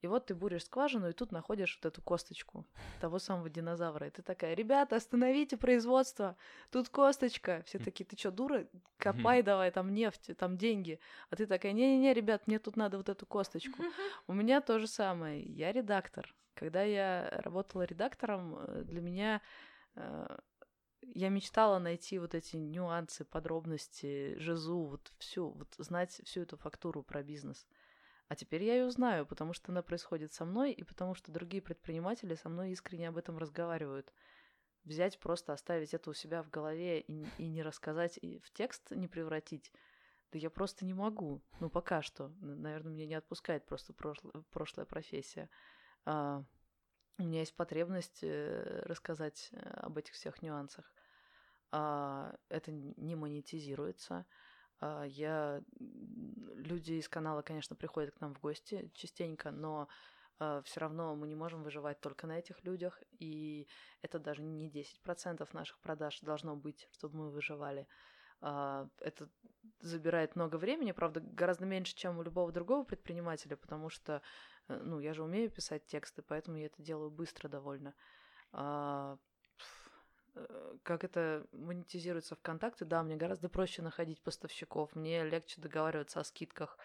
И 0.02 0.08
вот 0.08 0.28
ты 0.28 0.36
буришь 0.36 0.66
скважину, 0.66 1.10
и 1.10 1.14
тут 1.14 1.32
находишь 1.32 1.78
вот 1.82 1.92
эту 1.92 2.02
косточку 2.02 2.66
того 3.02 3.20
самого 3.20 3.50
динозавра. 3.50 4.08
И 4.08 4.10
ты 4.10 4.22
такая, 4.22 4.54
ребята, 4.54 4.96
остановите 4.96 5.58
производство, 5.58 6.38
тут 6.72 6.90
косточка. 6.90 7.64
Все 7.66 7.80
такие, 7.80 8.06
ты 8.06 8.18
что, 8.18 8.32
дура? 8.32 8.66
Копай 8.98 9.44
давай, 9.44 9.72
там 9.72 9.94
нефть, 9.94 10.32
там 10.38 10.58
деньги. 10.58 11.00
А 11.30 11.36
ты 11.36 11.46
такая, 11.46 11.74
не-не-не, 11.74 12.14
ребят, 12.14 12.48
мне 12.48 12.60
тут 12.60 12.78
надо 12.78 12.98
вот 12.98 13.10
эту 13.10 13.26
косточку. 13.26 13.84
У 14.28 14.34
меня 14.34 14.62
то 14.62 14.80
же 14.80 14.88
самое. 14.88 15.42
Я 15.42 15.72
редактор. 15.72 16.34
Когда 16.54 16.84
я 16.84 17.30
работала 17.44 17.84
редактором, 17.84 18.58
э, 18.58 18.84
для 18.84 19.02
меня 19.02 19.42
э, 19.96 20.38
я 21.02 21.30
мечтала 21.30 21.80
найти 21.80 22.20
вот 22.20 22.36
эти 22.36 22.58
нюансы, 22.58 23.26
подробности, 23.26 24.38
жизу, 24.38 24.84
вот 24.84 25.12
всю, 25.18 25.50
вот 25.52 25.74
знать 25.78 26.22
всю 26.26 26.42
эту 26.42 26.58
фактуру 26.58 27.04
про 27.04 27.24
бизнес. 27.24 27.66
А 28.30 28.36
теперь 28.36 28.64
я 28.64 28.76
ее 28.76 28.92
знаю, 28.92 29.26
потому 29.26 29.54
что 29.54 29.72
она 29.72 29.82
происходит 29.82 30.32
со 30.32 30.46
мной, 30.46 30.72
и 30.72 30.84
потому 30.84 31.16
что 31.16 31.32
другие 31.32 31.64
предприниматели 31.64 32.36
со 32.36 32.48
мной 32.48 32.72
искренне 32.72 33.10
об 33.10 33.18
этом 33.18 33.40
разговаривают. 33.40 34.14
Взять, 34.84 35.20
просто 35.20 35.52
оставить 35.52 35.96
это 35.96 36.12
у 36.12 36.14
себя 36.14 36.44
в 36.44 36.50
голове 36.50 37.02
и, 37.02 37.26
и 37.40 37.48
не 37.48 37.64
рассказать, 37.64 38.20
и 38.22 38.40
в 38.40 38.52
текст 38.52 38.92
не 38.92 39.08
превратить, 39.08 39.72
да 40.32 40.38
я 40.38 40.52
просто 40.52 40.86
не 40.86 40.94
могу. 40.94 41.42
Ну, 41.60 41.72
пока 41.72 42.04
что. 42.04 42.30
Наверное, 42.40 42.94
меня 42.94 43.08
не 43.08 43.16
отпускает 43.16 43.66
просто 43.66 43.94
прошло, 43.94 44.32
прошлая 44.52 44.86
профессия. 44.86 45.50
А, 46.06 46.44
у 47.18 47.24
меня 47.24 47.40
есть 47.40 47.56
потребность 47.56 48.20
э, 48.22 48.84
рассказать 48.86 49.50
э, 49.52 49.58
об 49.58 49.98
этих 49.98 50.14
всех 50.14 50.44
нюансах. 50.44 50.94
А, 51.72 52.36
это 52.48 52.72
не 52.72 53.16
монетизируется. 53.16 54.28
А, 54.80 55.04
я... 55.04 55.62
Люди 56.56 56.94
из 56.94 57.08
канала, 57.08 57.42
конечно, 57.42 57.76
приходят 57.76 58.14
к 58.14 58.22
нам 58.22 58.34
в 58.34 58.40
гости 58.40 58.92
частенько, 58.94 59.52
но 59.52 59.88
а, 60.40 60.62
все 60.64 60.80
равно 60.80 61.16
мы 61.16 61.28
не 61.28 61.36
можем 61.36 61.64
выживать 61.64 62.00
только 62.00 62.28
на 62.28 62.40
этих 62.40 62.64
людях, 62.64 63.02
и 63.20 63.68
это 64.02 64.20
даже 64.20 64.42
не 64.42 64.70
10% 64.70 65.48
наших 65.54 65.80
продаж 65.80 66.20
должно 66.22 66.56
быть, 66.56 66.88
чтобы 66.92 67.18
мы 67.18 67.30
выживали. 67.30 67.88
А, 68.42 68.88
это 69.02 69.30
забирает 69.82 70.36
много 70.36 70.56
времени, 70.56 70.94
правда, 70.94 71.20
гораздо 71.20 71.66
меньше, 71.66 71.96
чем 71.96 72.18
у 72.18 72.24
любого 72.24 72.52
другого 72.52 72.84
предпринимателя, 72.84 73.58
потому 73.58 73.90
что, 73.90 74.22
э, 74.70 74.82
ну, 74.82 75.00
я 75.00 75.14
же 75.14 75.24
умею 75.24 75.50
писать 75.50 75.86
тексты, 75.86 76.22
поэтому 76.22 76.58
я 76.58 76.68
это 76.68 76.82
делаю 76.82 77.12
быстро 77.12 77.50
довольно. 77.50 77.94
Э, 80.36 80.78
как 80.84 81.04
это 81.04 81.46
монетизируется 81.52 82.36
ВКонтакте, 82.36 82.86
да, 82.86 83.04
мне 83.04 83.16
гораздо 83.16 83.50
проще 83.50 83.82
находить 83.82 84.22
поставщиков, 84.22 84.96
мне 84.96 85.24
легче 85.24 85.62
договариваться 85.62 86.20
о 86.20 86.24
скидках. 86.24 86.78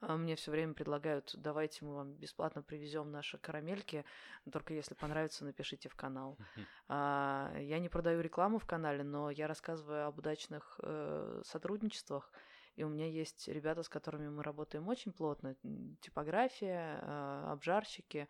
А 0.00 0.16
мне 0.16 0.36
все 0.36 0.52
время 0.52 0.74
предлагают, 0.74 1.34
давайте 1.36 1.84
мы 1.84 1.94
вам 1.96 2.12
бесплатно 2.12 2.62
привезем 2.62 3.10
наши 3.10 3.36
карамельки, 3.36 4.04
только 4.52 4.72
если 4.72 4.94
понравится, 4.94 5.44
напишите 5.44 5.88
в 5.88 5.96
канал. 5.96 6.38
А, 6.86 7.52
я 7.58 7.80
не 7.80 7.88
продаю 7.88 8.20
рекламу 8.20 8.60
в 8.60 8.64
канале, 8.64 9.02
но 9.02 9.28
я 9.30 9.48
рассказываю 9.48 10.06
об 10.06 10.18
удачных 10.18 10.78
э, 10.84 11.42
сотрудничествах, 11.44 12.30
и 12.76 12.84
у 12.84 12.88
меня 12.88 13.08
есть 13.08 13.48
ребята, 13.48 13.82
с 13.82 13.88
которыми 13.88 14.28
мы 14.28 14.44
работаем 14.44 14.86
очень 14.86 15.10
плотно, 15.10 15.56
типография, 16.00 17.00
э, 17.02 17.44
обжарщики, 17.48 18.28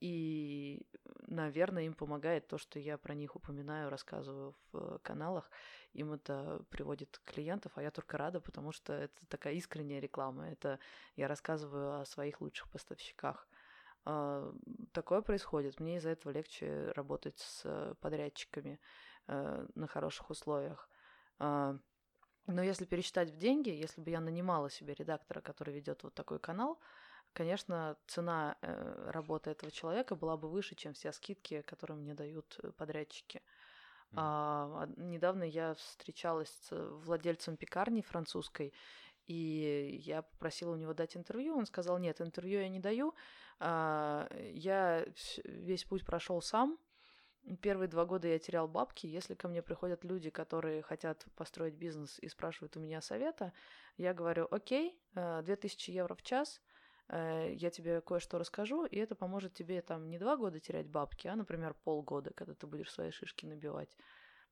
и, 0.00 0.86
наверное, 1.26 1.84
им 1.84 1.94
помогает 1.94 2.48
то, 2.48 2.56
что 2.56 2.78
я 2.78 2.96
про 2.96 3.14
них 3.14 3.36
упоминаю, 3.36 3.90
рассказываю 3.90 4.54
в 4.72 4.98
каналах. 5.00 5.50
Им 5.92 6.12
это 6.12 6.64
приводит 6.70 7.20
клиентов, 7.24 7.72
а 7.74 7.82
я 7.82 7.90
только 7.90 8.16
рада, 8.16 8.40
потому 8.40 8.72
что 8.72 8.94
это 8.94 9.26
такая 9.28 9.54
искренняя 9.54 10.00
реклама. 10.00 10.50
Это 10.50 10.78
я 11.16 11.28
рассказываю 11.28 12.00
о 12.00 12.06
своих 12.06 12.40
лучших 12.40 12.70
поставщиках. 12.70 13.46
А, 14.06 14.52
такое 14.92 15.20
происходит. 15.20 15.80
Мне 15.80 15.96
из-за 15.96 16.10
этого 16.10 16.32
легче 16.32 16.92
работать 16.92 17.38
с 17.38 17.94
подрядчиками 18.00 18.80
э, 19.28 19.66
на 19.74 19.86
хороших 19.86 20.30
условиях. 20.30 20.88
А, 21.38 21.76
но 22.46 22.62
если 22.62 22.86
пересчитать 22.86 23.30
в 23.30 23.36
деньги, 23.36 23.68
если 23.68 24.00
бы 24.00 24.10
я 24.10 24.20
нанимала 24.20 24.70
себе 24.70 24.94
редактора, 24.94 25.40
который 25.40 25.74
ведет 25.74 26.02
вот 26.02 26.14
такой 26.14 26.38
канал, 26.38 26.80
конечно, 27.32 27.96
цена 28.06 28.56
э, 28.60 29.10
работы 29.10 29.50
этого 29.50 29.70
человека 29.70 30.16
была 30.16 30.36
бы 30.36 30.48
выше, 30.48 30.74
чем 30.74 30.94
все 30.94 31.12
скидки, 31.12 31.62
которые 31.62 31.96
мне 31.96 32.14
дают 32.14 32.58
э, 32.62 32.72
подрядчики. 32.72 33.38
Mm. 34.12 34.14
А, 34.16 34.88
недавно 34.96 35.44
я 35.44 35.74
встречалась 35.74 36.50
с 36.50 36.70
владельцем 37.04 37.56
пекарни 37.56 38.02
французской, 38.02 38.72
и 39.26 40.00
я 40.02 40.22
попросила 40.22 40.72
у 40.72 40.76
него 40.76 40.94
дать 40.94 41.16
интервью. 41.16 41.56
Он 41.56 41.66
сказал, 41.66 41.98
нет, 41.98 42.20
интервью 42.20 42.60
я 42.60 42.68
не 42.68 42.80
даю. 42.80 43.14
А, 43.58 44.28
я 44.52 45.06
весь 45.44 45.84
путь 45.84 46.04
прошел 46.04 46.42
сам. 46.42 46.78
Первые 47.62 47.88
два 47.88 48.04
года 48.04 48.28
я 48.28 48.38
терял 48.38 48.68
бабки. 48.68 49.06
Если 49.06 49.34
ко 49.34 49.48
мне 49.48 49.62
приходят 49.62 50.04
люди, 50.04 50.28
которые 50.28 50.82
хотят 50.82 51.24
построить 51.36 51.74
бизнес 51.74 52.18
и 52.18 52.28
спрашивают 52.28 52.76
у 52.76 52.80
меня 52.80 53.00
совета, 53.00 53.52
я 53.96 54.12
говорю, 54.12 54.46
окей, 54.50 55.00
2000 55.14 55.90
э, 55.90 55.94
евро 55.94 56.14
в 56.14 56.22
час– 56.22 56.60
Э, 56.69 56.69
я 57.12 57.70
тебе 57.70 58.00
кое-что 58.00 58.38
расскажу, 58.38 58.84
и 58.84 58.96
это 58.96 59.14
поможет 59.14 59.54
тебе 59.54 59.82
там 59.82 60.08
не 60.08 60.18
два 60.18 60.36
года 60.36 60.60
терять 60.60 60.88
бабки, 60.88 61.26
а, 61.26 61.36
например, 61.36 61.74
полгода, 61.74 62.32
когда 62.32 62.54
ты 62.54 62.66
будешь 62.66 62.90
свои 62.90 63.10
шишки 63.10 63.46
набивать. 63.46 63.96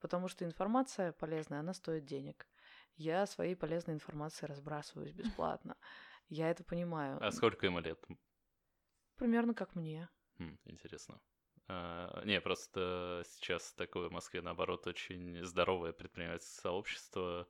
Потому 0.00 0.28
что 0.28 0.44
информация 0.44 1.12
полезная, 1.12 1.60
она 1.60 1.74
стоит 1.74 2.04
денег. 2.04 2.48
Я 2.96 3.26
своей 3.26 3.54
полезной 3.54 3.94
информацией 3.94 4.48
разбрасываюсь 4.48 5.12
бесплатно. 5.12 5.76
Я 6.28 6.50
это 6.50 6.64
понимаю. 6.64 7.18
А 7.20 7.30
сколько 7.30 7.66
ему 7.66 7.78
лет? 7.80 8.04
Примерно 9.16 9.54
как 9.54 9.74
мне. 9.74 10.08
Хм, 10.38 10.58
интересно. 10.64 11.20
А, 11.68 12.22
не, 12.24 12.40
просто 12.40 13.22
сейчас 13.26 13.72
такое 13.74 14.08
в 14.08 14.12
Москве, 14.12 14.40
наоборот, 14.40 14.86
очень 14.86 15.44
здоровое 15.44 15.92
предпринимательское 15.92 16.62
сообщество. 16.62 17.48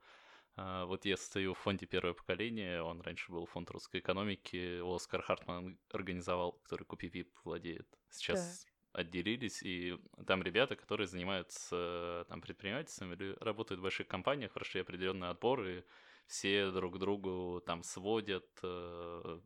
А, 0.61 0.87
вот 0.87 1.05
я 1.05 1.17
стою 1.17 1.55
в 1.55 1.59
фонде 1.59 1.87
«Первое 1.87 2.15
поколение», 2.15 2.83
он 2.83 3.01
раньше 3.01 3.31
был 3.31 3.47
фонд 3.47 3.71
русской 3.71 4.01
экономики, 4.01 4.81
Оскар 4.83 5.23
Хартман 5.23 5.79
организовал, 5.93 6.53
который 6.65 6.83
Купивип 6.83 7.31
владеет. 7.45 7.87
Сейчас 8.11 8.67
да. 8.93 9.01
отделились, 9.03 9.63
и 9.63 9.97
там 10.27 10.43
ребята, 10.43 10.75
которые 10.75 11.07
занимаются 11.07 12.27
там 12.29 12.41
предпринимательством 12.41 13.13
или 13.13 13.37
работают 13.39 13.79
в 13.79 13.85
больших 13.85 14.09
компаниях, 14.09 14.53
прошли 14.53 14.81
определенный 14.81 15.29
отбор, 15.29 15.65
и 15.65 15.85
все 16.27 16.73
друг 16.73 16.99
другу 16.99 17.63
там 17.65 17.85
сводят, 17.85 18.49
э, 18.65 19.41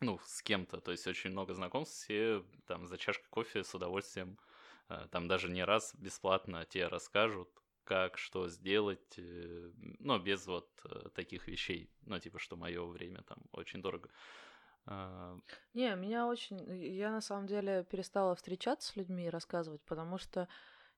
ну, 0.00 0.20
с 0.26 0.42
кем-то, 0.42 0.82
то 0.82 0.90
есть 0.90 1.06
очень 1.06 1.30
много 1.30 1.54
знакомств, 1.54 2.04
все 2.04 2.44
там 2.66 2.86
за 2.86 2.98
чашкой 2.98 3.28
кофе 3.30 3.64
с 3.64 3.74
удовольствием, 3.74 4.38
э, 4.90 5.06
там 5.10 5.26
даже 5.26 5.48
не 5.48 5.64
раз 5.64 5.94
бесплатно 5.94 6.66
те 6.66 6.86
расскажут, 6.86 7.48
как, 7.88 8.18
что 8.18 8.48
сделать, 8.48 9.18
э, 9.18 9.70
но 9.98 10.18
без 10.18 10.46
вот 10.46 10.68
э, 10.84 11.08
таких 11.14 11.48
вещей, 11.48 11.90
ну, 12.02 12.18
типа, 12.18 12.38
что 12.38 12.54
мое 12.54 12.84
время 12.84 13.22
там 13.22 13.38
очень 13.52 13.80
дорого. 13.80 14.10
А, 14.84 15.38
Не, 15.72 15.96
меня 15.96 16.26
очень... 16.26 16.58
Я 16.76 17.10
на 17.10 17.22
самом 17.22 17.46
деле 17.46 17.84
перестала 17.90 18.34
встречаться 18.34 18.92
с 18.92 18.96
людьми 18.96 19.24
и 19.24 19.30
рассказывать, 19.30 19.80
потому 19.86 20.18
что 20.18 20.48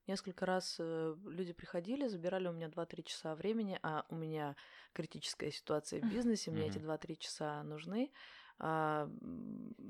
несколько 0.05 0.45
раз 0.45 0.75
э, 0.79 1.15
люди 1.23 1.53
приходили, 1.53 2.09
забирали 2.09 2.49
у 2.49 2.51
меня 2.51 2.67
2-3 2.67 3.03
часа 3.03 3.35
времени, 3.35 3.79
а 3.83 4.05
у 4.09 4.15
меня 4.15 4.57
критическая 4.91 5.49
ситуация 5.49 6.01
в 6.01 6.09
бизнесе, 6.11 6.51
мне 6.51 6.67
эти 6.67 6.77
2-3 6.77 7.15
часа 7.15 7.63
нужны. 7.63 8.11
А, 8.59 9.09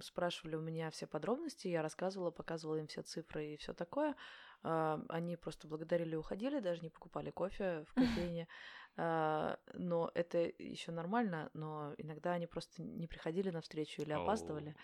спрашивали 0.04 0.56
у 0.56 0.62
меня 0.62 0.91
все 0.91 1.08
подробности, 1.08 1.68
я 1.68 1.82
рассказывала, 1.82 2.30
показывала 2.30 2.78
им 2.78 2.86
все 2.86 3.02
цифры 3.02 3.54
и 3.54 3.58
все 3.58 3.74
такое. 3.74 4.16
А, 4.64 5.01
они 5.09 5.36
просто 5.36 5.68
благодарили 5.68 6.14
и 6.14 6.18
уходили, 6.18 6.59
даже 6.59 6.82
не 6.82 6.89
покупали 6.89 7.32
кофе 7.32 7.86
в 7.88 7.93
кофейне. 7.93 8.47
А, 8.97 9.57
но 9.74 10.12
это 10.16 10.51
еще 10.59 10.91
нормально, 10.91 11.49
но 11.53 11.93
иногда 11.97 12.34
они 12.34 12.45
просто 12.45 12.82
не 12.82 13.07
приходили 13.07 13.49
на 13.49 13.62
встречу 13.62 14.01
или 14.01 14.12
опаздывали. 14.12 14.76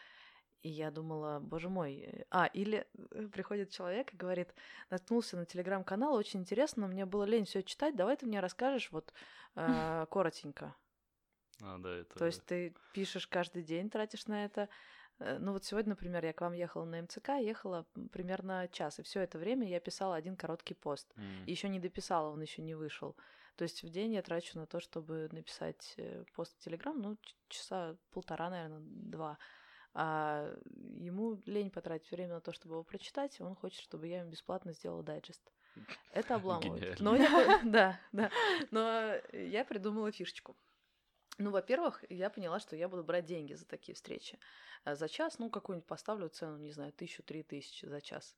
И 0.61 0.69
я 0.69 0.91
думала, 0.91 1.39
боже 1.39 1.69
мой. 1.69 2.25
А, 2.31 2.45
или 2.47 2.87
э, 3.11 3.27
приходит 3.27 3.69
человек 3.69 4.13
и 4.13 4.17
говорит, 4.17 4.55
наткнулся 4.89 5.35
на 5.35 5.45
телеграм-канал, 5.45 6.15
очень 6.15 6.39
интересно, 6.39 6.87
мне 6.87 7.05
было 7.05 7.25
лень 7.25 7.43
все 7.43 7.61
читать, 7.63 7.97
давай 7.97 8.15
ты 8.15 8.25
мне 8.25 8.39
расскажешь 8.39 8.91
вот 8.91 9.13
э, 9.55 10.05
коротенько. 10.11 10.73
А, 11.61 11.77
да, 11.77 11.97
это... 11.97 12.17
То 12.17 12.25
есть 12.25 12.45
ты 12.45 12.73
пишешь 12.93 13.27
каждый 13.27 13.63
день, 13.63 13.89
тратишь 13.89 14.25
на 14.27 14.45
это 14.45 14.69
ну 15.19 15.53
вот 15.53 15.65
сегодня, 15.65 15.89
например, 15.89 16.23
я 16.25 16.33
к 16.33 16.41
вам 16.41 16.53
ехала 16.53 16.85
на 16.85 17.01
МЦК, 17.01 17.29
ехала 17.39 17.85
примерно 18.11 18.67
час, 18.71 18.99
и 18.99 19.03
все 19.03 19.21
это 19.21 19.37
время 19.37 19.67
я 19.67 19.79
писала 19.79 20.15
один 20.15 20.35
короткий 20.35 20.73
пост. 20.73 21.13
И 21.45 21.51
еще 21.51 21.69
не 21.69 21.79
дописала, 21.79 22.29
он 22.29 22.41
еще 22.41 22.61
не 22.61 22.75
вышел. 22.75 23.15
То 23.57 23.63
есть 23.63 23.83
в 23.83 23.89
день 23.89 24.13
я 24.13 24.21
трачу 24.21 24.57
на 24.59 24.67
то, 24.67 24.79
чтобы 24.79 25.29
написать 25.31 25.95
э, 25.97 26.23
пост 26.35 26.55
в 26.55 26.63
Телеграм, 26.63 27.01
ну, 27.01 27.17
часа 27.47 27.97
полтора, 28.11 28.51
наверное, 28.51 28.81
два. 28.81 29.39
А 29.95 30.55
ему 30.99 31.41
лень 31.47 31.71
потратить 31.71 32.11
время 32.11 32.35
на 32.35 32.41
то, 32.41 32.51
чтобы 32.51 32.75
его 32.75 32.83
прочитать, 32.83 33.41
он 33.41 33.55
хочет, 33.55 33.81
чтобы 33.81 34.07
я 34.07 34.19
ему 34.19 34.29
бесплатно 34.29 34.73
сделала 34.73 35.01
дайджест. 35.01 35.41
Это 36.13 36.35
обламывает. 36.35 36.99
Но 36.99 37.15
я, 37.15 37.59
да, 37.65 37.99
да. 38.11 38.29
Но 38.69 39.15
я 39.33 39.65
придумала 39.65 40.11
фишечку. 40.11 40.55
Ну, 41.37 41.51
во-первых, 41.51 42.03
я 42.09 42.29
поняла, 42.29 42.59
что 42.59 42.75
я 42.75 42.89
буду 42.89 43.03
брать 43.03 43.25
деньги 43.25 43.53
за 43.53 43.65
такие 43.65 43.93
встречи. 43.93 44.39
А 44.83 44.95
За 44.95 45.07
час, 45.07 45.37
ну, 45.37 45.49
какую-нибудь 45.49 45.87
поставлю 45.87 46.29
цену, 46.29 46.57
не 46.57 46.71
знаю, 46.71 46.91
тысячу, 46.93 47.21
три 47.21 47.43
тысячи 47.43 47.85
за 47.85 48.01
час. 48.01 48.35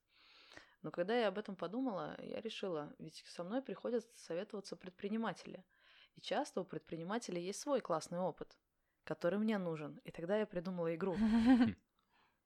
Но 0.81 0.91
когда 0.91 1.17
я 1.17 1.27
об 1.27 1.37
этом 1.37 1.55
подумала, 1.55 2.15
я 2.21 2.41
решила, 2.41 2.93
ведь 2.99 3.23
со 3.25 3.43
мной 3.43 3.61
приходят 3.61 4.05
советоваться 4.15 4.75
предприниматели. 4.75 5.63
И 6.15 6.21
часто 6.21 6.61
у 6.61 6.65
предпринимателей 6.65 7.41
есть 7.41 7.59
свой 7.59 7.81
классный 7.81 8.19
опыт, 8.19 8.57
который 9.05 9.39
мне 9.39 9.57
нужен. 9.57 9.99
И 10.03 10.11
тогда 10.11 10.37
я 10.37 10.45
придумала 10.45 10.93
игру. 10.95 11.15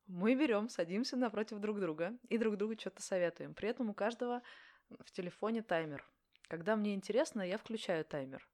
Мы 0.08 0.36
берем, 0.36 0.70
садимся 0.70 1.16
напротив 1.16 1.60
друг 1.60 1.80
друга 1.80 2.18
и 2.30 2.38
друг 2.38 2.58
другу 2.58 2.78
что-то 2.78 3.02
советуем. 3.02 3.54
При 3.54 3.70
этом 3.70 3.90
у 3.90 3.94
каждого 3.94 4.42
в 4.90 5.12
телефоне 5.12 5.62
таймер. 5.62 6.06
Когда 6.48 6.76
мне 6.76 6.94
интересно, 6.94 7.42
я 7.42 7.58
включаю 7.58 8.04
таймер. 8.04 8.48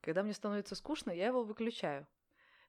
Когда 0.00 0.22
мне 0.22 0.32
становится 0.32 0.74
скучно, 0.74 1.10
я 1.10 1.26
его 1.26 1.42
выключаю. 1.42 2.06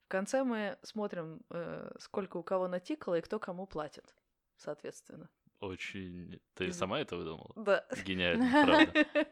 В 0.04 0.08
конце 0.08 0.44
мы 0.44 0.78
смотрим, 0.82 1.40
э, 1.50 1.90
сколько 1.98 2.36
у 2.36 2.42
кого 2.42 2.68
натикало 2.68 3.18
и 3.18 3.22
кто 3.22 3.38
кому 3.38 3.66
платит, 3.66 4.14
соответственно. 4.56 5.30
Очень... 5.60 6.40
Ты 6.54 6.72
сама 6.72 7.00
это 7.00 7.16
выдумала? 7.16 7.52
Да. 7.56 7.86
Гениально, 8.04 8.44
правда. 8.66 9.26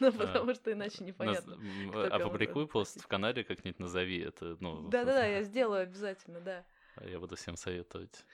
Ну, 0.00 0.08
А, 0.08 0.12
потому 0.12 0.54
что 0.54 0.72
иначе 0.72 1.04
непонятно. 1.04 1.56
кому 1.56 2.02
Опубликуй 2.06 2.66
пост 2.66 3.00
в 3.00 3.06
канале, 3.06 3.44
как-нибудь 3.44 3.78
назови 3.78 4.18
это. 4.20 4.56
Ну, 4.60 4.88
Да-да-да, 4.88 5.24
я 5.24 5.42
сделаю 5.42 5.82
обязательно, 5.82 6.40
да. 6.40 6.64
А 6.96 7.06
Я 7.06 7.20
буду 7.20 7.36
всем 7.36 7.56
советовать. 7.56 8.24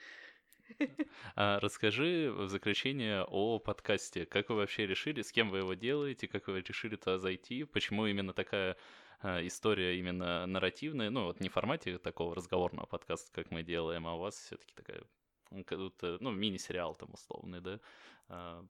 А 1.35 1.61
расскажи 1.61 2.33
в 2.33 2.49
заключение 2.49 3.25
о 3.25 3.59
подкасте. 3.59 4.27
Как 4.27 4.49
вы 4.49 4.57
вообще 4.57 4.87
решили, 4.87 5.23
с 5.23 5.33
кем 5.33 5.51
вы 5.51 5.59
его 5.59 5.75
делаете, 5.75 6.29
как 6.29 6.49
вы 6.49 6.61
решили 6.61 6.97
туда 6.97 7.19
зайти, 7.19 7.65
почему 7.65 8.07
именно 8.07 8.33
такая 8.33 8.77
а, 9.21 9.45
история 9.47 9.99
именно 9.99 10.47
нарративная, 10.47 11.11
ну 11.11 11.25
вот 11.25 11.41
не 11.41 11.49
в 11.49 11.53
формате 11.53 11.99
такого 11.99 12.35
разговорного 12.35 12.87
подкаста, 12.87 13.31
как 13.33 13.51
мы 13.51 13.63
делаем, 13.63 14.07
а 14.07 14.15
у 14.15 14.19
вас 14.19 14.37
все-таки 14.37 14.75
такая, 14.75 15.03
ну, 15.51 16.31
мини-сериал 16.31 16.95
там 16.95 17.11
условный, 17.13 17.61
да? 17.61 17.81
А, 18.29 18.65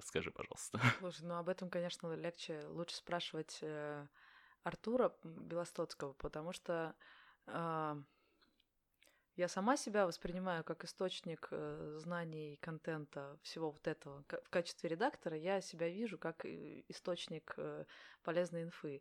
Скажи, 0.00 0.30
пожалуйста. 0.30 0.80
Слушай, 1.00 1.26
ну 1.26 1.34
об 1.34 1.48
этом, 1.48 1.70
конечно, 1.70 2.14
легче, 2.14 2.60
лучше 2.68 2.96
спрашивать 2.96 3.58
э, 3.62 4.06
Артура 4.62 5.12
Белостоцкого, 5.24 6.12
потому 6.14 6.52
что 6.52 6.94
а, 7.46 7.96
я 9.38 9.46
сама 9.46 9.76
себя 9.76 10.04
воспринимаю 10.04 10.64
как 10.64 10.84
источник 10.84 11.46
э, 11.52 11.98
знаний, 12.00 12.58
контента, 12.60 13.38
всего 13.42 13.70
вот 13.70 13.86
этого. 13.86 14.24
В 14.44 14.50
качестве 14.50 14.90
редактора 14.90 15.36
я 15.36 15.60
себя 15.60 15.88
вижу 15.88 16.18
как 16.18 16.44
источник 16.44 17.54
э, 17.56 17.84
полезной 18.24 18.64
инфы. 18.64 19.00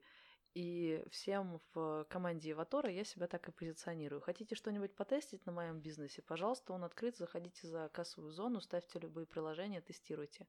И 0.53 1.03
всем 1.09 1.59
в 1.73 2.05
команде 2.07 2.51
Иватора 2.51 2.91
я 2.91 3.03
себя 3.03 3.25
так 3.27 3.49
и 3.49 3.51
позиционирую. 3.51 4.21
Хотите 4.21 4.53
что-нибудь 4.53 4.95
потестить 4.95 5.43
на 5.47 5.51
моем 5.51 5.79
бизнесе? 5.79 6.21
Пожалуйста, 6.21 6.73
он 6.73 6.83
открыт. 6.83 7.17
Заходите 7.17 7.67
за 7.67 7.89
кассовую 7.89 8.31
зону, 8.31 8.61
ставьте 8.61 8.99
любые 8.99 9.25
приложения, 9.25 9.81
тестируйте. 9.81 10.45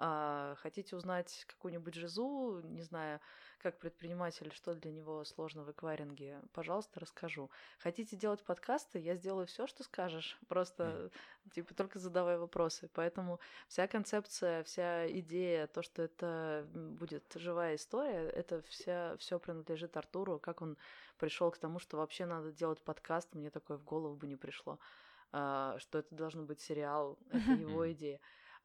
А, 0.00 0.54
хотите 0.62 0.94
узнать 0.94 1.44
какую-нибудь 1.48 1.94
жизу, 1.94 2.60
не 2.62 2.82
знаю, 2.82 3.18
как 3.58 3.80
предприниматель, 3.80 4.52
что 4.52 4.74
для 4.74 4.92
него 4.92 5.24
сложно 5.24 5.64
в 5.64 5.72
эквайринге, 5.72 6.40
пожалуйста, 6.52 7.00
расскажу. 7.00 7.50
Хотите 7.80 8.16
делать 8.16 8.44
подкасты, 8.44 9.00
я 9.00 9.16
сделаю 9.16 9.48
все, 9.48 9.66
что 9.66 9.82
скажешь. 9.82 10.38
Просто, 10.46 11.10
типа, 11.52 11.74
только 11.74 11.98
задавай 11.98 12.38
вопросы. 12.38 12.88
Поэтому 12.94 13.40
вся 13.66 13.88
концепция, 13.88 14.62
вся 14.62 15.10
идея, 15.18 15.66
то, 15.66 15.82
что 15.82 16.02
это 16.02 16.68
будет 16.72 17.24
живая 17.34 17.74
история, 17.74 18.28
это 18.28 18.62
вся, 18.68 19.16
все 19.16 19.40
принадлежит 19.40 19.96
Артуру. 19.96 20.38
Как 20.38 20.62
он 20.62 20.76
пришел 21.18 21.50
к 21.50 21.58
тому, 21.58 21.80
что 21.80 21.96
вообще 21.96 22.24
надо 22.24 22.52
делать 22.52 22.80
подкаст, 22.82 23.34
мне 23.34 23.50
такое 23.50 23.76
в 23.76 23.84
голову 23.84 24.14
бы 24.14 24.28
не 24.28 24.36
пришло. 24.36 24.78
А, 25.32 25.76
что 25.80 25.98
это 25.98 26.14
должен 26.14 26.46
быть 26.46 26.60
сериал, 26.60 27.18
это 27.30 27.50
его 27.60 27.90
идея. 27.90 28.20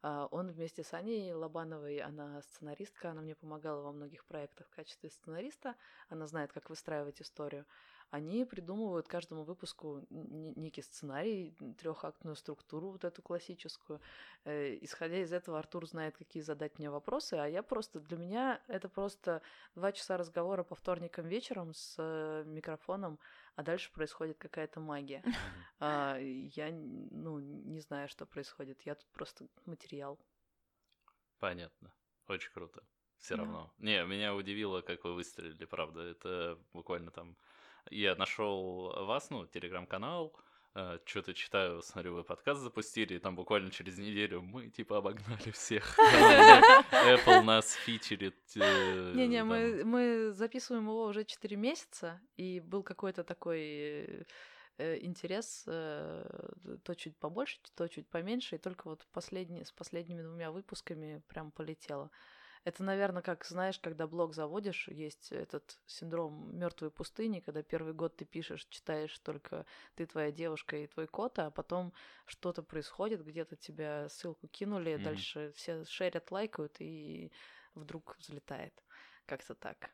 А, 0.06 0.28
Он 0.30 0.50
вместе 0.50 0.84
с 0.84 0.92
Аней 0.92 1.32
Лобановой, 1.32 1.96
она 2.00 2.42
сценаристка, 2.42 3.12
она 3.12 3.22
мне 3.22 3.34
помогала 3.34 3.80
во 3.80 3.90
многих 3.90 4.26
проектах 4.26 4.66
в 4.66 4.76
качестве 4.76 5.08
сценариста, 5.08 5.76
она 6.10 6.26
знает, 6.26 6.52
как 6.52 6.68
выстраивать 6.68 7.22
историю. 7.22 7.64
Они 8.10 8.44
придумывают 8.44 9.08
каждому 9.08 9.44
выпуску 9.44 10.02
некий 10.10 10.82
сценарий, 10.82 11.56
трехактную 11.78 12.36
структуру 12.36 12.90
вот 12.90 13.04
эту 13.04 13.22
классическую. 13.22 13.98
Э, 14.44 14.76
Исходя 14.82 15.22
из 15.22 15.32
этого, 15.32 15.58
Артур 15.58 15.88
знает, 15.88 16.18
какие 16.18 16.42
задать 16.42 16.78
мне 16.78 16.90
вопросы, 16.90 17.34
а 17.34 17.46
я 17.46 17.62
просто, 17.62 17.98
для 17.98 18.18
меня 18.18 18.60
это 18.68 18.90
просто 18.90 19.40
два 19.74 19.90
часа 19.90 20.18
разговора 20.18 20.64
по 20.64 20.74
вторникам 20.74 21.26
вечером 21.26 21.72
с 21.72 21.94
э, 21.96 22.44
микрофоном, 22.44 23.18
а 23.56 23.62
дальше 23.62 23.92
происходит 23.92 24.38
какая-то 24.38 24.80
магия. 24.80 25.22
А, 25.80 26.16
я, 26.18 26.70
ну, 26.72 27.38
не 27.40 27.80
знаю, 27.80 28.08
что 28.08 28.26
происходит. 28.26 28.80
Я 28.82 28.94
тут 28.94 29.06
просто 29.12 29.46
материал. 29.66 30.18
Понятно. 31.38 31.92
Очень 32.28 32.52
круто. 32.52 32.82
Все 33.18 33.36
Да. 33.36 33.42
равно. 33.42 33.72
Не, 33.78 34.04
меня 34.06 34.34
удивило, 34.34 34.80
как 34.80 35.04
вы 35.04 35.14
выстрелили, 35.14 35.64
правда. 35.64 36.00
Это 36.00 36.58
буквально 36.72 37.10
там... 37.10 37.36
Я 37.90 38.14
нашел 38.16 39.04
вас, 39.04 39.30
ну, 39.30 39.46
телеграм-канал, 39.46 40.34
что-то 41.04 41.34
читаю, 41.34 41.82
смотрю, 41.82 42.14
вы 42.14 42.24
подкаст 42.24 42.60
запустили, 42.60 43.14
и 43.14 43.18
там 43.18 43.36
буквально 43.36 43.70
через 43.70 43.96
неделю 43.98 44.42
мы, 44.42 44.70
типа, 44.70 44.98
обогнали 44.98 45.50
всех. 45.52 45.96
Apple 46.92 47.42
нас 47.42 47.72
фичерит. 47.74 48.36
э, 48.56 49.12
Не-не, 49.14 49.44
мы, 49.44 50.32
записываем 50.32 50.84
его 50.84 51.04
уже 51.04 51.24
4 51.24 51.56
месяца, 51.56 52.20
и 52.36 52.58
был 52.60 52.82
какой-то 52.82 53.22
такой 53.22 53.60
э, 53.60 54.24
э, 54.78 54.98
интерес, 55.04 55.62
э, 55.68 56.24
то 56.82 56.94
чуть 56.94 57.16
побольше, 57.18 57.60
то 57.76 57.86
чуть 57.86 58.08
поменьше, 58.08 58.56
и 58.56 58.58
только 58.58 58.88
вот 58.88 59.06
последние, 59.12 59.64
с 59.64 59.70
последними 59.70 60.22
двумя 60.22 60.50
выпусками 60.50 61.22
прям 61.28 61.52
полетело. 61.52 62.10
Это, 62.64 62.82
наверное, 62.82 63.20
как, 63.22 63.44
знаешь, 63.44 63.78
когда 63.78 64.06
блог 64.06 64.34
заводишь, 64.34 64.88
есть 64.88 65.32
этот 65.32 65.78
синдром 65.86 66.56
мертвой 66.58 66.90
пустыни, 66.90 67.40
когда 67.40 67.62
первый 67.62 67.92
год 67.92 68.16
ты 68.16 68.24
пишешь, 68.24 68.66
читаешь 68.70 69.18
только 69.18 69.66
ты, 69.94 70.06
твоя 70.06 70.32
девушка 70.32 70.76
и 70.78 70.86
твой 70.86 71.06
кот, 71.06 71.38
а 71.38 71.50
потом 71.50 71.92
что-то 72.24 72.62
происходит, 72.62 73.22
где-то 73.24 73.56
тебя 73.56 74.08
ссылку 74.08 74.48
кинули, 74.48 74.96
Мгм. 74.96 74.96
дальше 74.96 75.52
все 75.54 75.84
шерят, 75.84 76.30
лайкают, 76.30 76.76
и 76.80 77.32
вдруг 77.74 78.16
взлетает. 78.18 78.82
Как-то 79.26 79.54
так. 79.54 79.90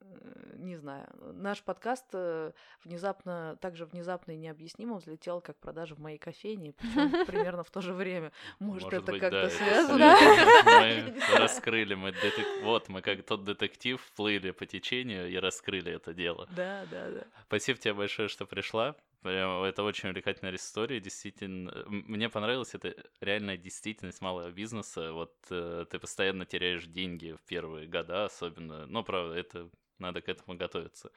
Э, 0.00 0.56
Не 0.58 0.76
знаю. 0.76 1.06
Наш 1.32 1.62
подкаст 1.62 2.06
э, 2.12 2.52
внезапно, 2.84 3.56
также 3.60 3.86
внезапно 3.86 4.32
и 4.32 4.36
необъяснимо 4.36 4.96
взлетел, 4.96 5.40
как 5.40 5.56
продажи 5.58 5.94
в 5.94 5.98
моей 5.98 6.18
кофейне, 6.18 6.72
причем 6.72 7.24
примерно 7.26 7.62
в 7.62 7.70
то 7.70 7.80
же 7.80 7.92
время. 7.94 8.32
Может, 8.58 8.92
это 8.92 9.12
быть, 9.12 9.20
как-то 9.20 9.40
да, 9.40 9.46
это 9.46 9.56
связано? 9.56 9.98
не 11.06 11.12
Мы 11.12 11.36
раскрыли, 11.38 11.94
мы 11.94 12.10
детек- 12.12 12.62
вот 12.62 12.88
мы 12.88 13.00
как 13.02 13.22
тот 13.24 13.44
детектив 13.44 14.00
плыли 14.16 14.50
по 14.50 14.66
течению 14.66 15.28
и 15.30 15.36
раскрыли 15.36 15.92
это 15.92 16.12
дело. 16.14 16.46
Да, 16.54 16.84
да, 16.90 17.10
да. 17.10 17.24
Спасибо 17.46 17.78
тебе 17.78 17.94
большое, 17.94 18.28
что 18.28 18.46
пришла. 18.46 18.94
Прям 19.22 19.62
это 19.64 19.82
очень 19.82 20.08
увлекательная 20.08 20.54
история, 20.54 20.98
действительно. 20.98 21.70
М- 21.70 22.04
Мне 22.08 22.30
понравилось, 22.30 22.74
это 22.74 22.94
реальная 23.20 23.58
действительность 23.58 24.22
малого 24.22 24.50
бизнеса. 24.50 25.12
Вот 25.12 25.34
э, 25.50 25.84
ты 25.90 25.98
постоянно 25.98 26.46
теряешь 26.46 26.86
деньги 26.86 27.32
в 27.32 27.42
первые 27.44 27.86
года, 27.86 28.24
особенно. 28.24 28.86
Но, 28.86 29.02
правда, 29.04 29.34
это 29.34 29.70
надо 29.98 30.22
к 30.22 30.28
этому 30.30 30.56
готовиться. 30.56 31.10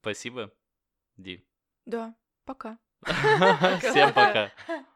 Спасибо, 0.00 0.52
Ди. 1.16 1.46
Да, 1.86 2.14
пока. 2.44 2.78
Всем 3.80 4.12
пока. 4.12 4.52